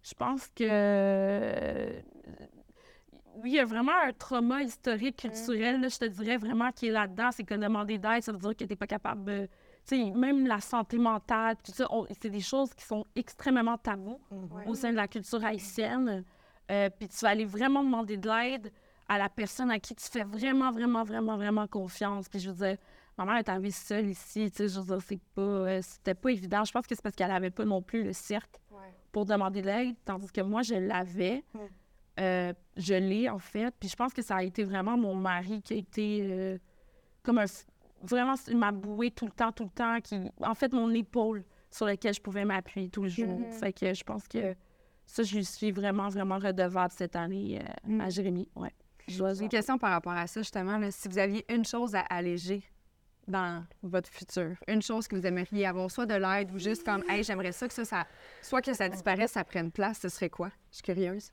Je 0.02 0.14
pense 0.14 0.46
que. 0.48 0.64
euh, 0.64 2.00
Oui, 3.36 3.50
il 3.50 3.54
y 3.54 3.60
a 3.60 3.64
vraiment 3.64 3.92
un 4.04 4.12
trauma 4.12 4.62
historique, 4.62 5.16
culturel, 5.18 5.80
là, 5.80 5.88
je 5.88 5.98
te 5.98 6.04
dirais 6.06 6.36
vraiment, 6.36 6.72
qui 6.72 6.88
est 6.88 6.90
là-dedans. 6.90 7.30
C'est 7.30 7.44
que 7.44 7.54
demander 7.54 7.98
d'aide, 7.98 8.22
ça 8.22 8.32
veut 8.32 8.38
dire 8.38 8.50
que 8.50 8.64
tu 8.64 8.66
n'es 8.66 8.76
pas 8.76 8.86
capable 8.86 9.24
de. 9.24 9.48
Tu 9.86 9.96
sais, 9.96 10.10
même 10.10 10.46
la 10.46 10.60
santé 10.60 10.98
mentale, 10.98 11.56
tout 11.64 11.72
ça, 11.72 11.88
c'est 12.20 12.30
des 12.30 12.40
choses 12.40 12.74
qui 12.74 12.84
sont 12.84 13.06
extrêmement 13.16 13.78
tabous 13.78 14.20
au 14.66 14.74
sein 14.74 14.90
de 14.90 14.96
la 14.96 15.08
culture 15.08 15.42
haïtienne. 15.44 16.24
Euh, 16.70 16.90
puis 16.90 17.08
tu 17.08 17.16
vas 17.20 17.30
aller 17.30 17.46
vraiment 17.46 17.82
demander 17.82 18.16
de 18.18 18.28
l'aide 18.28 18.70
à 19.08 19.16
la 19.16 19.30
personne 19.30 19.70
à 19.70 19.78
qui 19.78 19.94
tu 19.94 20.04
fais 20.06 20.24
vraiment, 20.24 20.70
vraiment, 20.70 21.04
vraiment, 21.04 21.36
vraiment 21.36 21.66
confiance. 21.66 22.28
Puis 22.28 22.40
je 22.40 22.50
veux 22.50 22.66
dire, 22.66 22.76
ma 23.18 23.24
mère 23.24 23.36
est 23.36 23.48
arrivée 23.48 23.70
seule 23.70 24.08
ici, 24.08 24.50
tu 24.50 24.56
sais, 24.56 24.68
je 24.68 24.80
veux 24.80 24.96
dire, 24.96 25.18
pas, 25.34 25.42
euh, 25.42 25.80
c'était 25.82 26.14
pas 26.14 26.30
évident. 26.30 26.64
Je 26.64 26.72
pense 26.72 26.86
que 26.86 26.94
c'est 26.94 27.02
parce 27.02 27.16
qu'elle 27.16 27.30
avait 27.30 27.50
pas 27.50 27.64
non 27.64 27.82
plus 27.82 28.04
le 28.04 28.12
cercle 28.12 28.60
pour 29.12 29.24
demander 29.24 29.62
de 29.62 29.66
l'aide, 29.66 29.96
tandis 30.04 30.30
que 30.30 30.40
moi, 30.40 30.62
je 30.62 30.74
l'avais. 30.74 31.44
Mm. 31.52 31.58
Euh, 32.20 32.52
je 32.76 32.94
l'ai, 32.94 33.28
en 33.28 33.38
fait. 33.38 33.74
Puis 33.78 33.88
je 33.88 33.96
pense 33.96 34.12
que 34.12 34.22
ça 34.22 34.36
a 34.36 34.42
été 34.42 34.64
vraiment 34.64 34.96
mon 34.96 35.14
mari 35.14 35.62
qui 35.62 35.74
a 35.74 35.76
été 35.76 36.20
euh, 36.22 36.58
comme 37.22 37.38
un... 37.38 37.44
Vraiment, 38.02 38.34
il 38.46 38.56
m'a 38.56 38.70
boué 38.70 39.10
tout 39.10 39.26
le 39.26 39.32
temps, 39.32 39.50
tout 39.50 39.64
le 39.64 39.70
temps. 39.70 40.00
Qui, 40.00 40.20
en 40.40 40.54
fait, 40.54 40.72
mon 40.72 40.92
épaule 40.94 41.44
sur 41.70 41.86
laquelle 41.86 42.14
je 42.14 42.20
pouvais 42.20 42.44
m'appuyer 42.44 42.88
tout 42.88 43.02
le 43.02 43.08
jour. 43.08 43.40
Fait 43.50 43.72
que 43.72 43.92
je 43.92 44.04
pense 44.04 44.26
que 44.28 44.54
ça, 45.04 45.22
je 45.22 45.40
suis 45.40 45.72
vraiment, 45.72 46.08
vraiment 46.08 46.38
redevable 46.38 46.92
cette 46.96 47.16
année 47.16 47.60
euh, 47.88 48.00
à 48.00 48.10
Jérémy. 48.10 48.48
Ouais. 48.54 48.72
J'ai 49.06 49.24
une 49.40 49.48
question 49.48 49.78
par 49.78 49.90
rapport 49.90 50.12
à 50.12 50.26
ça, 50.26 50.42
justement. 50.42 50.78
là. 50.78 50.90
si 50.90 51.08
vous 51.08 51.18
aviez 51.18 51.44
une 51.52 51.64
chose 51.64 51.94
à 51.94 52.00
alléger 52.00 52.62
dans 53.28 53.64
votre 53.82 54.08
futur, 54.10 54.56
une 54.66 54.82
chose 54.82 55.06
que 55.06 55.14
vous 55.16 55.26
aimeriez 55.26 55.66
avoir, 55.66 55.90
soit 55.90 56.06
de 56.06 56.14
l'aide 56.14 56.50
ou 56.52 56.58
juste 56.58 56.84
comme, 56.84 57.04
hey, 57.08 57.22
j'aimerais 57.22 57.52
ça 57.52 57.68
que 57.68 57.74
ça, 57.74 57.84
ça, 57.84 58.06
soit 58.42 58.62
que 58.62 58.72
ça 58.74 58.88
disparaisse, 58.88 59.32
ça 59.32 59.44
prenne 59.44 59.70
place, 59.70 59.98
ce 60.00 60.08
serait 60.08 60.30
quoi? 60.30 60.50
Je 60.70 60.76
suis 60.76 60.82
curieuse. 60.82 61.30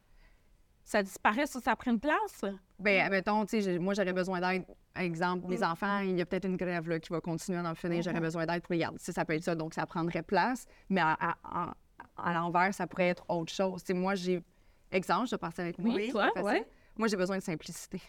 Ça 0.84 1.02
disparaît, 1.02 1.48
ça, 1.48 1.60
ça 1.60 1.76
prend 1.76 1.92
une 1.92 2.00
place? 2.00 2.46
Ben, 2.78 3.10
mettons, 3.10 3.44
tu 3.46 3.60
sais, 3.62 3.80
moi, 3.80 3.96
j'aurais 3.96 4.14
besoin 4.14 4.40
d'aide. 4.40 4.66
Exemple, 4.96 5.48
mes 5.48 5.64
enfants, 5.64 6.00
il 6.00 6.16
y 6.18 6.22
a 6.22 6.26
peut-être 6.28 6.46
une 6.46 6.58
grève 6.58 6.88
là, 6.88 7.00
qui 7.00 7.10
va 7.12 7.20
continuer 7.22 7.58
à 7.58 7.64
en 7.64 7.74
finir. 7.74 8.04
J'aurais 8.04 8.20
besoin 8.20 8.46
d'aide 8.46 8.62
pour 8.62 8.74
les 8.74 8.80
garder. 8.80 9.00
Ça, 9.00 9.12
ça 9.12 9.26
peut 9.26 9.34
être 9.34 9.44
ça, 9.44 9.56
donc 9.56 9.74
ça 9.74 9.86
prendrait 9.88 10.22
place. 10.22 10.66
Mais 10.90 11.02
à, 11.02 11.18
à- 11.20 11.36
à- 11.44 11.74
à 12.18 12.34
l'envers, 12.34 12.72
ça 12.74 12.86
pourrait 12.86 13.08
être 13.10 13.26
autre 13.30 13.52
chose. 13.52 13.82
Tu 13.84 13.88
sais, 13.88 13.94
moi, 13.94 14.14
j'ai. 14.16 14.44
Exemple, 14.92 15.28
je 15.28 15.36
passe 15.38 15.58
avec 15.60 15.80
moi. 15.80 15.96
Oui, 15.96 16.12
toi, 16.12 16.32
ouais. 16.44 16.68
Moi, 16.98 17.08
j'ai 17.08 17.18
besoin 17.18 17.38
de 17.40 17.44
simplicité. 17.44 18.00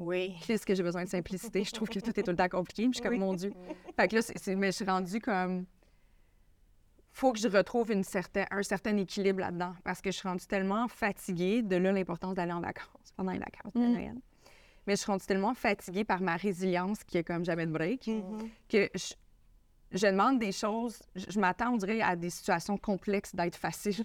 Oui. 0.00 0.34
Qu'est-ce 0.46 0.64
que 0.64 0.74
j'ai 0.74 0.82
besoin 0.82 1.04
de 1.04 1.08
simplicité? 1.08 1.62
Je 1.62 1.72
trouve 1.72 1.88
que 1.88 1.98
tout 2.00 2.18
est 2.18 2.22
tout 2.22 2.30
le 2.30 2.36
temps 2.36 2.48
compliqué. 2.48 2.84
Puis 2.84 2.92
je 2.94 3.00
suis 3.00 3.08
comme, 3.08 3.18
mon 3.18 3.34
Dieu. 3.34 3.52
Fait 3.96 4.08
que 4.08 4.16
là, 4.16 4.22
c'est- 4.22 4.38
c'est- 4.38 4.54
mais 4.56 4.68
je 4.68 4.76
suis 4.76 4.84
rendue 4.86 5.20
comme. 5.20 5.66
faut 7.12 7.32
que 7.32 7.38
je 7.38 7.48
retrouve 7.48 7.90
une 7.90 8.04
certain, 8.04 8.46
un 8.50 8.62
certain 8.62 8.96
équilibre 8.96 9.40
là-dedans. 9.40 9.74
Parce 9.84 10.00
que 10.00 10.10
je 10.10 10.16
suis 10.16 10.28
rendue 10.28 10.46
tellement 10.46 10.88
fatiguée, 10.88 11.60
de 11.62 11.76
là 11.76 11.92
l'importance 11.92 12.34
d'aller 12.34 12.52
en 12.52 12.60
vacances 12.60 13.12
pendant 13.16 13.32
les 13.32 13.38
vacances 13.40 13.72
de 13.74 13.80
Mm. 13.80 13.92
Noël. 13.92 14.14
Mais 14.86 14.94
je 14.96 15.02
suis 15.02 15.10
rendue 15.10 15.26
tellement 15.26 15.52
fatiguée 15.54 16.04
par 16.04 16.22
ma 16.22 16.36
résilience 16.36 17.04
qui 17.04 17.18
est 17.18 17.24
comme 17.24 17.44
jamais 17.44 17.66
de 17.66 17.72
break 17.72 18.10
que 18.68 18.88
je, 18.94 19.14
je 19.92 20.06
demande 20.06 20.38
des 20.38 20.52
choses. 20.52 21.02
Je, 21.14 21.26
je 21.28 21.40
m'attends, 21.40 21.72
on 21.74 21.76
dirait, 21.76 22.00
à 22.00 22.16
des 22.16 22.30
situations 22.30 22.78
complexes 22.78 23.34
d'être 23.34 23.56
facile. 23.56 24.04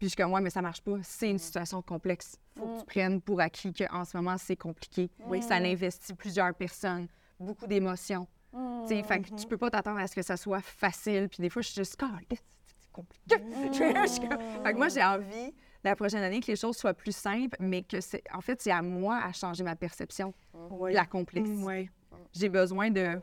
Puis 0.00 0.06
je 0.06 0.14
suis 0.14 0.16
comme, 0.16 0.32
ouais, 0.32 0.40
mais 0.40 0.48
ça 0.48 0.62
marche 0.62 0.80
pas. 0.80 0.96
C'est 1.02 1.28
une 1.28 1.38
situation 1.38 1.82
complexe. 1.82 2.38
faut 2.56 2.64
que 2.66 2.78
tu 2.80 2.86
prennes 2.86 3.20
pour 3.20 3.38
acquis 3.38 3.70
qu'en 3.74 4.06
ce 4.06 4.16
moment, 4.16 4.38
c'est 4.38 4.56
compliqué. 4.56 5.10
Oui, 5.26 5.42
ça 5.42 5.56
investit 5.56 6.14
plusieurs 6.14 6.54
personnes, 6.54 7.06
beaucoup 7.38 7.66
d'émotions. 7.66 8.26
Tu 8.50 8.58
sais, 8.88 9.02
fait 9.02 9.20
que 9.20 9.34
tu 9.34 9.46
peux 9.46 9.58
pas 9.58 9.68
t'attendre 9.68 10.00
à 10.00 10.06
ce 10.06 10.14
que 10.14 10.22
ça 10.22 10.38
soit 10.38 10.62
facile. 10.62 11.28
Puis 11.28 11.42
des 11.42 11.50
fois, 11.50 11.60
je 11.60 11.68
suis 11.68 11.76
juste, 11.76 11.96
Caliste, 11.96 12.42
c'est 12.80 12.90
compliqué. 12.90 13.36
Je 14.06 14.08
suis 14.10 14.26
comme- 14.26 14.40
fait 14.64 14.72
que 14.72 14.76
moi, 14.78 14.88
j'ai 14.88 15.04
envie, 15.04 15.54
la 15.84 15.94
prochaine 15.94 16.22
année, 16.22 16.40
que 16.40 16.46
les 16.46 16.56
choses 16.56 16.78
soient 16.78 16.94
plus 16.94 17.14
simples, 17.14 17.56
mais 17.60 17.82
que 17.82 18.00
c'est, 18.00 18.22
en 18.32 18.40
fait, 18.40 18.60
c'est 18.62 18.70
à 18.72 18.80
moi 18.80 19.20
à 19.22 19.32
changer 19.32 19.62
ma 19.64 19.76
perception 19.76 20.32
de 20.54 20.94
la 20.94 21.04
complexité. 21.04 21.62
Oui. 21.62 21.90
J'ai 22.32 22.48
besoin 22.48 22.90
de 22.90 23.20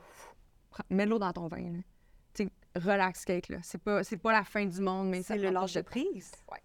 mets 0.92 1.06
de 1.06 1.10
l'eau 1.10 1.18
dans 1.20 1.34
ton 1.34 1.48
vin. 1.48 1.58
là. 1.72 1.80
Tu 2.36 2.44
sais, 2.46 2.50
relax, 2.80 3.26
cake, 3.26 3.50
là. 3.50 3.58
C'est 3.64 3.82
pas, 3.82 4.04
c'est 4.04 4.18
pas 4.18 4.32
la 4.32 4.44
fin 4.44 4.64
du 4.66 4.80
monde, 4.80 5.10
mais 5.10 5.24
ça 5.24 5.34
C'est 5.34 5.40
le 5.42 5.50
lâcher 5.50 5.82
de 5.82 5.88
prise. 5.88 6.32
Merci, 6.50 6.62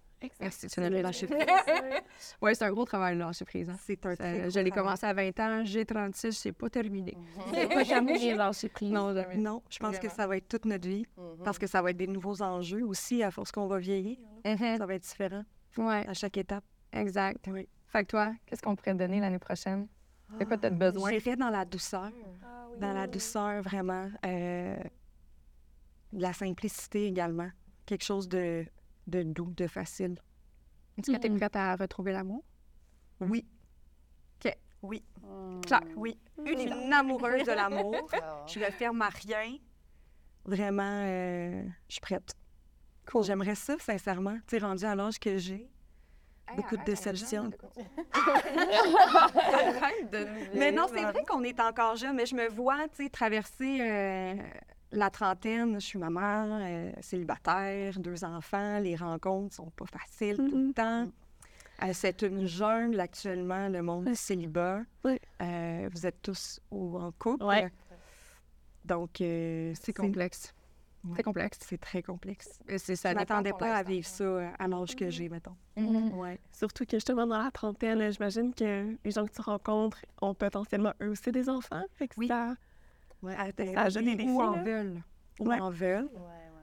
lâcher 1.02 1.26
prise. 1.26 1.46
oui, 2.42 2.54
c'est 2.54 2.64
un 2.64 2.70
gros 2.70 2.85
travail, 2.85 3.14
le 3.14 3.20
lâcher 3.20 3.44
prise. 3.44 3.68
hein. 3.70 3.76
C'est 3.78 4.04
un 4.06 4.14
très 4.14 4.50
je 4.50 4.61
l'ai 4.61 4.70
commencé 4.70 5.06
à 5.06 5.12
20 5.14 5.40
ans, 5.40 5.64
j'ai 5.64 5.85
36, 5.85 6.32
c'est 6.32 6.52
pas 6.52 6.68
terminé. 6.70 7.16
C'est 7.52 7.68
pas 7.68 7.85
jamais 7.85 8.35
lâcher 8.35 8.68
prise? 8.68 8.90
Non, 8.92 9.14
jamais. 9.14 9.37
Non, 9.37 9.62
je 9.70 9.78
pense 9.78 9.98
que 9.98 10.08
ça 10.08 10.26
va 10.26 10.37
être 10.37 10.48
toute 10.48 10.64
notre 10.64 10.88
vie. 10.88 11.06
Parce 11.44 11.58
que 11.58 11.66
ça 11.66 11.82
va 11.82 11.90
être 11.90 11.96
des 11.96 12.06
nouveaux 12.06 12.40
enjeux 12.42 12.85
aussi 12.85 13.22
à 13.22 13.30
force 13.30 13.52
qu'on 13.52 13.66
va 13.66 13.78
vieillir. 13.78 14.18
Mhm. 14.44 14.76
Ça 14.78 14.87
va 14.87 14.94
être 14.94 15.02
différent 15.02 15.44
Ouais, 15.78 16.06
à 16.06 16.14
chaque 16.14 16.37
étape. 16.37 16.64
exact. 16.92 17.46
Oui. 17.48 17.68
Fait 17.88 18.04
que 18.04 18.08
toi, 18.11 18.32
qu'est-ce 18.46 18.62
qu'on 18.62 18.74
pourrait 18.76 18.92
te 18.92 18.98
donner 18.98 19.20
l'année 19.20 19.38
prochaine? 19.38 19.87
De 20.38 20.44
quoi 20.46 20.56
tu 20.56 20.66
as 20.66 20.70
besoin? 20.70 21.11
J'irais 21.11 21.37
dans 21.37 21.50
la 21.50 21.64
douceur. 21.64 22.11
Dans 22.80 22.92
la 22.94 23.06
douceur, 23.06 23.62
vraiment. 23.62 24.11
euh, 24.24 24.76
de 26.12 26.20
la 26.22 26.32
simplicité 26.32 27.06
également. 27.06 27.48
Quelque 27.87 28.04
chose 28.04 28.28
de, 28.28 28.64
de 29.12 29.22
doux, 29.22 29.53
de 29.57 29.66
facile. 29.66 30.16
Est-ce 30.98 31.11
que 31.12 31.16
tu 31.18 31.27
es 31.27 31.31
Mhm. 31.31 31.38
prête 31.38 31.57
à 31.57 31.77
retrouver 31.77 32.12
l'amour? 32.12 32.42
Oui. 33.20 33.46
OK. 34.44 34.57
Oui. 34.83 35.03
Claire. 35.66 35.81
Oui. 35.96 36.18
Une 36.44 36.92
amoureuse 36.92 37.44
de 37.46 37.53
l'amour. 37.53 37.94
Je 38.48 38.59
me 38.59 38.70
ferme 38.70 39.01
à 39.03 39.09
rien. 39.11 39.57
Vraiment, 40.44 41.05
euh, 41.07 41.62
je 41.88 41.92
suis 41.94 42.01
prête. 42.01 42.35
J'aimerais 43.22 43.55
ça, 43.55 43.77
sincèrement. 43.79 44.37
Tu 44.48 44.59
sais, 44.59 44.64
rendu 44.64 44.85
à 44.85 44.94
l'âge 44.96 45.18
que 45.20 45.38
j'ai. 45.38 45.68
Beaucoup 46.57 46.77
de 46.77 46.83
déceptions. 46.85 47.51
Mais 50.55 50.72
non, 50.72 50.87
c'est 50.88 51.03
vrai 51.03 51.22
qu'on 51.29 51.42
est 51.44 51.61
encore 51.61 51.94
jeune, 51.96 52.16
mais 52.16 52.27
je 52.27 52.35
me 52.35 52.48
vois, 52.48 52.88
tu 52.88 53.05
sais, 53.05 53.09
traverser 53.11 53.79
euh, 53.81 54.35
la 54.92 55.11
trentaine. 55.11 55.74
Je 55.81 55.87
suis 55.87 55.98
maman, 55.98 56.61
euh, 56.61 56.92
célibataire, 57.00 57.98
deux 57.98 58.24
enfants. 58.24 58.78
Les 58.78 58.96
rencontres 58.96 59.55
sont 59.55 59.70
pas 59.70 59.87
faciles 59.87 60.37
tout 60.37 60.66
le 60.68 60.72
temps. 60.72 61.09
Euh, 61.83 61.90
c'est 61.92 62.22
une 62.22 62.46
jungle 62.46 63.00
actuellement, 63.00 63.68
le 63.68 63.83
monde 63.83 64.05
du 64.05 64.14
célibat. 64.14 64.83
Oui. 65.05 65.18
Euh, 65.40 65.88
vous 65.92 66.07
êtes 66.07 66.22
tous 66.22 66.61
ou 66.70 66.98
en 66.98 67.11
couple. 67.12 67.44
Ouais. 67.44 67.70
Donc, 68.85 69.11
C'est 69.18 69.92
complexe. 69.96 70.55
Ouais. 71.05 71.14
C'est 71.16 71.22
complexe. 71.24 71.59
C'est 71.62 71.81
très 71.81 72.00
complexe. 72.02 72.61
C'est 72.78 72.94
ça. 72.94 73.11
Je 73.11 73.16
m'attendais 73.16 73.52
pas 73.52 73.74
à 73.74 73.83
vivre 73.83 74.07
ça 74.07 74.52
à 74.59 74.68
l'âge 74.68 74.94
que 74.94 75.11
j'ai, 75.11 75.28
mettons. 75.28 75.57
Ouais. 75.76 76.38
Surtout 76.52 76.85
que 76.85 76.92
justement 76.96 77.26
dans 77.26 77.42
la 77.42 77.50
trentaine, 77.50 78.09
j'imagine 78.12 78.55
que 78.55 78.96
les 79.05 79.11
gens 79.11 79.26
que 79.26 79.33
tu 79.33 79.40
rencontres 79.40 80.05
ont 80.20 80.35
potentiellement 80.35 80.92
eux 81.02 81.09
aussi 81.11 81.33
des 81.33 81.48
enfants. 81.48 81.83
Fait 81.94 82.07
que 82.07 82.14
Oui. 82.18 82.28
ça, 82.28 82.55
Ouais, 83.22 83.35
ça 83.74 83.80
ajoute 83.82 84.04
des 84.04 84.16
défis. 84.16 84.28
ou 84.30 84.40
en 84.42 84.56
là. 84.56 84.62
veulent. 84.62 85.02
Ou 85.40 85.48
Ouais. 85.48 85.61
en 85.61 85.70
veulent. 85.70 86.08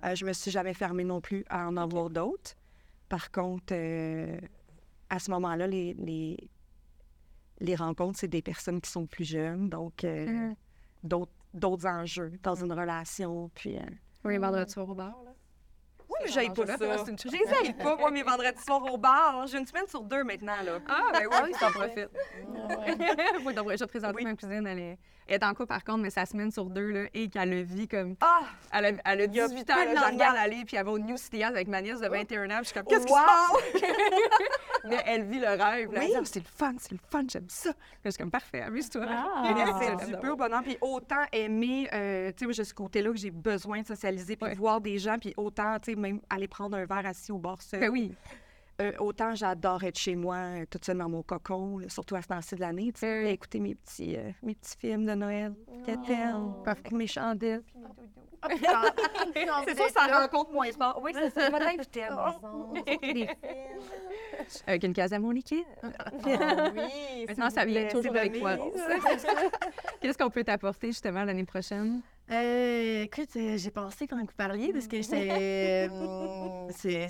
Euh, 0.05 0.15
je 0.15 0.25
me 0.25 0.33
suis 0.33 0.51
jamais 0.51 0.73
fermée 0.73 1.03
non 1.03 1.21
plus 1.21 1.43
à 1.49 1.67
en 1.67 1.75
avoir 1.77 2.09
d'autres. 2.09 2.53
Par 3.09 3.31
contre, 3.31 3.73
euh, 3.73 4.37
à 5.09 5.19
ce 5.19 5.31
moment-là, 5.31 5.67
les, 5.67 5.93
les, 5.95 6.37
les 7.59 7.75
rencontres, 7.75 8.19
c'est 8.19 8.27
des 8.27 8.41
personnes 8.41 8.79
qui 8.81 8.89
sont 8.89 9.05
plus 9.07 9.25
jeunes, 9.25 9.69
donc 9.69 10.03
euh, 10.03 10.25
Mhm. 10.27 10.55
d'autres 11.03 11.31
d'autres 11.53 11.87
enjeux 11.87 12.33
dans 12.43 12.53
une 12.53 12.71
relation. 12.71 13.49
Puis, 13.55 13.75
euh, 13.75 13.81
Oui, 14.23 14.37
vendredi 14.37 14.71
soir 14.71 14.87
au 14.87 14.93
bar. 14.93 15.17
là. 15.25 15.31
Oui, 16.07 16.15
mais 16.23 16.31
j'aille 16.31 16.53
pas 16.53 16.65
ça. 16.77 17.05
J'essaye 17.25 17.73
pas, 17.73 17.97
moi, 17.97 18.11
mes 18.11 18.21
vendredis 18.21 18.61
soirs 18.63 18.83
au 18.93 18.97
bar. 18.99 19.47
J'ai 19.47 19.57
une 19.57 19.65
semaine 19.65 19.87
sur 19.87 20.03
deux 20.03 20.23
maintenant, 20.23 20.61
là. 20.63 20.79
Ah, 20.87 21.09
ben 21.11 21.25
oui, 21.43 21.51
t'en 21.59 21.71
profites. 21.71 22.09
oui, 23.45 23.53
donc, 23.55 23.65
je 23.65 23.69
vais 23.71 23.77
te 23.77 23.83
présenter 23.85 24.15
Oui. 24.17 24.23
ma 24.23 24.35
cousine. 24.35 24.65
Elle 24.67 24.79
est, 24.79 24.91
elle 24.91 24.97
est 25.29 25.43
en 25.43 25.49
couple, 25.53 25.67
par 25.67 25.83
contre, 25.83 25.99
mais 25.99 26.09
sa 26.09 26.25
semaine 26.25 26.51
sur 26.51 26.65
deux, 26.65 26.89
là, 26.91 27.05
et 27.13 27.29
qu'elle 27.29 27.49
le 27.49 27.61
vit 27.61 27.87
comme. 27.87 28.15
Ah! 28.21 28.41
Elle 28.73 28.85
a, 28.85 28.89
elle 29.05 29.21
a 29.21 29.25
y 29.25 29.39
a 29.39 29.47
18 29.47 29.65
pas 29.67 29.73
ans, 29.73 29.77
là, 29.85 29.95
je 30.07 30.13
regarde 30.13 30.37
aller, 30.37 30.63
puis 30.65 30.77
elle 30.77 30.85
va 30.85 30.91
au 30.91 30.99
New 30.99 31.17
City 31.17 31.43
House 31.43 31.53
avec 31.53 31.67
ma 31.67 31.81
nièce 31.81 31.99
de 32.01 32.07
21 32.07 32.45
ans, 32.51 32.57
puis 32.57 32.57
je 32.59 32.63
suis 32.65 32.73
comme, 32.73 32.85
qu'est-ce 32.85 33.05
qui 33.05 33.13
se 33.13 33.81
passe? 33.81 33.81
mais 34.85 35.01
elle 35.05 35.23
vit 35.25 35.39
le 35.39 35.47
rêve. 35.47 35.91
là. 35.91 35.99
Elle 35.99 35.99
Oui. 35.99 36.07
dit, 36.07 36.13
Ah, 36.17 36.21
c'est 36.23 36.39
le 36.39 36.45
fun, 36.45 36.73
c'est 36.79 36.91
le 36.91 36.99
fun, 37.09 37.23
j'aime 37.27 37.45
ça. 37.49 37.73
Puis 37.73 37.81
je 38.05 38.09
suis 38.11 38.17
comme, 38.19 38.31
parfait, 38.31 38.61
amuse-toi. 38.61 39.05
Ah. 39.07 39.41
Mais 39.55 39.63
Ah. 39.65 39.97
c'est 39.99 40.07
du 40.07 40.17
pur 40.17 40.35
bonheur. 40.37 40.61
Puis 40.63 40.77
autant 40.81 41.23
aimer, 41.31 41.89
euh, 41.93 42.29
tu 42.31 42.39
sais, 42.39 42.45
moi, 42.45 42.53
j'ai 42.53 42.63
ce 42.63 42.73
côté-là 42.73 43.11
que 43.11 43.17
j'ai 43.17 43.31
besoin 43.31 43.81
de 43.81 43.87
socialiser, 43.87 44.35
puis 44.35 44.45
Ouais. 44.45 44.53
de 44.55 44.59
voir 44.59 44.81
des 44.81 44.97
gens, 44.97 45.17
puis 45.19 45.33
autant, 45.37 45.77
tu 45.79 45.91
sais, 45.91 45.95
même 45.99 46.19
aller 46.29 46.47
prendre 46.47 46.77
un 46.77 46.85
verre 46.85 47.05
assis 47.05 47.31
au 47.31 47.37
bar 47.37 47.61
seul. 47.61 47.79
Ben 47.79 47.89
oui. 47.89 48.13
Euh, 48.81 48.93
autant 48.99 49.35
j'adore 49.35 49.83
être 49.83 49.97
chez 49.97 50.15
moi, 50.15 50.35
euh, 50.37 50.65
toute 50.69 50.85
seule 50.85 50.97
dans 50.97 51.09
mon 51.09 51.21
cocon, 51.21 51.79
là, 51.79 51.89
surtout 51.89 52.15
à 52.15 52.21
ce 52.21 52.27
temps-ci 52.27 52.55
de 52.55 52.61
l'année, 52.61 52.91
tu 52.93 53.01
sais, 53.01 53.33
écouter 53.33 53.59
mes 53.59 53.75
petits, 53.75 54.15
euh, 54.15 54.31
mes 54.41 54.55
petits 54.55 54.77
films 54.77 55.05
de 55.05 55.15
Noël, 55.15 55.53
Quétaine, 55.85 56.53
avec 56.65 56.91
mes 56.93 57.07
chandelles. 57.07 57.63
c'est 59.65 59.75
sûr, 59.75 59.89
ça 59.89 60.21
rencontre 60.21 60.53
moins 60.53 60.71
fort. 60.71 61.01
Oui, 61.03 61.11
c'est 61.13 61.29
ça. 61.29 61.49
T'inviter 61.49 62.03
à 62.03 62.09
la 62.09 62.25
maison. 62.41 62.73
Avec 64.65 64.83
une 64.85 64.93
case 64.93 65.11
à 65.11 65.19
mon 65.19 65.31
liquide. 65.31 65.65
oui, 66.25 67.25
Maintenant, 67.27 67.49
ça 67.49 67.65
vient 67.65 67.85
toujours 67.89 68.15
avec 68.15 68.39
toi, 68.39 68.55
Rose. 68.55 68.71
Qu'est-ce 70.01 70.17
qu'on 70.17 70.29
peut 70.29 70.45
t'apporter, 70.45 70.87
justement, 70.87 71.25
l'année 71.25 71.43
prochaine? 71.43 72.01
Euh, 72.31 73.03
écoute, 73.03 73.29
euh, 73.37 73.57
j'ai 73.57 73.71
pensé 73.71 74.05
quand 74.07 74.17
vous 74.19 74.25
parliez 74.37 74.71
parce 74.71 74.87
que 74.87 75.01
c'est. 75.01 75.31
euh, 75.31 76.67
c'est- 76.69 77.07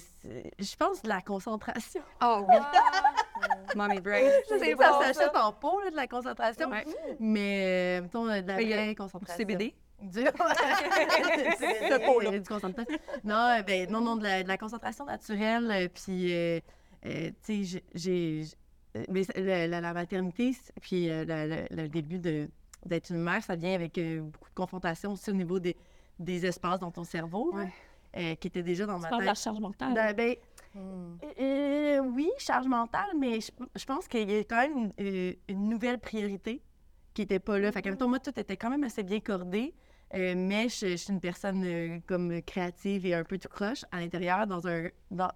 Je 0.57 0.75
pense 0.77 1.01
de 1.01 1.09
la 1.09 1.21
concentration. 1.21 2.01
Oh 2.23 2.45
oui. 2.47 2.55
Mommy 3.75 3.99
break. 3.99 4.25
C'est 4.47 4.75
ça 4.77 4.99
s'achète 5.13 5.35
en 5.35 5.51
pot, 5.53 5.81
là, 5.81 5.91
de 5.91 5.95
la 5.95 6.07
concentration. 6.07 6.69
Ouais. 6.69 6.85
Mais, 7.19 8.01
mettons, 8.01 8.25
de 8.25 8.29
la 8.47 8.55
Mais 8.55 8.63
il 8.63 8.69
y 8.69 8.73
a 8.73 8.77
vraie 8.77 8.95
concentration. 8.95 9.37
CBD. 9.37 9.73
Du... 10.01 10.19
Ce 10.23 12.05
pot-là. 12.05 12.31
Du 12.39 12.47
concentrant. 12.47 12.85
Non, 13.23 13.59
ben, 13.67 13.89
non, 13.91 13.99
non, 14.01 14.15
de 14.15 14.23
la, 14.23 14.43
de 14.43 14.47
la 14.47 14.57
concentration 14.57 15.05
naturelle. 15.05 15.89
Puis, 15.89 16.33
euh, 16.33 16.59
euh, 17.05 17.29
tu 17.45 17.65
sais, 17.65 17.83
j'ai- 17.93 18.45
mais 19.09 19.23
la, 19.35 19.67
la- 19.67 19.81
la 19.81 19.93
maternité, 19.93 20.51
puis 20.81 21.07
le 21.09 21.87
début 21.87 22.19
de- 22.19 22.49
d'être 22.85 23.09
une 23.11 23.21
mère, 23.21 23.43
ça 23.43 23.55
vient 23.55 23.73
avec 23.73 23.97
euh, 23.97 24.21
beaucoup 24.21 24.49
de 24.49 24.55
confrontation 24.55 25.11
aussi 25.13 25.29
au 25.29 25.33
niveau 25.33 25.59
des, 25.59 25.75
des 26.19 26.45
espaces 26.45 26.79
dans 26.79 26.91
ton 26.91 27.03
cerveau, 27.03 27.53
Ouais. 27.53 27.71
euh, 28.17 28.35
qui 28.35 28.47
étaient 28.47 28.63
déjà 28.63 28.85
dans 28.85 28.97
Tu 28.97 29.03
ma 29.03 29.09
parles 29.09 29.21
de 29.21 29.25
la 29.27 29.33
tête. 29.33 29.43
charge 29.43 29.59
mentale. 29.59 29.93
Ben, 29.93 30.15
ben, 30.15 30.35
euh, 31.39 31.99
oui, 31.99 32.29
charge 32.37 32.67
mentale, 32.67 33.09
mais 33.17 33.41
je, 33.41 33.51
je 33.75 33.85
pense 33.85 34.07
qu'il 34.07 34.29
y 34.29 34.37
a 34.37 34.43
quand 34.43 34.57
même 34.67 34.91
une, 34.97 35.35
une 35.47 35.69
nouvelle 35.69 35.99
priorité 35.99 36.61
qui 37.13 37.21
n'était 37.23 37.39
pas 37.39 37.57
là. 37.59 37.71
Fait 37.71 37.81
que, 37.81 37.89
mettons, 37.89 38.07
moi, 38.07 38.19
tout 38.19 38.37
était 38.39 38.57
quand 38.57 38.69
même 38.69 38.83
assez 38.83 39.03
bien 39.03 39.19
cordé, 39.19 39.73
euh, 40.13 40.33
mais 40.37 40.69
je, 40.69 40.87
je 40.87 40.95
suis 40.95 41.13
une 41.13 41.19
personne 41.19 41.63
euh, 41.65 41.99
comme 42.07 42.41
créative 42.43 43.05
et 43.05 43.13
un 43.13 43.23
peu 43.23 43.37
tout 43.37 43.49
croche 43.49 43.83
à 43.91 43.99
l'intérieur, 43.99 44.47
dans 44.47 44.67
un... 44.67 44.89
Dans, 45.11 45.31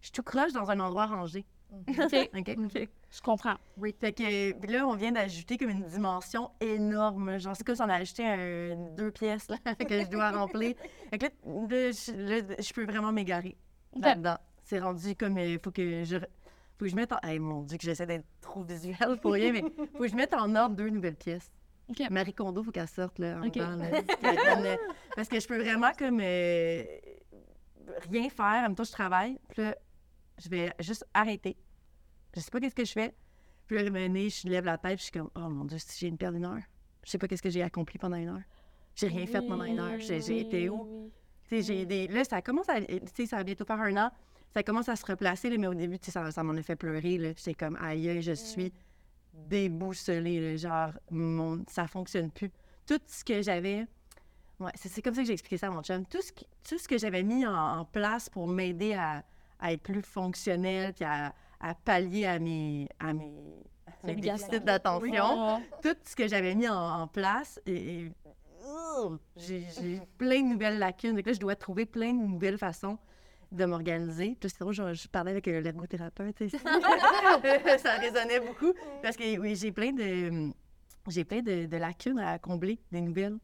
je 0.00 0.06
suis 0.08 0.12
tout 0.12 0.22
croche 0.22 0.52
dans 0.52 0.70
un 0.70 0.78
endroit 0.80 1.06
rangé. 1.06 1.46
OK. 1.88 2.30
OK? 2.34 2.88
Je 3.10 3.20
comprends. 3.20 3.56
Oui. 3.76 3.94
Fait 4.00 4.12
que 4.12 4.72
là, 4.72 4.86
on 4.86 4.96
vient 4.96 5.12
d'ajouter 5.12 5.56
comme 5.56 5.70
une 5.70 5.84
dimension 5.84 6.50
énorme. 6.60 7.38
Genre, 7.38 7.54
c'est 7.56 7.64
comme 7.64 7.76
si 7.76 7.82
on 7.82 7.88
a 7.88 7.94
ajouté 7.94 8.26
un, 8.26 8.76
deux 8.96 9.10
pièces 9.10 9.48
là, 9.48 9.56
que 9.74 10.00
je 10.00 10.08
dois 10.08 10.30
remplir. 10.30 10.74
Fait 11.10 11.18
que 11.18 11.26
là, 11.26 11.30
là, 11.44 11.90
je, 11.90 12.12
là, 12.12 12.56
je 12.58 12.72
peux 12.72 12.84
vraiment 12.84 13.12
m'égarer 13.12 13.56
là-dedans. 13.96 14.38
C'est 14.62 14.80
rendu 14.80 15.14
comme 15.14 15.38
il 15.38 15.58
faut 15.58 15.70
que 15.70 16.04
je. 16.04 16.16
Faut 16.16 16.86
que 16.86 16.88
je 16.88 16.96
mette 16.96 17.12
en. 17.12 17.18
Hey, 17.22 17.38
mon 17.38 17.62
Dieu, 17.62 17.78
que 17.78 17.84
j'essaie 17.84 18.06
d'être 18.06 18.26
trop 18.40 18.62
visuelle 18.64 19.18
pour 19.20 19.32
rien, 19.32 19.52
mais 19.52 19.62
faut 19.92 20.02
que 20.02 20.08
je 20.08 20.16
mette 20.16 20.34
en 20.34 20.54
ordre 20.56 20.74
deux 20.74 20.88
nouvelles 20.88 21.16
pièces. 21.16 21.52
OK. 21.88 22.02
Marie 22.10 22.32
Kondo, 22.32 22.62
faut 22.62 22.72
qu'elle 22.72 22.88
sorte 22.88 23.18
là, 23.18 23.38
en 23.38 23.50
temps, 23.50 23.76
là. 23.76 23.86
Euh, 24.24 24.76
Parce 25.14 25.28
que 25.28 25.38
je 25.38 25.46
peux 25.46 25.60
vraiment 25.60 25.92
comme 25.98 26.18
euh, 26.20 26.82
rien 28.10 28.28
faire. 28.30 28.46
En 28.46 28.62
même 28.62 28.74
temps, 28.74 28.84
je 28.84 28.92
travaille. 28.92 29.38
Puis 29.50 29.62
là, 29.62 29.76
je 30.42 30.48
vais 30.48 30.72
juste 30.80 31.06
arrêter. 31.12 31.56
Je 32.34 32.40
sais 32.40 32.50
pas 32.50 32.60
qu'est-ce 32.60 32.74
que 32.74 32.84
je 32.84 32.92
fais. 32.92 33.14
Puis 33.66 33.76
là, 33.76 33.82
le 33.82 33.90
je 33.90 34.48
lève 34.48 34.64
la 34.64 34.76
tête, 34.76 34.96
puis 34.96 34.98
je 34.98 35.02
suis 35.04 35.12
comme, 35.12 35.30
oh 35.34 35.48
mon 35.48 35.64
Dieu, 35.64 35.78
j'ai 35.98 36.08
une 36.08 36.18
perdre 36.18 36.36
une 36.36 36.44
heure. 36.44 36.62
Je 37.04 37.10
sais 37.10 37.18
pas 37.18 37.28
qu'est-ce 37.28 37.42
que 37.42 37.50
j'ai 37.50 37.62
accompli 37.62 37.98
pendant 37.98 38.16
une 38.16 38.28
heure. 38.28 38.42
J'ai 38.94 39.08
rien 39.08 39.26
fait 39.26 39.42
pendant 39.42 39.64
une 39.64 39.78
heure. 39.78 39.98
J'ai 39.98 40.40
été 40.40 40.68
où? 40.68 41.10
J'ai. 41.50 42.08
Là, 42.08 42.24
ça 42.24 42.42
commence 42.42 42.68
à... 42.68 42.80
Tu 42.80 42.98
sais, 43.14 43.26
ça 43.26 43.36
va 43.36 43.44
bientôt 43.44 43.64
faire 43.64 43.80
un 43.80 43.96
an. 43.96 44.10
Ça 44.52 44.62
commence 44.62 44.88
à 44.88 44.96
se 44.96 45.04
replacer, 45.04 45.50
là, 45.50 45.58
mais 45.58 45.66
au 45.66 45.74
début, 45.74 45.98
ça, 46.00 46.30
ça 46.30 46.42
m'en 46.42 46.54
a 46.54 46.62
fait 46.62 46.76
pleurer. 46.76 47.34
J'étais 47.36 47.54
comme, 47.54 47.76
aïe, 47.80 48.22
je 48.22 48.32
suis 48.32 48.72
déboussolée, 49.32 50.40
là. 50.40 50.56
Genre, 50.56 50.92
mon... 51.10 51.64
ça 51.68 51.86
fonctionne 51.86 52.30
plus. 52.30 52.50
Tout 52.86 53.00
ce 53.06 53.24
que 53.24 53.42
j'avais... 53.42 53.86
Ouais, 54.60 54.70
c'est 54.76 54.88
c'est 54.88 55.02
comme 55.02 55.14
ça 55.14 55.22
que 55.22 55.26
j'ai 55.26 55.32
expliqué 55.32 55.58
ça 55.58 55.66
à 55.66 55.70
mon 55.70 55.82
chum. 55.82 56.06
Tout 56.06 56.22
ce, 56.22 56.30
qui- 56.32 56.46
tout 56.68 56.78
ce 56.78 56.86
que 56.86 56.96
j'avais 56.96 57.24
mis 57.24 57.44
en, 57.44 57.84
place 57.84 58.30
pour 58.30 58.46
m'aider 58.46 58.94
à, 58.94 59.24
à 59.58 59.72
être 59.72 59.82
plus 59.82 60.02
fonctionnel, 60.02 60.94
puis 60.94 61.04
à, 61.04 61.34
à 61.66 61.74
pallier 61.74 62.26
à 62.26 62.38
mes, 62.38 62.88
à 63.00 63.14
mes, 63.14 63.32
déficits 64.04 64.60
d'attention, 64.60 65.56
Ouais. 65.56 65.62
tout 65.82 65.96
ce 66.04 66.14
que 66.14 66.28
j'avais 66.28 66.54
mis 66.54 66.68
en, 66.68 66.74
en 67.02 67.06
place, 67.08 67.58
et, 67.66 68.04
et- 68.04 68.12
j'ai 69.36 70.00
plein 70.18 70.40
de 70.42 70.48
nouvelles 70.48 70.78
lacunes. 70.78 71.16
Donc 71.16 71.26
là, 71.26 71.32
je 71.32 71.40
dois 71.40 71.56
trouver 71.56 71.84
plein 71.86 72.12
de 72.12 72.18
nouvelles 72.26 72.58
façons 72.58 72.98
de 73.50 73.64
m'organiser. 73.64 74.36
Puis 74.38 74.50
c'est 74.50 74.72
je, 74.72 74.94
je 74.94 75.08
parlais 75.08 75.30
avec 75.32 75.48
euh, 75.48 75.60
l'ergothérapeute 75.60 76.40
ici. 76.42 76.56
ça 77.78 77.92
résonnait 77.98 78.40
beaucoup. 78.40 78.72
Parce 79.02 79.16
que 79.16 79.38
oui, 79.38 79.56
j'ai 79.56 79.72
plein 79.72 79.92
de 79.92 80.50
j'ai 81.08 81.24
plein 81.24 81.42
de, 81.42 81.66
de 81.66 81.76
lacunes 81.76 82.18
à 82.18 82.38
combler, 82.38 82.78
des 82.92 83.00
nouvelles. 83.00 83.38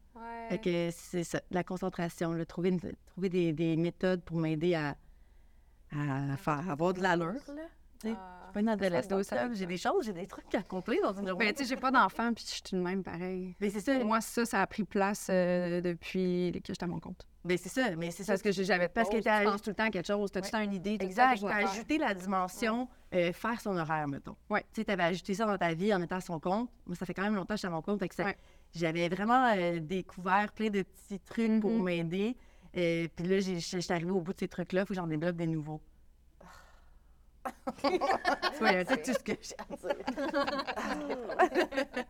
Fait 0.49 0.57
que 0.59 0.89
c'est 0.91 1.23
ça, 1.23 1.41
la 1.51 1.63
concentration, 1.63 2.33
là, 2.33 2.45
trouver, 2.45 2.69
une- 2.69 2.79
trouver 3.07 3.29
des, 3.29 3.53
des 3.53 3.75
méthodes 3.77 4.21
pour 4.23 4.37
m'aider 4.37 4.73
à, 4.75 4.95
à 5.91 6.37
faire 6.37 6.69
avoir 6.69 6.93
de 6.93 7.01
l'allure. 7.01 7.33
Sais, 8.01 8.09
Je 8.09 8.13
suis 8.13 8.53
pas 8.53 8.59
une 8.59 8.69
adolescente, 8.69 9.53
j'ai 9.53 9.65
des 9.65 9.77
choses, 9.77 10.05
j'ai 10.05 10.13
des 10.13 10.27
trucs 10.27 10.53
à 10.55 10.59
accomplir 10.59 11.01
dans 11.03 11.13
une 11.19 11.27
journée. 11.27 11.45
Ben, 11.45 11.53
tu 11.53 11.63
sais, 11.63 11.69
j'ai 11.69 11.79
pas 11.79 11.91
d'enfant, 11.91 12.33
puis 12.33 12.43
je 12.45 12.51
suis 12.51 12.61
de 12.73 12.77
même 12.81 13.01
pareil. 13.03 13.55
Mais 13.61 13.69
c'est 13.69 13.79
ça, 13.79 14.03
Moi, 14.03 14.19
ça, 14.21 14.45
ça 14.45 14.61
a 14.61 14.67
pris 14.67 14.83
place 14.83 15.27
euh, 15.29 15.79
depuis 15.81 16.51
que 16.63 16.73
j'étais 16.73 16.83
à 16.83 16.87
mon 16.87 16.99
compte. 16.99 17.25
mais 17.45 17.55
c'est 17.57 17.69
ça, 17.69 17.95
mais 17.95 18.11
c'est 18.11 18.23
ça. 18.23 18.33
Parce 18.33 18.41
que 18.41 18.51
j'avais 18.51 18.89
Parce 18.89 19.09
parce 19.09 19.23
que 19.23 19.39
tu 19.39 19.45
penses 19.45 19.61
tout 19.61 19.69
le 19.69 19.75
temps 19.75 19.85
à 19.85 19.89
quelque 19.89 20.05
chose, 20.07 20.31
tu 20.31 20.37
as 20.37 20.41
tout 20.41 20.47
le 20.47 20.51
temps 20.51 20.63
une 20.63 20.73
idée? 20.73 20.97
tout 20.97 21.05
Exact. 21.05 21.37
Tu 21.37 21.45
as 21.45 21.49
faire. 21.55 21.69
ajouté 21.71 21.97
la 21.97 22.13
dimension 22.13 22.89
euh, 23.13 23.31
faire 23.33 23.59
son 23.61 23.77
horaire, 23.77 24.07
mettons. 24.07 24.35
Ouais. 24.49 24.61
Tu 24.73 24.81
sais, 24.81 24.85
tu 24.85 24.91
avais 24.91 25.03
ajouté 25.03 25.33
ça 25.33 25.45
dans 25.45 25.57
ta 25.57 25.73
vie 25.73 25.93
en 25.93 25.99
mettant 25.99 26.17
à 26.17 26.21
son 26.21 26.39
compte. 26.39 26.69
Moi, 26.85 26.95
ça 26.95 27.05
fait 27.05 27.13
quand 27.13 27.23
même 27.23 27.35
longtemps 27.35 27.53
que 27.53 27.55
je 27.55 27.59
suis 27.59 27.67
à 27.67 27.71
mon 27.71 27.81
compte. 27.81 27.99
fait 27.99 28.09
que 28.09 28.15
ça- 28.15 28.25
Ouais. 28.25 28.37
J'avais 28.73 29.09
vraiment 29.09 29.51
euh, 29.55 29.79
découvert 29.79 30.51
plein 30.53 30.69
de 30.69 30.81
petits 30.83 31.19
trucs 31.19 31.59
pour 31.61 31.71
Mhm. 31.71 31.83
m'aider. 31.83 32.37
Euh, 32.77 33.07
Puis 33.15 33.27
là, 33.27 33.39
j'étais 33.39 33.91
arrivée 33.93 34.11
au 34.11 34.21
bout 34.21 34.31
de 34.33 34.39
ces 34.39 34.47
trucs-là. 34.47 34.81
Il 34.81 34.85
faut 34.85 34.93
que 34.93 34.95
j'en 34.95 35.07
débloque 35.07 35.35
des 35.35 35.47
nouveaux. 35.47 35.81
Ouais, 38.61 38.85
C'est 38.87 39.01
tout 39.01 39.13
ce 39.13 39.19
que 39.19 39.33
j'ai 39.41 39.55
à 39.57 39.75
dire. 39.75 39.95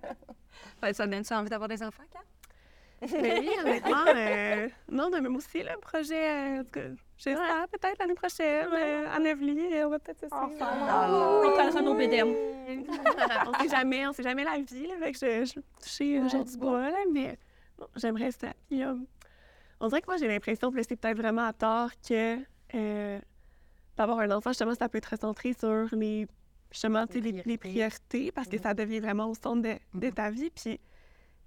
Ouais, 0.83 0.93
ça 0.93 1.07
donne 1.07 1.23
ça 1.23 1.39
envie 1.39 1.49
d'avoir 1.49 1.67
des 1.69 1.81
enfants, 1.83 2.03
Kat? 2.11 2.19
Mais 3.19 3.39
oui, 3.39 3.49
honnêtement, 3.59 4.05
euh, 4.15 4.69
non, 4.89 5.09
mais 5.11 5.21
même 5.21 5.35
aussi, 5.35 5.63
le 5.63 5.79
projet, 5.79 6.59
euh, 6.59 6.61
en 6.61 6.95
j'espère 7.17 7.67
peut-être 7.71 7.97
l'année 7.99 8.13
prochaine, 8.13 8.67
euh, 8.71 9.07
à 9.11 9.19
Nevely, 9.19 9.73
euh, 9.73 9.87
on 9.87 9.89
va 9.89 9.99
peut-être 9.99 10.19
se 10.19 10.27
suivre. 10.27 10.51
On 10.51 11.55
parlera 11.55 11.81
nos 11.81 11.95
BDM. 11.95 12.29
on 13.47 13.53
sait 13.59 13.69
jamais, 13.69 14.07
on 14.07 14.13
sait 14.13 14.21
jamais 14.23 14.43
la 14.43 14.59
vie, 14.59 14.85
là, 14.87 14.95
fait 14.99 15.11
que 15.13 15.17
je, 15.17 15.45
je 15.45 15.59
toucher 15.81 16.19
euh, 16.19 16.29
genre 16.29 16.45
du 16.45 16.57
bois, 16.57 16.91
là, 16.91 16.97
mais 17.11 17.39
bon, 17.79 17.87
j'aimerais 17.95 18.31
ça. 18.31 18.49
Puis, 18.69 18.83
euh, 18.83 18.93
on 19.79 19.87
dirait 19.87 20.01
que 20.01 20.07
moi, 20.07 20.17
j'ai 20.17 20.27
l'impression, 20.27 20.69
là, 20.69 20.81
c'est 20.87 20.95
peut-être 20.95 21.17
vraiment 21.17 21.47
à 21.47 21.53
tort, 21.53 21.89
que 22.07 22.37
euh, 22.75 23.19
d'avoir 24.01 24.19
un 24.19 24.31
enfant, 24.31 24.49
justement, 24.51 24.75
ça 24.75 24.89
peut 24.89 24.97
être 24.97 25.17
centré 25.19 25.53
sur 25.53 25.87
les, 25.93 26.27
justement, 26.71 27.05
tu 27.07 27.13
sais, 27.13 27.19
les, 27.21 27.31
les 27.45 27.57
priorités, 27.57 28.31
parce 28.31 28.47
que 28.47 28.57
ça 28.63 28.73
devient 28.73 28.99
vraiment 28.99 29.27
au 29.29 29.33
centre 29.35 29.61
de, 29.61 29.75
de 29.99 30.09
ta 30.09 30.29
vie, 30.29 30.49
puis 30.49 30.79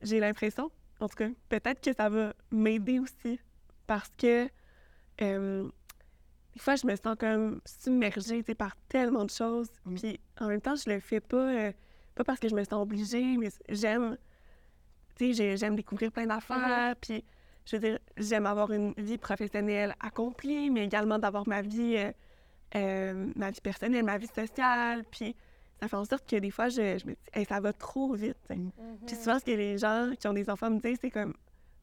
j'ai 0.02 0.20
l'impression, 0.20 0.70
en 1.00 1.08
tout 1.08 1.16
cas, 1.16 1.28
peut-être 1.48 1.80
que 1.80 1.92
ça 1.92 2.08
va 2.08 2.34
m'aider 2.50 2.98
aussi, 2.98 3.38
parce 3.86 4.10
que 4.16 4.48
euh, 5.20 5.68
des 6.54 6.60
fois, 6.60 6.76
je 6.76 6.86
me 6.86 6.94
sens 6.96 7.16
comme 7.18 7.60
submergée, 7.64 8.42
par 8.54 8.76
tellement 8.88 9.24
de 9.24 9.30
choses, 9.30 9.68
puis 9.96 10.20
en 10.40 10.48
même 10.48 10.60
temps, 10.60 10.76
je 10.76 10.88
le 10.90 11.00
fais 11.00 11.20
pas, 11.20 11.36
euh, 11.36 11.72
pas 12.14 12.24
parce 12.24 12.38
que 12.38 12.48
je 12.48 12.54
me 12.54 12.62
sens 12.64 12.74
obligée, 12.82 13.36
mais 13.36 13.48
j'aime, 13.68 14.16
tu 15.16 15.26
sais, 15.26 15.32
j'ai- 15.34 15.56
j'aime 15.56 15.74
découvrir 15.76 16.12
plein 16.12 16.26
d'affaires, 16.26 16.94
puis 17.00 17.24
je 17.66 17.76
veux 17.76 17.80
dire, 17.80 17.98
j'aime 18.16 18.46
avoir 18.46 18.70
une 18.72 18.92
vie 18.98 19.18
professionnelle 19.18 19.94
accomplie, 20.00 20.70
mais 20.70 20.84
également 20.84 21.18
d'avoir 21.18 21.48
ma 21.48 21.62
vie, 21.62 21.96
euh, 21.96 22.12
euh, 22.76 23.30
ma 23.36 23.50
vie 23.50 23.60
personnelle, 23.60 24.04
ma 24.04 24.18
vie 24.18 24.26
sociale, 24.34 25.04
puis 25.10 25.34
ça 25.80 25.88
fait 25.88 25.96
en 25.96 26.04
sorte 26.04 26.28
que 26.28 26.36
des 26.36 26.50
fois, 26.50 26.68
je, 26.68 26.98
je 26.98 27.06
me 27.06 27.12
dis, 27.12 27.18
Hey, 27.32 27.44
ça 27.44 27.60
va 27.60 27.72
trop 27.72 28.12
vite. 28.14 28.36
tu 28.48 28.54
sais. 28.54 28.60
Puis 29.06 29.16
souvent, 29.16 29.38
ce 29.38 29.44
que 29.44 29.50
les 29.50 29.78
gens 29.78 30.12
qui 30.18 30.26
ont 30.28 30.32
des 30.32 30.48
enfants 30.50 30.70
me 30.70 30.80
disent, 30.80 30.98
c'est 31.00 31.10
comme, 31.10 31.34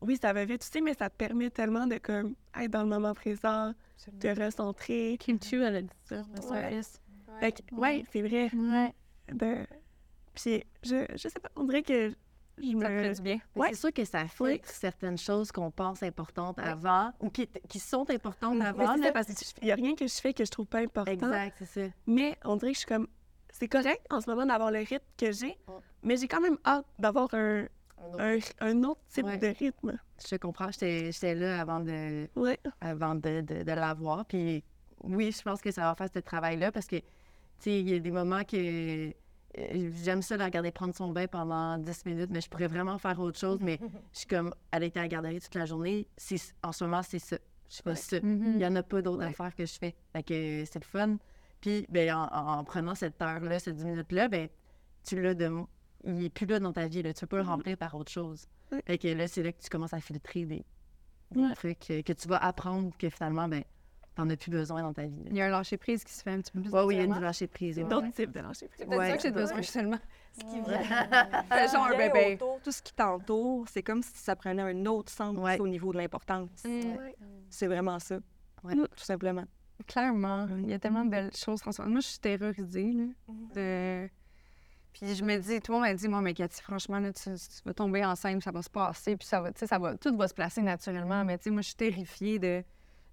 oui, 0.01 0.17
ça 0.19 0.33
va 0.33 0.45
vite, 0.45 0.61
tu 0.61 0.67
sais, 0.67 0.81
mais 0.81 0.93
ça 0.93 1.09
te 1.09 1.15
permet 1.15 1.49
tellement 1.49 1.85
de 1.87 1.97
comme, 1.97 2.35
être 2.59 2.71
dans 2.71 2.81
le 2.83 2.89
moment 2.89 3.13
présent, 3.13 3.73
de 4.13 4.29
recentrer. 4.29 5.17
Kim 5.19 5.37
Chu, 5.41 5.61
elle 5.61 5.75
a 5.75 5.81
dit 5.81 5.89
ça, 6.05 6.21
Ouais. 6.35 6.41
service. 6.41 6.99
Fait 7.39 7.51
que, 7.51 7.75
ouais, 7.75 8.03
c'est 8.11 8.21
vrai. 8.21 8.49
Ouais. 8.53 8.93
De... 9.31 9.65
Puis, 10.33 10.63
je, 10.83 11.05
je 11.15 11.27
sais 11.27 11.39
pas, 11.39 11.49
on 11.55 11.65
dirait 11.65 11.83
que 11.83 12.11
je 12.61 12.77
Ça 12.79 12.87
te 12.87 12.91
fait 13.01 13.09
me... 13.09 13.15
du 13.15 13.21
bien. 13.21 13.37
Mais 13.55 13.61
Ouais. 13.61 13.67
C'est 13.71 13.79
sûr 13.79 13.93
que 13.93 14.05
ça 14.05 14.25
fait 14.27 14.43
Oui. 14.43 14.61
certaines 14.65 15.17
choses 15.17 15.51
qu'on 15.51 15.71
pense 15.71 16.03
importantes 16.03 16.59
avant 16.59 17.11
ou 17.19 17.29
qui, 17.29 17.47
qui 17.67 17.79
sont 17.79 18.09
importantes 18.09 18.57
Mais 18.57 18.65
avant. 18.65 18.95
c'est 18.95 19.03
là. 19.03 19.11
parce 19.11 19.27
qu'il 19.27 19.67
y 19.67 19.71
a 19.71 19.75
rien 19.75 19.95
que 19.95 20.07
je 20.07 20.13
fais 20.15 20.33
que 20.33 20.45
je 20.45 20.51
trouve 20.51 20.67
pas 20.67 20.79
important. 20.79 21.11
Exact, 21.11 21.55
c'est 21.59 21.87
ça. 21.87 21.93
Mais 22.07 22.37
on 22.45 22.55
dirait 22.55 22.71
que 22.71 22.75
je 22.75 22.79
suis 22.79 22.87
comme... 22.87 23.07
C'est 23.51 23.67
correct 23.67 24.01
en 24.09 24.21
ce 24.21 24.29
moment 24.29 24.45
d'avoir 24.45 24.71
le 24.71 24.79
rythme 24.79 25.03
que 25.17 25.31
j'ai, 25.31 25.57
mais 26.03 26.15
j'ai 26.17 26.27
quand 26.27 26.39
même 26.41 26.57
hâte 26.65 26.85
d'avoir 26.97 27.27
un, 27.33 27.65
un, 28.17 28.37
un 28.61 28.83
autre 28.83 29.01
type 29.09 29.25
Ouais. 29.25 29.37
de 29.37 29.47
rythme. 29.47 29.99
Je 30.23 30.27
te 30.29 30.35
comprends. 30.37 30.69
J'étais 30.71 31.35
là 31.35 31.59
avant 31.61 31.81
de, 31.81 32.29
Ouais. 32.35 32.57
avant 32.79 33.13
de, 33.15 33.41
de, 33.41 33.63
de 33.63 33.71
l'avoir. 33.71 34.25
Puis 34.25 34.63
oui, 35.03 35.31
je 35.31 35.41
pense 35.41 35.61
que 35.61 35.69
ça 35.71 35.81
va 35.81 35.95
faire 35.95 36.07
ce 36.13 36.19
travail-là 36.19 36.71
parce 36.71 36.87
que, 36.87 36.95
tu 36.97 37.05
sais, 37.59 37.79
il 37.81 37.89
y 37.89 37.93
a 37.95 37.99
des 37.99 38.11
moments 38.11 38.43
que 38.45 39.13
j'aime 39.55 40.21
ça 40.21 40.37
la 40.37 40.45
regarder 40.45 40.71
prendre 40.71 40.95
son 40.95 41.09
bain 41.11 41.27
pendant 41.27 41.77
10 41.77 42.05
minutes, 42.05 42.29
mais 42.31 42.41
je 42.41 42.49
pourrais 42.49 42.67
vraiment 42.67 42.97
faire 42.97 43.19
autre 43.19 43.39
chose. 43.39 43.59
Mais 43.61 43.79
je 44.13 44.19
suis 44.19 44.27
comme, 44.27 44.53
elle 44.71 44.83
était 44.83 44.99
à 44.99 45.03
la 45.03 45.07
garderie 45.07 45.39
toute 45.41 45.55
la 45.55 45.65
journée. 45.65 46.07
En 46.63 46.71
ce 46.71 46.83
moment, 46.83 47.03
c'est 47.03 47.19
ça. 47.19 47.37
Je 47.69 47.81
fais 47.83 47.95
ça. 47.95 48.17
Il 48.21 48.57
n'y 48.57 48.65
en 48.65 48.75
a 48.75 48.83
pas 48.83 49.01
d'autres 49.01 49.23
affaires 49.23 49.55
que 49.55 49.65
je 49.65 49.73
fais. 49.79 49.95
Fait 50.13 50.23
que 50.23 50.63
c'est 50.65 50.79
le 50.79 50.85
fun. 50.85 51.17
Puis, 51.61 51.85
ben, 51.89 52.11
en, 52.13 52.23
en- 52.23 52.57
en 52.59 52.63
prenant 52.63 52.95
cette 52.95 53.21
heure-là, 53.21 53.59
ces 53.59 53.71
10 53.73 53.85
minutes-là, 53.85 54.27
ben, 54.27 54.49
tu 55.03 55.21
l'as 55.21 55.33
de. 55.33 55.49
Il 56.03 56.15
n'est 56.15 56.29
plus 56.29 56.45
là 56.47 56.59
dans 56.59 56.73
ta 56.73 56.87
vie. 56.87 57.01
Là. 57.03 57.13
Tu 57.13 57.21
peux 57.21 57.27
pas 57.37 57.43
le 57.43 57.47
remplir 57.47 57.77
par 57.77 57.93
autre 57.95 58.11
chose. 58.11 58.45
Fait 58.87 58.97
que 58.97 59.07
là, 59.09 59.27
c'est 59.27 59.43
là 59.43 59.51
que 59.51 59.61
tu 59.61 59.69
commences 59.69 59.93
à 59.93 59.99
filtrer 59.99 60.45
des, 60.45 60.65
des 61.31 61.41
Ouais. 61.41 61.53
trucs 61.55 61.91
euh, 61.91 62.01
que 62.01 62.13
tu 62.13 62.27
vas 62.27 62.37
apprendre 62.37 62.91
que 62.97 63.09
finalement, 63.09 63.47
ben, 63.47 63.63
t'en 64.21 64.29
as 64.29 64.37
plus 64.37 64.51
besoin 64.51 64.81
dans 64.83 64.93
ta 64.93 65.03
vie. 65.03 65.23
Il 65.27 65.35
y 65.35 65.41
a 65.41 65.45
un 65.45 65.49
lâcher-prise 65.49 66.03
qui 66.03 66.13
se 66.13 66.21
fait 66.23 66.31
un 66.31 66.41
petit 66.41 66.51
peu 66.51 66.61
plus. 66.61 66.71
Oui, 66.71 66.79
oui, 66.85 66.95
il 66.95 66.97
y 66.97 67.01
a 67.01 67.03
une 67.03 67.09
naturellement. 67.09 67.27
lâcher 67.27 67.47
prise. 67.47 67.77
D'autres 67.77 68.11
types 68.11 68.31
de 68.31 68.39
lâcher 68.39 68.67
prise. 68.67 68.79
C'est 68.79 68.85
peut-être 68.85 69.05
ça 69.09 69.17
que 69.17 69.23
j'ai 69.23 69.31
besoin, 69.31 69.61
seulement. 69.63 69.99
Ce 70.33 70.39
qui 70.41 70.61
vient, 70.61 71.67
Genre 71.73 71.85
un 71.85 71.97
bébé. 71.97 72.33
autour, 72.35 72.59
tout 72.63 72.71
ce 72.71 72.81
qui 72.81 72.93
t'entoure, 72.93 73.67
c'est 73.67 73.83
comme 73.83 74.01
si 74.03 74.11
ça 74.15 74.35
prenait 74.35 74.61
un 74.61 74.85
autre 74.85 75.11
sens 75.11 75.35
Ouais. 75.37 75.59
au 75.59 75.67
niveau 75.67 75.91
de 75.91 75.97
l'importance. 75.97 76.49
C'est 77.49 77.67
vraiment 77.67 77.99
ça. 77.99 78.19
Ouais. 78.63 78.75
Tout 78.75 78.87
simplement. 79.03 79.45
Clairement. 79.87 80.47
Il 80.59 80.69
y 80.69 80.73
a 80.73 80.79
tellement 80.79 81.03
de 81.03 81.09
belles 81.09 81.35
choses, 81.35 81.59
François. 81.61 81.85
Moi, 81.87 82.01
je 82.01 82.07
suis 82.07 82.19
terrorisée. 82.19 82.91
Là, 82.93 83.05
de... 83.55 84.09
Puis 84.93 85.15
je 85.15 85.23
me 85.23 85.37
dis, 85.37 85.59
tout 85.61 85.71
le 85.71 85.77
monde 85.79 85.87
m'a 85.87 85.93
dit, 85.95 86.07
moi, 86.07 86.21
mais 86.21 86.33
Cathy, 86.33 86.61
franchement, 86.61 86.99
là, 86.99 87.11
tu, 87.13 87.23
tu 87.23 87.61
vas 87.65 87.73
tomber 87.73 88.05
enceinte, 88.05 88.43
ça 88.43 88.51
va 88.51 88.61
se 88.61 88.69
passer, 88.69 89.15
puis 89.15 89.25
ça 89.25 89.39
va, 89.41 89.51
tu 89.51 89.59
sais, 89.59 89.65
ça 89.67 89.79
va, 89.79 89.95
tout 89.97 90.15
va 90.15 90.27
se 90.27 90.33
placer 90.33 90.61
naturellement. 90.61 91.23
Mais 91.25 91.37
tu 91.37 91.45
sais, 91.45 91.49
moi, 91.49 91.61
je 91.61 91.67
suis 91.67 91.75
terrifiée 91.77 92.37
de. 92.39 92.63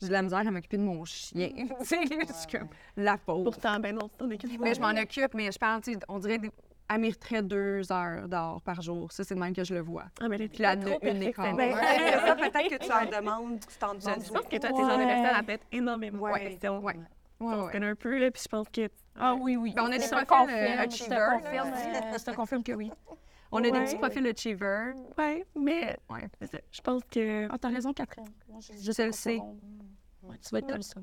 J'ai 0.00 0.08
de 0.08 0.12
la 0.12 0.22
misère 0.22 0.38
à 0.38 0.50
m'occuper 0.50 0.76
de 0.76 0.82
mon 0.82 1.04
chien. 1.04 1.48
tu 1.56 1.84
sais, 1.84 1.98
je 2.02 2.32
suis 2.32 2.58
comme 2.58 2.68
la 2.96 3.16
pauvre. 3.18 3.44
Pourtant, 3.50 3.78
ben 3.80 3.94
non, 3.94 4.08
c'est 4.12 4.18
ton 4.18 4.30
équipe. 4.30 4.60
Mais 4.60 4.74
je 4.74 4.80
m'en 4.80 4.90
occupe, 4.90 5.34
mais 5.34 5.50
je 5.50 5.58
parle, 5.58 5.80
tu 5.82 5.92
sais, 5.94 5.98
on 6.08 6.18
dirait, 6.18 6.38
des... 6.38 6.50
elle 6.88 7.00
mériterait 7.00 7.42
deux 7.42 7.90
heures 7.90 8.28
d'or 8.28 8.62
par 8.62 8.80
jour. 8.80 9.10
Ça, 9.10 9.24
c'est 9.24 9.34
le 9.34 9.40
même 9.40 9.54
que 9.54 9.64
je 9.64 9.74
le 9.74 9.80
vois. 9.80 10.04
Ah, 10.20 10.28
mais 10.28 10.38
là, 10.38 10.46
Puis 10.48 10.62
là, 10.62 10.76
trop 10.76 10.98
une 11.02 11.22
écart. 11.22 11.54
Ben, 11.56 11.74
ça, 11.74 12.36
peut-être 12.36 12.78
que 12.78 12.84
tu 12.84 12.92
en 12.92 13.20
demandes, 13.20 13.60
tu 13.60 13.76
t'en 13.78 13.94
demandes. 13.94 14.24
Je 14.24 14.30
pense 14.32 14.42
que 14.44 14.56
toi, 14.56 14.70
t'es 14.70 14.76
genre 14.76 14.98
de 14.98 15.02
Ouais. 15.02 15.06
personne 15.06 15.36
à 15.36 15.42
mettre 15.42 15.64
énormément 15.72 16.22
Ouais. 16.22 16.44
de 16.44 16.48
questions. 16.50 16.78
Ouais. 16.80 16.94
Ouais, 16.94 17.00
On 17.40 17.60
se 17.60 17.66
ouais. 17.66 17.72
connaît 17.72 17.86
un 17.88 17.94
peu, 17.94 18.18
là, 18.18 18.30
puis 18.30 18.42
je 18.42 18.48
pense 18.48 18.66
que... 18.68 18.88
Ah 19.16 19.34
oui, 19.34 19.56
oui. 19.56 19.72
Ben, 19.74 19.82
on 19.82 19.86
a 19.86 19.98
des 19.98 20.06
profils, 20.08 20.54
achievers, 20.78 21.40
je 22.18 22.24
te 22.24 22.34
confirme 22.36 22.62
que 22.62 22.72
oui. 22.72 22.90
On 23.50 23.58
a 23.58 23.62
des 23.62 23.72
petits 23.72 23.96
profils 23.96 24.26
achiever. 24.26 24.92
Ouais, 25.16 25.46
mais 25.58 25.96
Ouais. 26.10 26.28
je 26.70 26.80
pense 26.80 27.02
que... 27.10 27.48
Ah, 27.50 27.56
t'as 27.58 27.68
raison, 27.70 27.92
Catherine. 27.92 28.26
Moi, 28.48 28.60
je, 28.60 28.72
Je 28.92 29.02
le 29.02 29.12
sais. 29.12 29.38
Ouais, 30.22 30.36
tu 30.38 30.50
vas 30.50 30.58
être 30.58 30.68
comme 30.70 30.82
ça. 30.82 31.00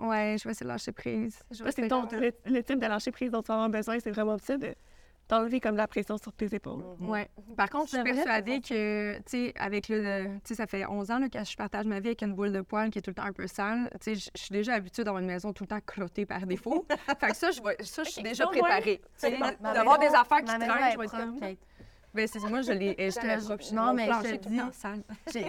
Ouais, 0.00 0.36
je 0.38 0.44
vais 0.44 0.50
essayer 0.50 0.64
de 0.64 0.68
lâcher 0.68 0.92
prise. 0.92 1.38
Je 1.50 1.58
Toi, 1.58 1.66
vais 1.66 1.72
c'est 1.72 1.88
ton, 1.88 2.02
le, 2.10 2.32
le 2.44 2.62
type 2.62 2.80
de 2.80 2.86
lâcher 2.86 3.12
prise 3.12 3.30
dont 3.30 3.40
tu 3.42 3.48
vas 3.48 3.54
avoir 3.54 3.70
besoin, 3.70 3.98
c'est 4.00 4.10
vraiment 4.10 4.36
ça, 4.36 4.56
de 4.56 4.74
t'enlever 5.28 5.60
comme 5.60 5.76
la 5.76 5.86
pression 5.86 6.18
sur 6.18 6.32
tes 6.32 6.52
épaules. 6.52 6.82
Ouais. 7.00 7.30
Par 7.56 7.70
contre, 7.70 7.88
je 7.92 7.94
suis 7.94 8.02
persuadée 8.02 8.60
que, 8.60 9.16
tu 9.18 9.22
sais, 9.26 9.54
avec 9.56 9.88
le. 9.88 10.24
Tu 10.38 10.40
sais, 10.42 10.54
ça 10.56 10.66
fait 10.66 10.84
11 10.86 11.10
ans 11.12 11.20
là, 11.20 11.28
que 11.28 11.42
je 11.44 11.56
partage 11.56 11.86
ma 11.86 12.00
vie 12.00 12.08
avec 12.08 12.22
une 12.22 12.34
boule 12.34 12.50
de 12.50 12.62
poils 12.62 12.90
qui 12.90 12.98
est 12.98 13.02
tout 13.02 13.10
le 13.10 13.14
temps 13.14 13.22
un 13.26 13.32
peu 13.32 13.46
sale. 13.46 13.88
Tu 13.92 13.98
sais, 14.00 14.14
je- 14.16 14.28
suis 14.34 14.50
déjà 14.52 14.74
habituée 14.74 15.04
d'avoir 15.04 15.20
une 15.22 15.28
maison 15.28 15.52
tout 15.52 15.62
le 15.62 15.68
temps 15.68 15.78
crottée 15.86 16.26
par 16.26 16.44
défaut. 16.48 16.84
fait 17.20 17.28
que 17.28 17.36
ça, 17.36 17.52
je, 17.52 17.62
vais- 17.62 17.76
ça, 17.84 18.02
je 18.02 18.10
suis 18.10 18.22
déjà 18.24 18.46
préparée. 18.48 19.00
D'avoir 19.62 20.00
des 20.00 20.06
affaires 20.08 20.38
qui 20.38 20.46
traînent, 20.46 20.62
je 20.92 20.98
vais 20.98 21.04
être 21.04 21.10
comme. 21.16 21.38
Ben, 22.12 22.26
c'est 22.26 22.40
moi, 22.40 22.62
je 22.62 22.72
l'ai. 22.72 22.96
Je 22.98 23.14
te. 23.20 23.74
Non, 23.74 23.86
Mon 23.86 23.94
mais 23.94 24.06
je 24.06 24.36
te 24.36 24.48
dis- 24.48 24.60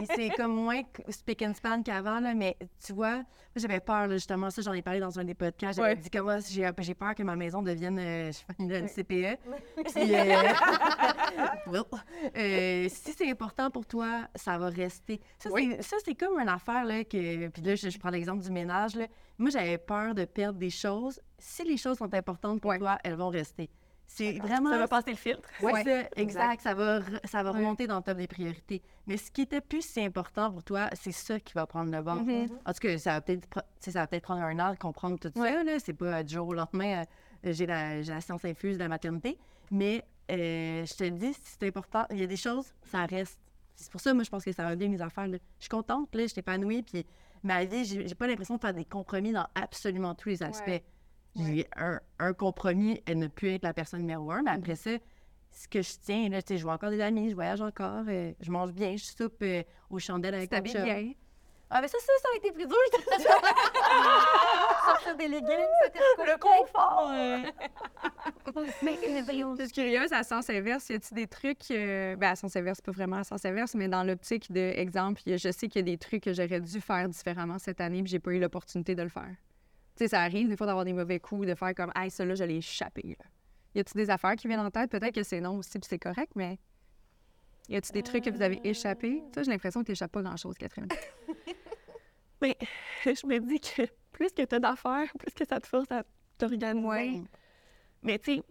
C'est 0.16 0.30
comme 0.30 0.54
moins 0.54 0.82
spick 1.10 1.42
and 1.42 1.54
span 1.56 1.82
qu'avant, 1.82 2.20
là, 2.20 2.34
mais 2.36 2.56
tu 2.86 2.94
vois, 2.94 3.16
moi, 3.16 3.24
j'avais 3.56 3.80
peur, 3.80 4.08
là, 4.08 4.14
justement, 4.16 4.50
ça, 4.52 4.62
j'en 4.62 4.74
ai 4.74 4.82
parlé 4.84 5.00
dans 5.00 5.18
un 5.20 5.24
des 5.24 5.34
podcasts. 5.34 5.78
J'avais 5.78 5.90
Ouais. 5.90 5.96
dit 5.96 6.10
que 6.10 6.20
moi, 6.20 6.38
j'ai 6.80 6.94
peur 6.94 7.16
que 7.16 7.24
ma 7.24 7.36
maison 7.36 7.62
devienne 7.64 7.98
euh, 8.00 8.32
une 8.60 8.88
CPE. 8.88 9.38
Puis, 9.94 10.16
euh, 10.16 10.44
well, 11.68 11.84
euh, 12.38 12.88
si 12.90 13.14
c'est 13.14 13.30
important 13.30 13.70
pour 13.72 13.86
toi, 13.86 14.28
ça 14.36 14.58
va 14.58 14.68
rester. 14.70 15.20
Ça, 15.40 15.50
c'est- 15.56 15.82
ça, 15.82 15.98
c'est 16.06 16.16
comme 16.16 16.40
une 16.40 16.50
affaire, 16.50 16.86
là, 16.86 17.04
que. 17.04 17.48
Puis 17.48 17.62
là, 17.64 17.76
je, 17.76 17.90
je 17.90 17.98
prends 18.00 18.10
l'exemple 18.12 18.44
du 18.44 18.52
ménage, 18.52 18.96
là. 18.96 19.08
Moi, 19.38 19.50
j'avais 19.50 19.78
peur 19.80 20.14
de 20.14 20.26
perdre 20.26 20.60
des 20.60 20.70
choses. 20.70 21.20
Si 21.40 21.64
les 21.64 21.78
choses 21.78 21.98
sont 21.98 22.14
importantes 22.14 22.62
pour 22.62 22.78
toi, 22.78 22.98
elles 23.04 23.16
vont 23.16 23.30
rester. 23.30 23.70
C'est 24.14 24.40
vraiment. 24.40 24.70
Ça 24.72 24.78
va 24.78 24.88
passer 24.90 25.12
le 25.12 25.16
filtre. 25.18 25.48
Ouais, 25.62 25.84
ça, 25.84 26.04
exact. 26.18 26.62
Ça 26.62 26.74
va, 26.74 27.00
ça 27.24 27.44
va 27.44 27.52
remonter 27.52 27.88
dans 27.88 27.98
le 27.98 28.04
top 28.04 28.18
des 28.18 28.28
priorités. 28.28 28.82
Mais 29.08 29.16
ce 29.16 29.32
qui 29.32 29.42
était 29.44 29.62
plus 29.62 29.82
si 29.86 30.02
important 30.02 30.52
pour 30.52 30.64
toi, 30.64 30.90
c'est 30.94 31.14
ça 31.14 31.40
qui 31.40 31.54
va 31.54 31.66
prendre 31.66 31.90
le 31.92 32.02
bord. 32.02 32.18
En 32.66 32.74
tout 32.74 32.80
cas, 32.82 32.98
ça 32.98 33.14
va 33.14 33.22
peut-être 33.22 33.48
ça 33.80 34.08
peut-être 34.08 34.24
prendre 34.24 34.42
un 34.42 34.60
an 34.60 34.74
de 34.74 34.78
comprendre 34.78 35.18
tout 35.18 35.32
ça. 35.34 35.64
Là. 35.64 35.80
C'est 35.80 35.94
pas 35.94 36.06
euh, 36.20 36.24
du 36.24 36.34
jour 36.34 36.50
au 36.50 36.54
lendemain, 36.54 37.04
euh, 37.46 37.54
j'ai 37.54 37.66
la, 37.66 38.02
j'ai 38.02 38.12
la 38.12 38.20
science 38.22 38.44
infuse 38.44 38.76
de 38.78 38.84
la 38.84 38.90
maternité. 38.90 39.38
Mais 39.72 40.04
euh, 40.30 40.86
je 40.86 40.94
te 40.94 41.04
le 41.06 41.12
dis, 41.12 41.34
si 41.34 41.42
c'est 41.60 41.68
important, 41.68 42.06
il 42.12 42.20
y 42.20 42.24
a 42.24 42.28
des 42.28 42.36
choses, 42.38 42.66
ça 42.84 43.06
reste. 43.06 43.40
C'est 43.76 43.92
pour 43.92 44.02
ça, 44.02 44.14
moi, 44.14 44.24
je 44.24 44.30
pense 44.30 44.44
que 44.44 44.52
ça 44.52 44.64
va 44.64 44.76
bien 44.76 44.90
mes 44.90 45.02
affaires. 45.02 45.28
là. 45.28 45.38
Je 45.58 45.64
suis 45.64 45.70
contente, 45.70 46.14
là, 46.14 46.24
je 46.24 46.28
suis 46.28 46.40
épanouie, 46.40 46.84
puis 46.84 47.06
ma 47.44 47.64
vie, 47.64 47.86
j'ai 47.86 48.08
j'ai 48.08 48.16
pas 48.16 48.28
l'impression 48.28 48.56
de 48.58 48.62
faire 48.62 48.74
des 48.74 48.86
compromis 48.86 49.32
dans 49.32 49.48
absolument 49.56 50.14
tous 50.16 50.30
les 50.30 50.44
aspects. 50.44 50.84
J'ai 51.36 51.68
un, 51.78 52.00
un 52.20 52.34
compromis, 52.34 53.02
elle 53.06 53.20
ne 53.20 53.28
peut 53.28 53.48
être 53.48 53.64
la 53.64 53.74
personne 53.74 54.02
numéro 54.02 54.32
un, 54.32 54.44
mais 54.44 54.52
après 54.52 54.76
ça, 54.76 54.92
ce 55.52 55.68
que 55.68 55.82
je 55.82 55.92
tiens, 56.04 56.30
là, 56.30 56.40
je 56.48 56.62
vois 56.62 56.74
encore 56.74 56.90
des 56.90 57.02
amis, 57.02 57.30
je 57.30 57.36
voyage 57.36 57.62
encore, 57.62 58.04
euh, 58.08 58.34
je 58.40 58.52
mange 58.52 58.72
bien, 58.72 58.96
je 58.98 59.04
soupe 59.04 59.42
euh, 59.42 59.64
aux 59.90 60.00
chandelles 60.00 60.36
avec 60.36 60.52
mon 60.52 60.60
bien. 60.60 61.14
Ah, 61.74 61.80
mais 61.82 61.88
ça, 61.88 61.98
ça, 62.00 62.12
ça 62.22 62.28
a 62.34 62.38
été 62.38 62.52
plus 62.52 62.68
dur. 62.68 62.76
Sortir 64.86 65.16
des 65.16 65.30
leggings, 65.30 65.70
c'était 65.86 66.26
le 66.26 66.38
confort. 66.38 67.10
Je 69.58 69.64
suis 69.64 69.72
curieuse, 69.72 70.12
à 70.12 70.24
sens 70.24 70.50
inverse, 70.50 70.90
y 70.90 70.96
a-t-il 70.96 71.16
des 71.16 71.28
trucs, 71.28 71.72
euh, 71.72 72.18
ben 72.18 72.32
à 72.32 72.36
sens 72.36 72.58
inverse, 72.58 72.82
pas 72.82 72.92
vraiment 72.92 73.16
à 73.18 73.24
sens 73.24 73.46
inverse, 73.46 73.74
mais 73.76 73.88
dans 73.88 74.04
l'optique 74.04 74.52
de 74.52 74.60
exemple, 74.60 75.22
je 75.26 75.52
sais 75.52 75.70
qu'il 75.70 75.80
y 75.80 75.80
a 75.80 75.84
des 75.94 75.98
trucs 75.98 76.24
que 76.24 76.34
j'aurais 76.34 76.60
dû 76.60 76.82
faire 76.82 77.08
différemment 77.08 77.58
cette 77.58 77.80
année, 77.80 78.04
puis 78.04 78.12
j'ai 78.12 78.20
pas 78.20 78.32
eu 78.32 78.40
l'opportunité 78.40 78.94
de 78.94 79.04
le 79.04 79.10
faire. 79.10 79.34
Sais, 80.02 80.08
ça 80.08 80.22
arrive 80.22 80.50
des 80.50 80.58
fois 80.58 80.66
d'avoir 80.66 80.84
des 80.84 80.94
mauvais 80.94 81.20
coups, 81.20 81.46
de 81.46 81.54
faire 81.54 81.76
comme, 81.76 81.92
hey, 81.96 82.10
ça 82.10 82.26
là, 82.26 82.34
je 82.34 82.44
l'ai 82.44 82.56
échappé. 82.58 83.16
Là. 83.20 83.26
Y 83.76 83.82
a-tu 83.82 83.94
des 83.94 84.10
affaires 84.10 84.36
qui 84.36 84.48
viennent 84.48 84.60
en 84.60 84.72
tête? 84.72 84.90
Peut-être 84.90 85.14
que 85.14 85.22
c'est 85.22 85.40
non 85.40 85.58
aussi, 85.60 85.78
puis 85.78 85.88
c'est 85.88 86.00
correct, 86.00 86.32
mais 86.36 86.58
y 87.70 87.76
a-tu 87.76 87.92
des 87.92 88.02
trucs 88.02 88.24
que 88.24 88.32
vous 88.32 88.42
avez 88.42 88.60
échappé? 88.64 89.22
Ça, 89.36 89.44
j'ai 89.44 89.52
l'impression 89.52 89.82
que 89.82 89.86
tu 89.86 89.92
n'échappes 89.92 90.12
pas 90.12 90.24
grand-chose, 90.24 90.58
Catherine. 90.58 90.88
Mais 92.42 92.58
je 93.06 93.28
me 93.28 93.38
dis 93.40 93.60
que 93.60 93.84
plus 94.12 94.32
que 94.32 94.42
tu 94.44 94.56
as 94.56 94.60
d'affaires, 94.60 95.12
plus 95.20 95.34
que 95.36 95.46
ça 95.46 95.60
te 95.60 95.68
force 95.68 95.92
à 95.92 96.04
t'organiser. 96.40 96.88
Ouais. 96.88 97.22
Mais 98.02 98.18
tu 98.18 98.38
sais, 98.38 98.44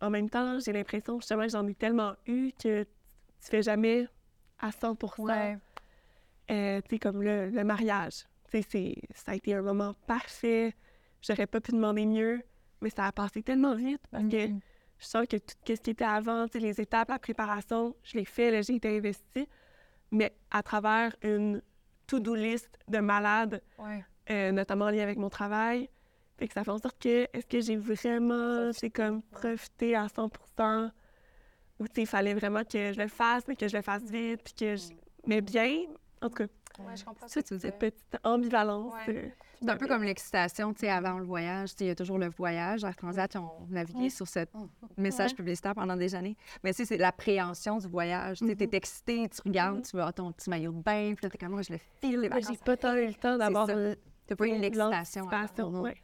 en 0.00 0.10
même 0.10 0.28
temps, 0.28 0.58
j'ai 0.58 0.72
l'impression 0.72 1.20
justement 1.20 1.44
que 1.44 1.50
j'en 1.50 1.68
ai 1.68 1.74
tellement 1.74 2.14
eu 2.26 2.50
que 2.60 2.82
tu 2.82 2.88
fais 3.48 3.62
jamais 3.62 4.08
à 4.58 4.72
100 4.72 4.96
Euh, 6.50 6.80
tu 6.82 6.90
sais, 6.90 6.98
comme 6.98 7.22
le, 7.22 7.48
le 7.50 7.62
mariage. 7.62 8.24
Tu 8.50 8.60
sais, 8.60 8.62
c'est- 8.68 9.02
ça 9.14 9.30
a 9.32 9.34
été 9.36 9.54
un 9.54 9.62
moment 9.62 9.94
parfait. 10.08 10.74
J'aurais 11.22 11.46
pas 11.46 11.60
pu 11.60 11.72
demander 11.72 12.06
mieux, 12.06 12.42
mais 12.80 12.90
ça 12.90 13.04
a 13.06 13.12
passé 13.12 13.42
tellement 13.42 13.74
vite 13.74 14.02
parce 14.10 14.24
que 14.24 14.46
Mhm. 14.48 14.60
je 14.98 15.04
sens 15.06 15.26
que 15.26 15.36
tout 15.36 15.54
ce 15.66 15.72
qui 15.80 15.90
était 15.90 16.04
avant, 16.04 16.46
les 16.54 16.80
étapes, 16.80 17.08
la 17.08 17.18
préparation, 17.18 17.94
je 18.02 18.16
l'ai 18.18 18.24
fait, 18.24 18.62
j'ai 18.62 18.74
été 18.76 18.96
investie. 18.96 19.48
Mais 20.12 20.32
à 20.50 20.62
travers 20.62 21.14
une 21.22 21.60
to-do 22.06 22.34
list 22.34 22.78
de 22.88 22.98
malades, 22.98 23.60
Ouais. 23.78 24.04
euh, 24.30 24.52
notamment 24.52 24.84
en 24.86 24.90
lien 24.90 25.02
avec 25.02 25.18
mon 25.18 25.28
travail. 25.28 25.88
Fait 26.38 26.46
que 26.46 26.54
ça 26.54 26.62
fait 26.64 26.70
en 26.70 26.78
sorte 26.78 26.98
que, 27.02 27.26
est-ce 27.32 27.46
que 27.46 27.60
j'ai 27.60 27.76
vraiment, 27.76 28.70
j'ai 28.70 28.90
comme 28.90 29.22
profité 29.22 29.96
à 29.96 30.06
100 30.08 30.30
ou 31.80 31.86
il 31.96 32.06
fallait 32.06 32.34
vraiment 32.34 32.62
que 32.64 32.92
je 32.92 32.98
le 33.00 33.08
fasse, 33.08 33.42
mais 33.48 33.56
que 33.56 33.68
je 33.68 33.76
le 33.76 33.82
fasse 33.82 34.02
vite, 34.04 34.42
puis 34.44 34.54
que 34.54 34.76
je... 34.76 34.88
Mais 35.26 35.40
bien, 35.40 35.82
en 36.22 36.28
tout 36.28 36.36
cas, 36.36 36.46
Ouais, 36.78 36.94
je 36.96 37.04
comprends. 37.06 37.26
Ça, 37.26 37.40
dire. 37.40 37.58
cette 37.60 37.78
petite 37.78 38.16
ambivalence. 38.22 38.92
Ouais. 39.06 39.14
euh, 39.16 39.28
C'est 39.60 39.70
un 39.70 39.76
peu 39.76 39.86
comme 39.86 40.02
l'excitation, 40.02 40.72
tu 40.72 40.80
sais, 40.80 40.90
avant 40.90 41.18
le 41.18 41.24
voyage. 41.24 41.70
Tu 41.70 41.78
sais, 41.78 41.84
il 41.84 41.88
y 41.88 41.90
a 41.90 41.94
toujours 41.94 42.18
le 42.18 42.28
voyage. 42.28 42.84
Air 42.84 42.94
Transat, 42.96 43.34
ils 43.34 43.38
ont 43.38 43.66
navigué 43.68 44.10
sur 44.10 44.28
ce 44.28 44.40
message 44.96 45.34
publicitaire 45.34 45.74
pendant 45.74 45.96
des 45.96 46.14
années. 46.14 46.36
Mais 46.62 46.72
tu 46.72 46.78
sais, 46.78 46.84
c'est 46.84 46.96
l'appréhension 46.98 47.78
du 47.78 47.88
voyage. 47.88 48.38
Tu 48.38 48.46
sais, 48.46 48.56
t'es 48.56 48.76
excité, 48.76 49.28
tu 49.28 49.40
regardes, 49.44 49.82
tu 49.82 49.96
vois 49.96 50.12
ton 50.12 50.32
petit 50.32 50.50
maillot 50.50 50.72
de 50.72 50.82
bain, 50.82 51.14
puis 51.14 51.24
là, 51.24 51.30
t'es 51.30 51.38
comme, 51.38 51.52
moi, 51.52 51.62
je 51.62 51.72
le 51.72 51.78
file, 52.00 52.20
les 52.20 52.28
vacances. 52.28 52.48
j'ai 52.50 52.58
pas 52.58 52.76
tant 52.76 52.94
eu 52.94 53.06
le 53.06 53.14
temps 53.14 53.36
d'avoir 53.38 53.66
euh, 53.70 53.94
T'as 54.26 54.36
pas 54.36 54.46
eu 54.46 54.58
l'excitation. 54.58 55.26
ouais. 55.82 55.94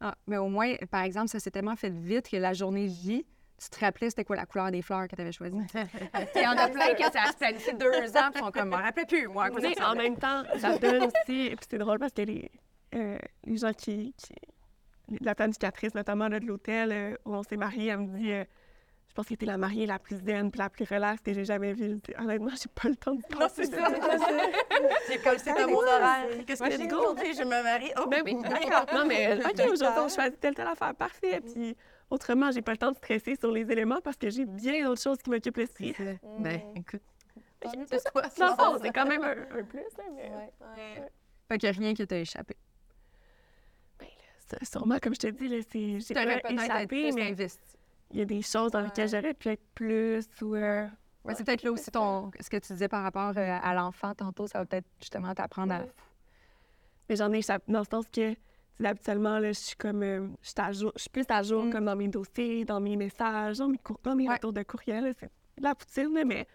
Ah, 0.00 0.14
mais 0.26 0.36
au 0.36 0.48
moins, 0.48 0.74
par 0.90 1.02
exemple, 1.02 1.28
ça 1.28 1.40
s'est 1.40 1.50
tellement 1.50 1.74
fait 1.74 1.90
vite 1.90 2.28
que 2.28 2.36
la 2.36 2.52
journée 2.52 2.88
J, 2.88 3.26
tu 3.60 3.68
te 3.70 3.80
rappelais 3.84 4.08
c'était 4.10 4.24
quoi 4.24 4.36
la 4.36 4.46
couleur 4.46 4.70
des 4.70 4.82
fleurs 4.82 5.08
que 5.08 5.16
tu 5.16 5.20
avais 5.22 5.32
choisies. 5.32 5.56
Il 6.36 6.42
y 6.42 6.46
en 6.46 6.56
a 6.56 6.68
plein 6.68 6.94
qui 6.94 7.02
ça 7.02 7.26
se 7.32 7.36
planifie 7.36 7.74
deux 7.74 8.16
ans, 8.16 8.30
puis 8.32 8.42
sont 8.42 8.50
comme, 8.52 8.70
je 8.72 8.76
me 8.76 8.82
rappelais 8.82 9.06
plus, 9.06 9.26
moi. 9.28 9.50
quoi 9.50 9.60
en 9.84 9.94
même 9.96 10.16
temps, 10.16 10.42
ça 10.58 10.78
donne 10.78 11.04
aussi, 11.04 11.12
puis 11.26 11.56
c'est 11.68 11.78
drôle 11.78 11.98
parce 11.98 12.12
que 12.12 12.22
les, 12.22 12.50
euh, 12.94 13.18
les 13.44 13.56
gens 13.56 13.72
qui, 13.72 14.14
qui- 14.16 14.34
La 15.20 15.34
planificatrice, 15.34 15.94
notamment 15.94 16.28
là, 16.28 16.38
de 16.38 16.46
l'hôtel 16.46 16.92
euh, 16.92 17.16
où 17.24 17.34
on 17.34 17.42
s'est 17.42 17.56
mariés, 17.56 17.88
elle 17.88 17.98
me 18.00 18.16
dit 18.18 18.30
euh, 18.32 18.44
Je 19.08 19.14
pense 19.14 19.26
que 19.26 19.34
t'es 19.34 19.46
la 19.46 19.56
mariée 19.56 19.86
la 19.86 19.98
plus 19.98 20.16
zen 20.24 20.50
puis 20.50 20.58
la 20.58 20.68
plus 20.68 20.84
relaxe 20.84 21.22
que 21.22 21.32
j'ai 21.32 21.44
jamais 21.46 21.72
vue. 21.72 21.88
Je 22.06 22.12
dis, 22.12 22.14
Honnêtement, 22.18 22.50
j'ai 22.50 22.68
pas 22.74 22.88
le 22.88 22.96
temps 22.96 23.14
de 23.14 23.22
penser. 23.22 23.64
c'est 23.64 23.74
ça. 23.74 23.88
C'est 25.06 25.18
comme 25.24 25.38
c'est 25.38 25.50
à 25.58 25.66
mon 25.66 25.78
horaire. 25.78 26.26
Qu'est-ce 26.46 26.62
que 26.62 26.70
je 26.70 26.76
j'ai 26.76 26.92
aujourd'hui? 26.92 27.34
Je 27.34 27.42
me 27.42 27.62
marie? 27.62 27.90
Oh, 27.98 28.06
Ben 28.06 28.22
oui, 28.24 28.34
non, 28.34 29.06
mais 29.06 29.34
OK, 29.44 29.72
aujourd'hui, 29.72 30.00
on 30.04 30.08
choisit 30.08 30.38
telle, 30.38 30.54
telle 30.54 30.66
affaire. 30.68 30.94
Parfait. 30.94 31.40
Puis 31.40 31.74
autrement, 32.10 32.50
j'ai 32.50 32.62
pas 32.62 32.72
le 32.72 32.78
temps 32.78 32.92
de 32.92 32.96
stresser 32.96 33.36
sur 33.36 33.50
les 33.50 33.70
éléments 33.70 34.00
parce 34.02 34.16
que 34.16 34.30
j'ai 34.30 34.44
bien 34.46 34.84
d'autres 34.84 35.02
choses 35.02 35.18
qui 35.18 35.30
m'occupent 35.30 35.56
l'esprit. 35.58 35.94
Ben, 36.38 36.60
écoute. 36.76 37.02
C'est 37.64 38.92
quand 38.92 39.06
même 39.06 39.22
un, 39.24 39.58
un 39.58 39.64
plus. 39.64 39.80
Là, 39.98 40.04
mais... 40.76 41.02
Fait 41.48 41.58
qu'il 41.58 41.68
y 41.68 41.72
a 41.72 41.76
rien 41.76 41.94
qui 41.94 42.06
t'a 42.06 42.18
échappé. 42.18 42.56
Ça, 44.46 44.56
Sûrement, 44.62 44.98
comme 45.02 45.14
je 45.14 45.18
te 45.20 45.26
dis, 45.26 45.48
là, 45.48 45.58
c'est, 45.70 46.00
j'ai 46.00 46.14
pas 46.14 46.50
échappé, 46.50 47.12
mais 47.12 47.30
investi. 47.32 47.76
il 48.12 48.18
y 48.18 48.22
a 48.22 48.24
des 48.24 48.40
choses 48.42 48.70
dans 48.72 48.80
lesquelles 48.80 49.08
j'aurais 49.10 49.34
pu 49.34 49.48
être 49.48 49.62
plus 49.74 50.24
ou... 50.40 50.54
euh, 50.54 50.86
Ouais, 51.24 51.34
c'est 51.34 51.44
peut-être 51.44 51.62
là 51.64 51.72
aussi 51.72 51.90
ton, 51.90 52.30
ce 52.40 52.48
que 52.48 52.56
tu 52.56 52.72
disais 52.72 52.88
par 52.88 53.02
rapport 53.02 53.36
euh, 53.36 53.58
à 53.62 53.74
l'enfant 53.74 54.14
tantôt, 54.14 54.46
ça 54.46 54.60
va 54.60 54.64
peut-être 54.64 54.86
justement 55.00 55.34
t'apprendre 55.34 55.74
à. 55.74 55.82
Mais 57.08 57.16
j'en 57.16 57.30
ai 57.32 57.38
échappé 57.38 57.70
dans 57.70 57.80
le 57.80 57.84
sens 57.84 58.06
que, 58.10 58.34
habituellement, 58.86 59.38
là, 59.38 59.48
je 59.52 59.58
suis 59.58 59.76
comme... 59.76 60.02
euh, 60.02 60.28
je, 60.42 60.48
suis 60.50 60.54
à 60.58 60.72
jour, 60.72 60.92
je 60.94 61.00
suis 61.02 61.10
plus 61.10 61.24
à 61.28 61.42
jour 61.42 61.64
Mm. 61.64 61.70
comme 61.72 61.84
dans 61.86 61.96
mes 61.96 62.08
dossiers, 62.08 62.64
dans 62.64 62.80
mes 62.80 62.96
messages, 62.96 63.58
dans 63.58 63.68
mes, 63.68 63.80
dans 64.04 64.14
mes 64.14 64.28
Ouais. 64.28 64.34
retours 64.34 64.52
de 64.52 64.62
courriel. 64.62 65.04
là, 65.04 65.10
C'est 65.18 65.30
de 65.58 65.62
la 65.64 65.74
poutine, 65.74 66.14
là, 66.14 66.24
mais 66.24 66.46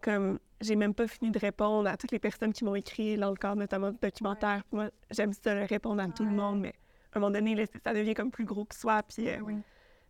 comme 0.00 0.38
j'ai 0.60 0.76
même 0.76 0.94
pas 0.94 1.06
fini 1.08 1.30
de 1.30 1.38
répondre 1.38 1.88
à 1.88 1.96
toutes 1.96 2.12
les 2.12 2.18
personnes 2.18 2.52
qui 2.52 2.64
m'ont 2.64 2.74
écrit 2.76 3.16
dans 3.16 3.30
le 3.30 3.36
cadre 3.36 3.56
notamment 3.56 3.90
du 3.90 3.98
documentaire. 4.00 4.62
Moi, 4.70 4.90
j'aime 5.10 5.32
ça, 5.32 5.54
le 5.54 5.64
répondre 5.64 6.00
à 6.02 6.08
tout 6.08 6.24
le 6.24 6.30
monde, 6.30 6.60
mais 6.60 6.74
à 7.12 7.18
un 7.18 7.20
moment 7.20 7.32
donné, 7.32 7.54
là, 7.54 7.64
ça 7.84 7.92
devient 7.92 8.14
comme 8.14 8.30
plus 8.30 8.44
gros 8.44 8.64
que 8.64 8.74
soi. 8.74 9.02
Puis, 9.02 9.28
euh, 9.28 9.38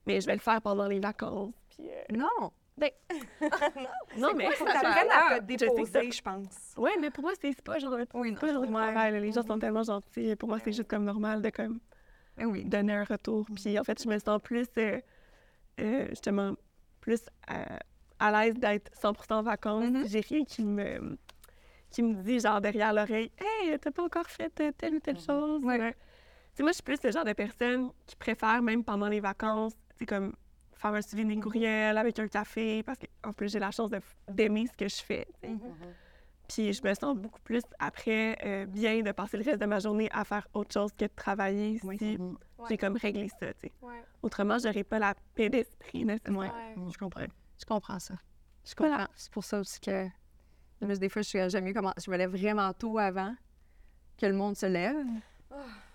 Mais 0.06 0.20
je 0.20 0.26
vais 0.26 0.34
le 0.34 0.40
faire 0.40 0.60
pendant 0.60 0.86
les 0.88 1.00
vacances. 1.00 1.54
Puis, 1.70 1.88
euh, 1.88 2.16
Non! 2.16 2.50
non, 4.18 4.30
mais... 4.34 4.50
Ça 4.56 4.64
t'apprenne 4.64 5.10
à 5.10 5.40
te 5.40 5.40
que 5.40 5.56
déposer, 5.56 6.10
je 6.10 6.22
pense. 6.22 6.74
Ouais, 6.76 6.92
mais 7.00 7.10
pour 7.10 7.22
moi, 7.24 7.32
c'est 7.40 7.52
c'est 7.52 7.62
pas 7.62 7.78
genre... 7.78 7.96
Oui, 8.14 8.30
C'est 8.30 8.40
pas 8.40 8.52
genre 8.52 8.64
là. 8.64 9.10
Les 9.10 9.32
gens 9.32 9.42
sont 9.42 9.58
tellement 9.58 9.82
gentils. 9.82 10.34
Pour 10.36 10.48
moi, 10.48 10.58
c'est 10.58 10.72
juste 10.72 10.88
comme 10.88 11.04
normal 11.04 11.42
de 11.42 11.50
comme 11.50 11.80
Ben 12.36 12.46
oui. 12.46 12.64
donner 12.64 12.94
un 12.94 13.04
retour. 13.04 13.46
Puis 13.54 13.78
en 13.78 13.84
fait, 13.84 14.02
je 14.02 14.08
me 14.08 14.18
sens 14.18 14.40
plus, 14.42 14.66
euh, 14.78 15.00
euh, 15.80 16.06
justement, 16.10 16.54
plus 17.00 17.20
à, 17.46 17.78
à 18.18 18.44
l'aise 18.44 18.54
d'être 18.54 18.90
100 18.98 19.30
en 19.30 19.42
vacances. 19.42 19.90
Mhm. 19.90 20.06
J'ai 20.06 20.20
rien 20.20 20.44
qui 20.44 20.64
me, 20.64 21.18
qui 21.90 22.02
me 22.02 22.22
dit, 22.22 22.40
genre, 22.40 22.60
derrière 22.60 22.92
l'oreille, 22.92 23.30
«Hey, 23.38 23.78
t'as 23.78 23.90
pas 23.90 24.02
encore 24.04 24.26
fait 24.26 24.52
euh, 24.60 24.72
telle 24.76 24.94
ou 24.94 25.00
telle 25.00 25.20
chose. 25.20 25.62
Ouais. 25.62 25.78
Ouais. 25.78 25.92
Tu 25.92 26.58
sais, 26.58 26.62
moi, 26.62 26.72
je 26.72 26.76
suis 26.76 26.82
plus 26.82 27.02
le 27.02 27.10
genre 27.10 27.24
de 27.24 27.32
personne 27.32 27.90
qui 28.06 28.16
préfère, 28.16 28.60
même 28.62 28.82
pendant 28.84 29.08
les 29.08 29.20
vacances, 29.20 29.74
tu 29.74 29.98
sais, 30.00 30.06
comme 30.06 30.34
faire 30.82 30.92
un 30.94 31.00
suivi 31.00 31.24
des 31.24 31.40
courriels 31.40 31.96
avec 31.96 32.18
un 32.18 32.28
café, 32.28 32.82
parce 32.82 32.98
qu'en 32.98 33.32
plus, 33.32 33.50
j'ai 33.52 33.58
la 33.60 33.70
chance 33.70 33.90
d'aimer 34.28 34.66
ce 34.66 34.76
que 34.76 34.88
je 34.88 35.02
fais. 35.02 35.26
sais. 35.40 35.50
Puis 36.48 36.72
je 36.74 36.82
me 36.86 36.92
sens 36.92 37.16
beaucoup 37.16 37.40
plus 37.40 37.62
après 37.78 38.36
euh, 38.44 38.66
bien 38.66 39.00
de 39.00 39.12
passer 39.12 39.38
le 39.38 39.44
reste 39.44 39.60
de 39.60 39.64
ma 39.66 39.78
journée 39.78 40.10
à 40.12 40.24
faire 40.24 40.46
autre 40.52 40.74
chose 40.74 40.92
que 40.92 41.04
de 41.06 41.10
travailler 41.14 41.78
si 41.78 41.86
Mhm. 42.18 42.36
j'ai 42.68 42.76
comme 42.76 42.96
réglé 42.96 43.28
ça. 43.40 43.46
Ouais. 43.80 44.02
Autrement, 44.22 44.58
j'aurais 44.58 44.84
pas 44.84 44.98
la 44.98 45.14
paix 45.34 45.48
d'esprit 45.48 46.04
nécessaire. 46.04 46.36
Ouais. 46.36 46.48
Ouais. 46.48 46.90
Je 46.92 46.98
comprends. 46.98 47.24
Je 47.58 47.64
comprends 47.64 47.98
ça. 47.98 48.14
Je 48.66 48.74
comprends. 48.74 49.06
C'est 49.14 49.32
pour 49.32 49.44
ça 49.44 49.60
aussi 49.60 49.80
que 49.80 50.08
mais 50.80 50.98
des 50.98 51.08
fois, 51.08 51.22
je 51.22 51.28
suis- 51.28 51.60
mieux 51.62 51.72
comment 51.72 51.92
je 52.04 52.10
me 52.10 52.16
lève 52.16 52.30
vraiment 52.36 52.72
tôt 52.74 52.98
avant 52.98 53.34
que 54.18 54.26
le 54.26 54.32
monde 54.34 54.56
se 54.56 54.66
lève. 54.66 54.96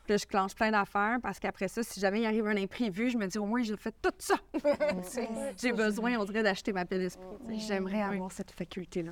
Puis 0.08 0.18
je 0.18 0.26
clenche 0.26 0.55
plein 0.55 0.72
d'affaires 0.72 1.18
parce 1.22 1.38
qu'après 1.39 1.68
ça, 1.68 1.84
si 1.84 1.99
jamais 1.99 2.22
il 2.22 2.26
arrive 2.26 2.47
un 2.47 2.55
imprévu, 2.58 3.10
je 3.10 3.18
me 3.18 3.28
dis 3.28 3.38
au 3.38 3.45
moins 3.45 3.62
j'ai 3.62 3.76
fait 3.78 3.93
tout 4.01 4.10
ça. 4.18 4.36
j'ai 5.62 5.74
besoin, 5.74 6.18
on 6.18 6.24
dirait, 6.26 6.43
d'acheter 6.43 6.72
ma 6.74 6.86
paix 6.86 6.97
d'esprit. 6.97 7.26
J'aimerais 7.68 8.01
avoir 8.01 8.32
cette 8.32 8.51
faculté-là. 8.51 9.12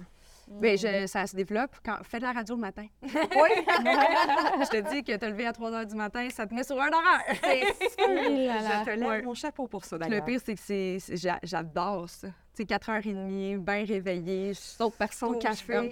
Je- 0.62 1.06
ça 1.08 1.26
se 1.28 1.36
développe 1.36 1.76
quand 1.84 1.98
fais 2.04 2.20
de 2.20 2.24
la 2.24 2.32
radio 2.32 2.56
le 2.56 2.62
matin. 2.62 2.86
Oui! 3.04 3.66
je 3.66 4.70
te 4.70 4.90
dis 4.92 5.04
que 5.04 5.16
te 5.18 5.26
lever 5.26 5.48
à 5.48 5.54
3 5.54 5.72
h 5.72 5.86
du 5.88 5.96
matin, 5.96 6.28
ça 6.30 6.46
te 6.48 6.54
met 6.54 6.64
sur 6.64 6.80
un 6.80 6.88
horaire. 6.88 7.24
Je 7.44 8.86
te 8.86 8.90
lève 8.92 9.06
Ouais. 9.10 9.22
mon 9.24 9.34
chapeau 9.34 9.68
pour 9.68 9.84
ça, 9.86 9.98
Le 9.98 10.02
d'ailleurs. 10.06 10.24
pire, 10.26 10.40
c'est 10.44 10.56
que 10.56 11.18
j'adore 11.44 12.08
ça. 12.10 12.28
Sais, 12.56 12.64
4h30, 12.64 13.58
bien 13.58 13.84
réveillée, 13.86 14.54
je 14.54 14.60
saute 14.60 14.96
par 14.96 15.12
son 15.12 15.34
café. 15.40 15.92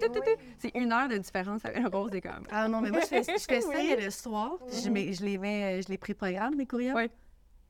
C'est 0.59 0.71
une 0.75 0.91
heure 0.93 1.09
de 1.09 1.17
différence 1.17 1.65
avec 1.65 1.85
Rose 1.93 2.11
et 2.13 2.21
comme. 2.21 2.45
Ah 2.49 2.67
non, 2.69 2.79
mais 2.79 2.89
moi, 2.89 3.01
je 3.01 3.07
fais, 3.07 3.23
je 3.23 3.43
fais 3.43 3.61
ça 3.61 3.95
le 3.99 4.09
soir. 4.09 4.57
puis 4.67 4.77
Je, 4.83 4.89
mets- 4.89 5.11
je 5.13 5.25
les 5.25 5.37
mets, 5.37 5.81
je 5.81 5.89
les 5.89 5.97
préprogramme, 5.97 6.57
les 6.57 6.65
courriels. 6.65 7.09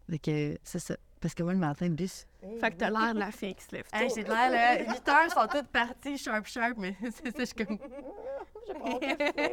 Fait 0.10 0.20
que 0.20 0.58
c'est 0.64 0.80
ça. 0.80 0.96
Parce 1.20 1.34
que 1.34 1.42
moi, 1.42 1.54
le 1.54 1.60
matin, 1.60 1.88
le 1.88 1.94
bus. 1.94 2.28
Fait 2.60 2.70
que 2.72 2.76
t'as 2.76 2.90
l'air 2.92 3.14
de 3.16 3.20
la 3.20 3.32
fille 3.32 3.56
qui 3.56 3.64
se 3.64 3.72
lève 3.74 3.86
Hey, 3.94 4.10
j'ai 4.14 4.24
de 4.24 4.30
l'air, 4.30 4.52
là. 4.52 4.78
8 4.80 5.10
heures 5.10 5.32
sont 5.32 5.48
toutes 5.50 5.70
parties, 5.70 6.18
sharp, 6.18 6.46
sharp, 6.46 6.78
mais 6.78 6.96
c'est 7.02 7.32
ça, 7.32 7.40
je 7.40 7.46
suis 7.46 7.56
comme. 7.56 7.80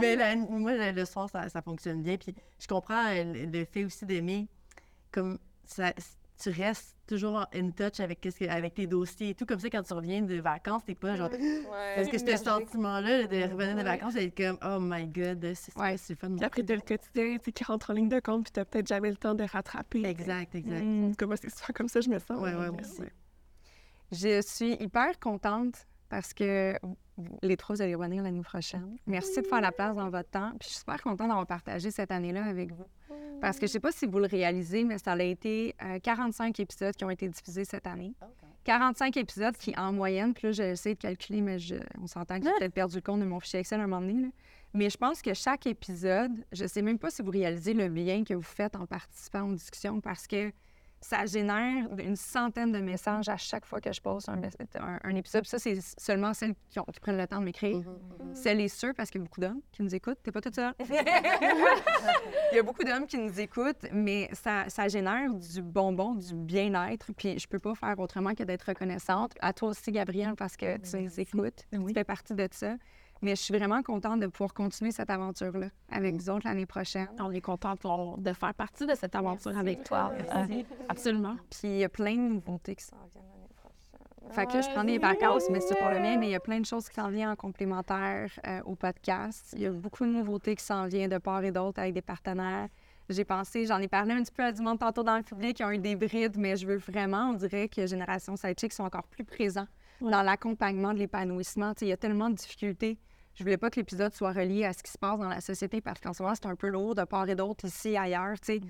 mais 0.00 0.16
la- 0.16 0.36
moi, 0.36 0.72
le, 0.74 0.92
le 0.92 1.04
soir, 1.04 1.28
ça, 1.30 1.48
ça 1.48 1.62
fonctionne 1.62 2.02
bien. 2.02 2.16
Puis 2.16 2.34
je 2.60 2.66
comprends 2.66 3.06
euh, 3.08 3.24
le, 3.24 3.46
le 3.46 3.64
fait 3.64 3.84
aussi 3.84 4.04
d'aimer, 4.06 4.46
comme 5.10 5.38
ça, 5.64 5.92
tu 6.44 6.50
restes 6.62 6.96
toujours 7.06 7.34
en 7.36 7.46
in 7.54 7.70
touch 7.70 8.00
avec, 8.00 8.26
avec 8.48 8.74
tes 8.74 8.86
dossiers 8.86 9.30
et 9.30 9.34
tout. 9.34 9.46
Comme 9.46 9.58
ça, 9.58 9.68
quand 9.70 9.82
tu 9.82 9.92
reviens 9.94 10.22
de 10.22 10.36
vacances, 10.40 10.84
t'es 10.84 10.94
pas 10.94 11.16
genre. 11.16 11.30
Parce 11.96 12.08
que 12.08 12.18
ce 12.18 12.36
sentiment-là 12.36 13.26
de 13.26 13.42
revenir 13.52 13.76
de 13.76 13.82
vacances, 13.82 14.14
d'être 14.14 14.36
comme, 14.36 14.58
oh 14.64 14.78
my 14.80 15.06
god, 15.06 15.52
c'est 15.54 15.76
Ouais. 15.78 15.96
c'est 15.96 16.14
fun. 16.14 16.34
Puis 16.36 16.44
après, 16.44 16.62
t'as 16.62 16.74
le 16.74 16.80
quotidien, 16.80 17.36
tu 17.42 17.52
qui 17.52 17.64
rentre 17.64 17.90
en 17.90 17.94
ligne 17.94 18.08
de 18.08 18.20
compte, 18.20 18.44
puis 18.44 18.52
t'as 18.52 18.64
peut-être 18.64 18.86
jamais 18.86 19.10
le 19.10 19.16
temps 19.16 19.34
de 19.34 19.44
rattraper. 19.44 20.04
Exact, 20.04 20.54
exact. 20.54 20.80
Tout 20.80 21.14
cas, 21.16 21.26
moi, 21.26 21.36
c'est 21.36 21.50
souvent 21.50 21.72
comme 21.74 21.88
ça, 21.88 22.00
je 22.00 22.08
me 22.10 22.18
sens. 22.18 22.40
Ouais, 22.40 22.54
ouais, 22.54 22.70
moi 22.70 22.80
aussi. 22.80 23.00
ouais. 23.00 23.12
Je 24.12 24.42
suis 24.42 24.74
hyper 24.82 25.18
contente 25.18 25.86
parce 26.14 26.32
que 26.32 26.74
les 27.42 27.56
trois, 27.56 27.74
vous 27.74 27.82
allez 27.82 27.96
revenir 27.96 28.22
l'année 28.22 28.40
prochaine. 28.42 28.96
Merci 29.06 29.42
de 29.42 29.46
faire 29.46 29.60
la 29.60 29.72
place 29.72 29.96
dans 29.96 30.10
votre 30.10 30.30
temps. 30.30 30.50
Puis 30.60 30.68
je 30.68 30.68
suis 30.68 30.78
super 30.78 31.02
contente 31.02 31.26
d'avoir 31.26 31.44
partagé 31.46 31.90
cette 31.90 32.12
année-là 32.12 32.44
avec 32.44 32.70
vous. 32.72 32.86
Parce 33.40 33.58
que 33.58 33.66
je 33.66 33.72
sais 33.72 33.80
pas 33.80 33.90
si 33.90 34.06
vous 34.06 34.20
le 34.20 34.26
réalisez, 34.26 34.84
mais 34.84 34.98
ça 34.98 35.12
a 35.12 35.22
été 35.22 35.74
euh, 35.82 35.98
45 35.98 36.60
épisodes 36.60 36.94
qui 36.94 37.04
ont 37.04 37.10
été 37.10 37.28
diffusés 37.28 37.64
cette 37.64 37.88
année. 37.88 38.14
45 38.62 39.16
épisodes 39.16 39.56
qui, 39.56 39.74
en 39.76 39.92
moyenne, 39.92 40.32
puis 40.34 40.46
là, 40.46 40.52
j'ai 40.52 40.70
essayé 40.70 40.94
de 40.94 41.00
calculer, 41.00 41.40
mais 41.40 41.58
je- 41.58 41.74
on 42.00 42.06
s'entend 42.06 42.38
que 42.38 42.44
j'ai 42.46 42.52
peut-être 42.58 42.72
perdu 42.74 42.94
le 42.96 43.02
compte 43.02 43.20
de 43.20 43.26
mon 43.26 43.40
fichier 43.40 43.58
Excel 43.60 43.80
à 43.80 43.84
un 43.84 43.86
moment 43.88 44.06
donné. 44.06 44.22
là. 44.22 44.28
Mais 44.72 44.88
je 44.88 44.96
pense 44.96 45.20
que 45.20 45.34
chaque 45.34 45.66
épisode, 45.66 46.32
je 46.52 46.64
sais 46.66 46.80
même 46.82 46.98
pas 46.98 47.10
si 47.10 47.22
vous 47.22 47.30
réalisez 47.30 47.74
le 47.74 47.88
bien 47.88 48.22
que 48.24 48.34
vous 48.34 48.42
faites 48.42 48.76
en 48.76 48.86
participant 48.86 49.42
aux 49.42 49.54
discussions 49.54 50.00
parce 50.00 50.26
que 50.26 50.50
ça 51.06 51.26
génère 51.26 51.86
une 51.98 52.16
centaine 52.16 52.72
de 52.72 52.78
messages 52.78 53.28
à 53.28 53.36
chaque 53.36 53.66
fois 53.66 53.78
que 53.80 53.92
je 53.92 54.00
poste 54.00 54.28
un, 54.30 54.40
un- 54.80 54.98
un 55.04 55.14
épisode. 55.14 55.44
Ça, 55.46 55.58
c'est 55.58 55.78
seulement 55.98 56.32
celles 56.32 56.54
qui, 56.70 56.78
ont- 56.80 56.84
qui 56.84 56.98
prennent 56.98 57.18
le 57.18 57.26
temps 57.26 57.40
de 57.40 57.44
m'écrire. 57.44 57.82
Celles 58.32 58.60
et 58.60 58.68
ceux, 58.68 58.94
parce 58.94 59.10
qu'il 59.10 59.20
y 59.20 59.24
a 59.24 59.26
beaucoup 59.26 59.40
d'hommes 59.40 59.60
qui 59.70 59.82
nous 59.82 59.94
écoutent. 59.94 60.16
T'es 60.22 60.32
pas 60.32 60.40
toute 60.40 60.54
seule. 60.54 60.72
Il 62.52 62.56
y 62.56 62.58
a 62.58 62.62
beaucoup 62.62 62.84
d'hommes 62.84 63.06
qui 63.06 63.18
nous 63.18 63.38
écoutent, 63.40 63.86
mais 63.92 64.28
ça, 64.32 64.64
ça 64.68 64.88
génère 64.88 65.32
du 65.34 65.60
bonbon, 65.62 66.14
du 66.14 66.34
bien-être. 66.34 67.12
Puis 67.16 67.38
je 67.38 67.46
peux 67.48 67.58
pas 67.58 67.74
faire 67.74 67.98
autrement 67.98 68.34
que 68.34 68.42
d'être 68.42 68.62
reconnaissante. 68.68 69.32
À 69.40 69.52
toi 69.52 69.70
aussi, 69.70 69.92
Gabrielle, 69.92 70.34
parce 70.36 70.56
que 70.56 70.78
tu 70.78 70.96
nous 70.98 71.20
écoutes. 71.20 71.64
Tu 71.70 71.92
fais 71.94 72.04
partie 72.04 72.34
de 72.34 72.48
ça. 72.50 72.76
Mais 73.24 73.36
je 73.36 73.40
suis 73.40 73.56
vraiment 73.56 73.82
contente 73.82 74.20
de 74.20 74.26
pouvoir 74.26 74.52
continuer 74.52 74.90
cette 74.92 75.08
aventure-là 75.08 75.68
avec 75.90 76.14
vous 76.14 76.28
autres 76.28 76.42
l'année 76.46 76.66
prochaine. 76.66 77.08
On 77.18 77.30
est 77.32 77.40
contente 77.40 77.82
on- 77.86 78.18
de 78.18 78.32
faire 78.34 78.52
partie 78.52 78.86
de 78.86 78.94
cette 78.94 79.14
aventure 79.14 79.56
avec 79.56 79.82
toi. 79.82 80.12
Euh, 80.36 80.62
absolument. 80.90 81.34
Puis 81.48 81.60
il 81.64 81.78
y 81.78 81.84
a 81.84 81.88
plein 81.88 82.14
de 82.16 82.20
nouveautés 82.34 82.74
qui 82.76 82.84
s'en 82.84 82.96
viennent 83.10 83.24
l'année 83.24 83.48
prochaine. 83.56 84.34
Fait 84.34 84.44
que 84.46 84.52
là, 84.52 84.60
je 84.60 84.68
prends 84.74 84.84
des 84.84 84.98
vacances, 84.98 85.44
mais 85.50 85.60
c'est 85.60 85.74
pour 85.78 85.88
le 85.88 86.00
mien, 86.00 86.18
mais 86.18 86.26
il 86.28 86.32
y 86.32 86.34
a 86.34 86.40
plein 86.40 86.60
de 86.60 86.66
choses 86.66 86.86
qui 86.86 86.96
s'en 86.96 87.08
viennent 87.08 87.30
en 87.30 87.34
complémentaire 87.36 88.30
euh, 88.46 88.60
au 88.66 88.74
podcast. 88.74 89.54
Il 89.56 89.62
y 89.62 89.66
a 89.66 89.70
beaucoup 89.72 90.04
de 90.04 90.10
nouveautés 90.10 90.54
qui 90.54 90.64
s'en 90.64 90.86
viennent 90.86 91.08
de 91.10 91.16
part 91.18 91.42
et 91.44 91.50
d'autre 91.50 91.78
avec 91.80 91.94
des 91.94 92.02
partenaires. 92.02 92.68
J'ai 93.08 93.24
pensé, 93.24 93.64
j'en 93.64 93.78
ai 93.78 93.88
parlé 93.88 94.12
un 94.12 94.22
petit 94.22 94.32
peu 94.32 94.44
à 94.44 94.52
du 94.52 94.60
monde 94.60 94.78
tantôt 94.80 95.02
dans 95.02 95.16
le 95.16 95.22
public, 95.22 95.56
qui 95.56 95.64
ont 95.64 95.70
eu 95.70 95.78
des 95.78 95.96
brides, 95.96 96.36
mais 96.36 96.56
je 96.56 96.66
veux 96.66 96.76
vraiment, 96.76 97.30
on 97.30 97.34
dirait 97.34 97.68
que 97.68 97.86
Génération 97.86 98.36
Sidechick 98.36 98.74
sont 98.74 98.84
encore 98.84 99.04
plus 99.04 99.24
présents 99.24 99.66
dans 100.02 100.22
l'accompagnement 100.22 100.92
de 100.92 100.98
l'épanouissement. 100.98 101.72
Tu 101.72 101.80
sais, 101.80 101.86
Il 101.86 101.88
y 101.88 101.92
a 101.92 101.96
tellement 101.96 102.28
de 102.28 102.34
difficultés. 102.34 102.98
Je 103.34 103.42
voulais 103.42 103.56
pas 103.56 103.70
que 103.70 103.80
l'épisode 103.80 104.14
soit 104.14 104.32
relié 104.32 104.64
à 104.64 104.72
ce 104.72 104.82
qui 104.82 104.92
se 104.92 104.98
passe 104.98 105.18
dans 105.18 105.28
la 105.28 105.40
société 105.40 105.80
parce 105.80 106.00
qu'en 106.00 106.12
ce 106.12 106.22
moment, 106.22 106.34
c'est 106.34 106.46
un 106.46 106.54
peu 106.54 106.68
lourd 106.68 106.94
de 106.94 107.04
part 107.04 107.28
et 107.28 107.34
d'autre, 107.34 107.64
ici 107.64 107.90
et 107.90 107.98
ailleurs. 107.98 108.38
tu 108.40 108.54
sais. 108.54 108.60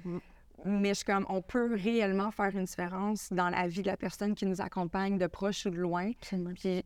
Mais 0.64 0.90
je 0.90 0.94
suis 0.94 1.04
comme, 1.04 1.26
on 1.28 1.42
peut 1.42 1.74
réellement 1.74 2.30
faire 2.30 2.56
une 2.56 2.64
différence 2.64 3.30
dans 3.30 3.50
la 3.50 3.68
vie 3.68 3.82
de 3.82 3.88
la 3.88 3.96
personne 3.96 4.34
qui 4.34 4.46
nous 4.46 4.62
accompagne 4.62 5.18
de 5.18 5.26
proche 5.26 5.66
ou 5.66 5.70
de 5.70 5.76
loin. 5.76 6.12
Puis 6.20 6.84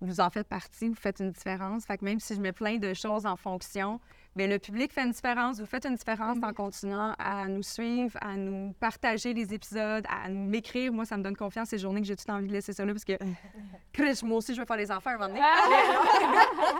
vous 0.00 0.20
en 0.20 0.28
faites 0.28 0.48
partie, 0.48 0.88
vous 0.88 0.94
faites 0.94 1.20
une 1.20 1.30
différence. 1.30 1.86
Fait 1.86 1.96
que 1.96 2.04
même 2.04 2.20
si 2.20 2.34
je 2.34 2.40
mets 2.40 2.52
plein 2.52 2.76
de 2.76 2.92
choses 2.92 3.24
en 3.24 3.36
fonction, 3.36 4.00
mais 4.36 4.46
le 4.46 4.58
public 4.58 4.92
fait 4.92 5.02
une 5.02 5.12
différence. 5.12 5.60
Vous 5.60 5.66
faites 5.66 5.84
une 5.86 5.94
différence 5.96 6.38
en 6.42 6.52
continuant 6.52 7.14
à 7.18 7.46
nous 7.46 7.62
suivre, 7.62 8.18
à 8.20 8.34
nous 8.36 8.72
partager 8.80 9.32
les 9.34 9.54
épisodes, 9.54 10.04
à 10.08 10.28
nous 10.28 10.48
m'écrire. 10.48 10.92
Moi, 10.92 11.04
ça 11.04 11.16
me 11.16 11.22
donne 11.22 11.36
confiance 11.36 11.68
ces 11.68 11.78
journées 11.78 12.00
que 12.00 12.06
j'ai 12.06 12.16
tout 12.16 12.30
envie 12.30 12.48
de 12.48 12.52
laisser 12.52 12.72
ça 12.72 12.84
là 12.84 12.92
parce 12.92 13.04
que 13.04 13.12
moi 14.24 14.38
aussi, 14.38 14.54
je 14.54 14.60
veux 14.60 14.66
faire 14.66 14.76
les 14.76 14.90
enfants 14.90 15.10
un 15.10 15.18
moment 15.18 15.28
donné. 15.28 15.40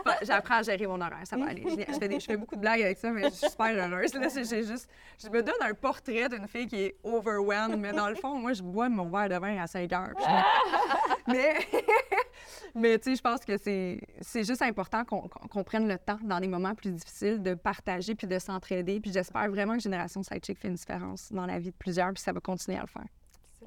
Enfin, 0.05 0.15
J'apprends 0.21 0.55
à 0.55 0.61
gérer 0.63 0.85
mon 0.87 0.99
horaire, 1.01 1.21
ça 1.23 1.37
va 1.37 1.47
aller. 1.47 1.63
Je, 1.65 1.93
fais 1.97 2.07
des- 2.07 2.19
je 2.19 2.25
fais 2.25 2.37
beaucoup 2.37 2.55
de 2.55 2.61
blagues 2.61 2.81
avec 2.81 2.97
ça, 2.97 3.09
mais 3.11 3.23
je 3.23 3.29
suis 3.35 3.49
super 3.49 3.67
heureuse. 3.89 4.13
Là, 4.13 4.27
juste, 4.29 4.89
je 5.23 5.29
me 5.29 5.41
donne 5.41 5.55
un 5.61 5.73
portrait 5.73 6.29
d'une 6.29 6.47
fille 6.47 6.67
qui 6.67 6.75
est 6.77 6.95
overwhelmed, 7.03 7.79
mais 7.79 7.91
dans 7.93 8.09
le 8.09 8.15
fond, 8.15 8.35
moi, 8.37 8.53
je 8.53 8.61
bois 8.61 8.89
mon 8.89 9.09
verre 9.09 9.29
de 9.29 9.35
vin 9.35 9.61
à 9.61 9.67
5 9.67 9.91
heures. 9.93 10.13
mais 11.33 11.53
mais 12.75 12.99
tu 12.99 13.11
sais, 13.11 13.15
je 13.15 13.21
pense 13.21 13.43
que 13.45 13.57
c'est 13.57 13.99
c'est 14.21 14.43
juste 14.43 14.61
important 14.61 15.03
qu'on 15.05 15.21
qu'on- 15.27 15.47
qu'on 15.47 15.63
prenne 15.63 15.87
le 15.87 15.97
temps 15.97 16.19
dans 16.23 16.39
les 16.39 16.47
moments 16.47 16.75
plus 16.75 16.91
difficiles 16.91 17.41
de 17.41 17.53
partager 17.53 18.15
puis 18.15 18.27
de 18.27 18.37
s'entraider. 18.39 18.99
Puis 18.99 19.11
j'espère 19.11 19.49
vraiment 19.49 19.73
que 19.75 19.81
Génération 19.81 20.21
Sidechick 20.23 20.59
fait 20.59 20.67
une 20.67 20.75
différence 20.75 21.31
dans 21.31 21.45
la 21.45 21.57
vie 21.59 21.71
de 21.71 21.75
plusieurs, 21.77 22.13
puis 22.13 22.21
ça 22.21 22.31
va 22.33 22.39
continuer 22.39 22.77
à 22.77 22.81
le 22.81 22.87
faire. 22.87 23.05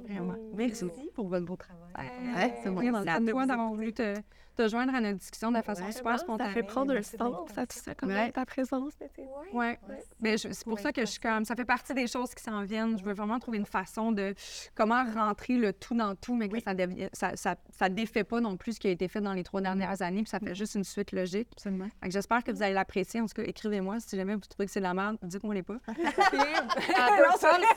Vraiment. 0.04 0.34
Merci 0.54 1.10
pour 1.14 1.28
votre 1.28 1.44
beau 1.44 1.56
travail. 1.56 1.92
Ouais, 2.36 2.54
c'est 2.62 2.70
moi. 2.70 2.82
Merci 2.82 3.08
à 3.08 3.20
toi 3.32 3.46
d'avoir 3.46 3.68
voulu 3.70 3.92
te, 3.92 4.14
te 4.58 4.68
joindre 4.68 4.94
à 4.94 5.00
notre 5.00 5.18
discussion 5.18 5.52
de 5.52 5.62
façon 5.62 5.90
super 5.92 6.12
Ça 6.12 6.18
spontanée. 6.24 6.52
fait 6.52 6.62
prendre 6.64 6.92
un 6.94 7.02
sens 7.02 7.18
à 7.56 7.66
tout 7.66 7.78
ça, 7.78 7.94
comme 7.94 8.08
Ouais. 8.10 8.32
ta 8.32 8.44
présence. 8.44 8.92
c'était- 8.98 9.26
Ouais. 9.52 9.78
Mais 10.20 10.36
je- 10.36 10.48
c'est 10.52 10.64
pour 10.64 10.78
ça 10.80 10.92
que 10.92 11.00
je 11.02 11.06
suis 11.06 11.20
comme 11.20 11.44
ça 11.44 11.54
fait 11.54 11.64
partie 11.64 11.94
des 11.94 12.06
choses 12.08 12.34
qui 12.34 12.42
s'en 12.42 12.62
viennent. 12.64 12.98
Je 12.98 13.04
veux 13.04 13.12
vraiment 13.14 13.38
trouver 13.38 13.58
une 13.58 13.66
façon 13.66 14.10
de 14.12 14.34
comment 14.74 15.04
rentrer 15.14 15.54
le 15.54 15.72
tout 15.72 15.94
dans 15.94 16.14
tout, 16.16 16.34
mais 16.34 16.48
que 16.48 16.60
ça 16.60 16.74
devient 16.74 17.08
ça, 17.12 17.36
ça, 17.36 17.54
ça 17.70 17.88
défait 17.88 18.24
pas 18.24 18.40
non 18.40 18.56
plus 18.56 18.74
ce 18.74 18.80
qui 18.80 18.88
a 18.88 18.90
été 18.90 19.06
fait 19.08 19.20
dans 19.20 19.32
les 19.32 19.44
trois 19.44 19.60
dernières 19.60 20.02
années, 20.02 20.22
puis 20.22 20.30
ça 20.30 20.40
fait 20.40 20.54
juste 20.54 20.74
une 20.74 20.84
suite 20.84 21.12
logique. 21.12 21.48
Absolument. 21.52 21.88
j'espère 22.08 22.42
que 22.42 22.50
vous 22.50 22.62
allez 22.62 22.74
l'apprécier. 22.74 23.20
En 23.20 23.26
tout 23.26 23.34
cas, 23.34 23.42
écrivez-moi 23.44 24.00
si 24.00 24.16
jamais 24.16 24.34
vous 24.34 24.40
trouvez 24.40 24.66
que 24.66 24.72
c'est 24.72 24.80
de 24.80 24.84
la 24.84 24.94
merde, 24.94 25.18
dites-moi 25.22 25.54
les 25.54 25.62
pas. 25.62 25.76
Ça. 27.38 27.58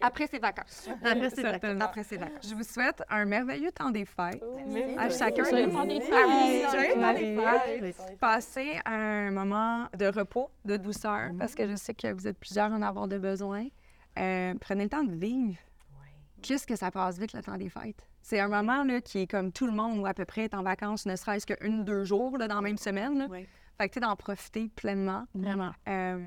Après 0.00 0.26
ces 0.26 0.38
vacances. 0.38 0.88
Après, 1.02 1.30
c'est 1.30 1.42
Certainement. 1.42 1.84
Après, 1.84 2.02
c'est 2.04 2.16
vacances. 2.16 2.48
Je 2.48 2.54
vous 2.54 2.62
souhaite 2.62 3.02
un 3.08 3.24
merveilleux 3.24 3.72
temps 3.72 3.90
des 3.90 4.04
fêtes. 4.04 4.42
À 4.98 5.08
chacun. 5.10 5.44
Des 5.84 6.00
fêtes. 7.92 8.18
Passez 8.18 8.78
un 8.84 9.30
moment 9.30 9.86
de 9.98 10.06
repos, 10.06 10.50
de 10.64 10.76
douceur, 10.76 11.30
parce 11.38 11.54
que 11.54 11.68
je 11.68 11.76
sais 11.76 11.94
que 11.94 12.12
vous 12.12 12.26
êtes 12.26 12.38
plusieurs 12.38 12.72
à 12.72 12.76
en 12.76 12.82
avoir 12.82 13.08
de 13.08 13.18
besoin. 13.18 13.66
Euh, 14.18 14.54
prenez 14.60 14.84
le 14.84 14.90
temps 14.90 15.04
de 15.04 15.14
vivre. 15.14 15.56
Qu'est-ce 16.42 16.66
que 16.66 16.76
ça 16.76 16.90
passe 16.90 17.18
vite 17.18 17.32
le 17.32 17.42
temps 17.42 17.56
des 17.56 17.70
fêtes? 17.70 18.06
C'est 18.20 18.38
un 18.38 18.48
moment 18.48 18.84
là, 18.84 19.00
qui 19.00 19.20
est 19.20 19.26
comme 19.26 19.50
tout 19.50 19.66
le 19.66 19.72
monde 19.72 19.98
ou 19.98 20.06
à 20.06 20.14
peu 20.14 20.24
près 20.24 20.44
est 20.44 20.54
en 20.54 20.62
vacances, 20.62 21.06
ne 21.06 21.16
serait-ce 21.16 21.46
qu'une, 21.46 21.84
deux 21.84 22.04
jours 22.04 22.36
là, 22.38 22.48
dans 22.48 22.56
la 22.56 22.60
même 22.60 22.78
semaine. 22.78 23.18
là. 23.18 23.26
Fait 23.78 23.88
que 23.88 23.94
tu 23.94 24.00
d'en 24.00 24.14
profiter 24.14 24.70
pleinement. 24.76 25.24
Vraiment. 25.34 25.72
Euh, 25.88 26.18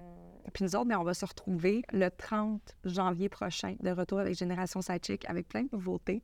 puis 0.54 0.64
nous 0.64 0.76
autres, 0.76 0.90
on 0.98 1.04
va 1.04 1.14
se 1.14 1.26
retrouver 1.26 1.84
le 1.92 2.10
30 2.10 2.62
janvier 2.86 3.30
prochain, 3.30 3.76
de 3.80 3.92
retour 3.92 4.20
avec 4.20 4.36
Génération 4.36 4.82
Sidechick, 4.82 5.30
avec 5.30 5.48
plein 5.48 5.64
de 5.64 5.70
nouveautés. 5.72 6.22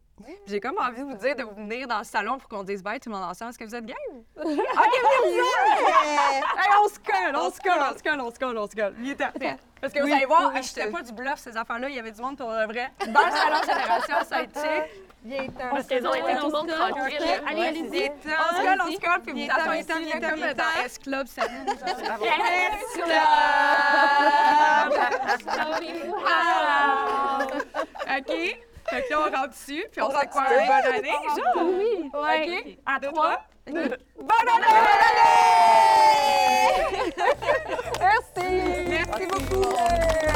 J'ai 0.48 0.60
comme 0.60 0.78
envie 0.78 1.00
de 1.00 1.06
vous 1.06 1.18
dire 1.18 1.36
de 1.36 1.44
venir 1.60 1.88
dans 1.88 1.98
le 1.98 2.04
salon 2.04 2.38
pour 2.38 2.48
qu'on 2.48 2.64
dise 2.64 2.84
bye 2.84 3.00
tout 3.00 3.10
le 3.10 3.16
monde 3.16 3.26
ensemble. 3.26 3.50
Est-ce 3.50 3.60
que 3.60 3.66
vous 3.66 3.76
êtes 3.76 3.86
game? 3.86 3.98
OK, 4.38 4.46
venez! 4.46 5.38
Hey, 6.58 6.70
on 6.84 6.88
se 6.88 7.00
colle, 7.00 7.36
on 7.36 7.50
se 7.50 7.60
colle, 7.60 7.82
on 7.82 7.98
se 7.98 8.04
colle, 8.04 8.22
on 8.22 8.32
se 8.32 8.40
colle, 8.40 8.58
on 8.58 8.68
se 8.68 8.76
colle. 8.76 8.96
Il 9.00 9.10
est 9.10 9.16
parfait. 9.16 9.58
Parce 9.82 9.92
que 9.92 10.00
vous 10.00 10.14
allez 10.14 10.26
voir, 10.26 10.54
je 10.56 10.62
c'était 10.62 10.90
pas 10.90 11.02
du 11.02 11.12
bluff, 11.12 11.40
ces 11.40 11.58
affaires-là. 11.58 11.90
Il 11.90 11.96
y 11.96 12.00
avait 12.00 12.12
du 12.12 12.22
monde 12.22 12.38
pour 12.38 12.50
le 12.50 12.66
vrai. 12.66 12.92
Dans 13.00 13.26
le 13.26 13.32
salon 13.32 13.62
Génération 13.62 14.16
Sidechick. 14.24 15.13
Est 15.26 15.50
Allez, 17.48 17.62
allez-y. 17.64 18.12
On 18.12 18.56
se 18.56 18.62
colle, 18.62 18.82
on 18.82 18.92
se 18.92 19.00
colle, 19.00 19.22
puis 19.24 19.32
vous 19.34 19.40
OK. 28.18 28.32
Fait 28.90 29.02
que 29.02 29.10
là, 29.10 29.20
on 29.20 29.24
rentre 29.24 29.50
dessus, 29.50 29.86
puis 29.92 30.02
on 30.02 30.10
se 30.10 30.26
quoi 30.28 30.44
une 30.52 30.68
bonne 30.68 30.94
année, 30.94 31.18
genre? 31.38 31.64
Oui. 31.64 32.12
OK. 32.14 32.78
À 32.86 33.00
trois. 33.00 33.38
Bonne 33.66 33.78
année! 33.78 33.94
Bonne 34.20 35.04
année! 35.08 35.54
Merci! 38.00 38.48
Merci 38.90 39.26
beaucoup! 39.26 40.33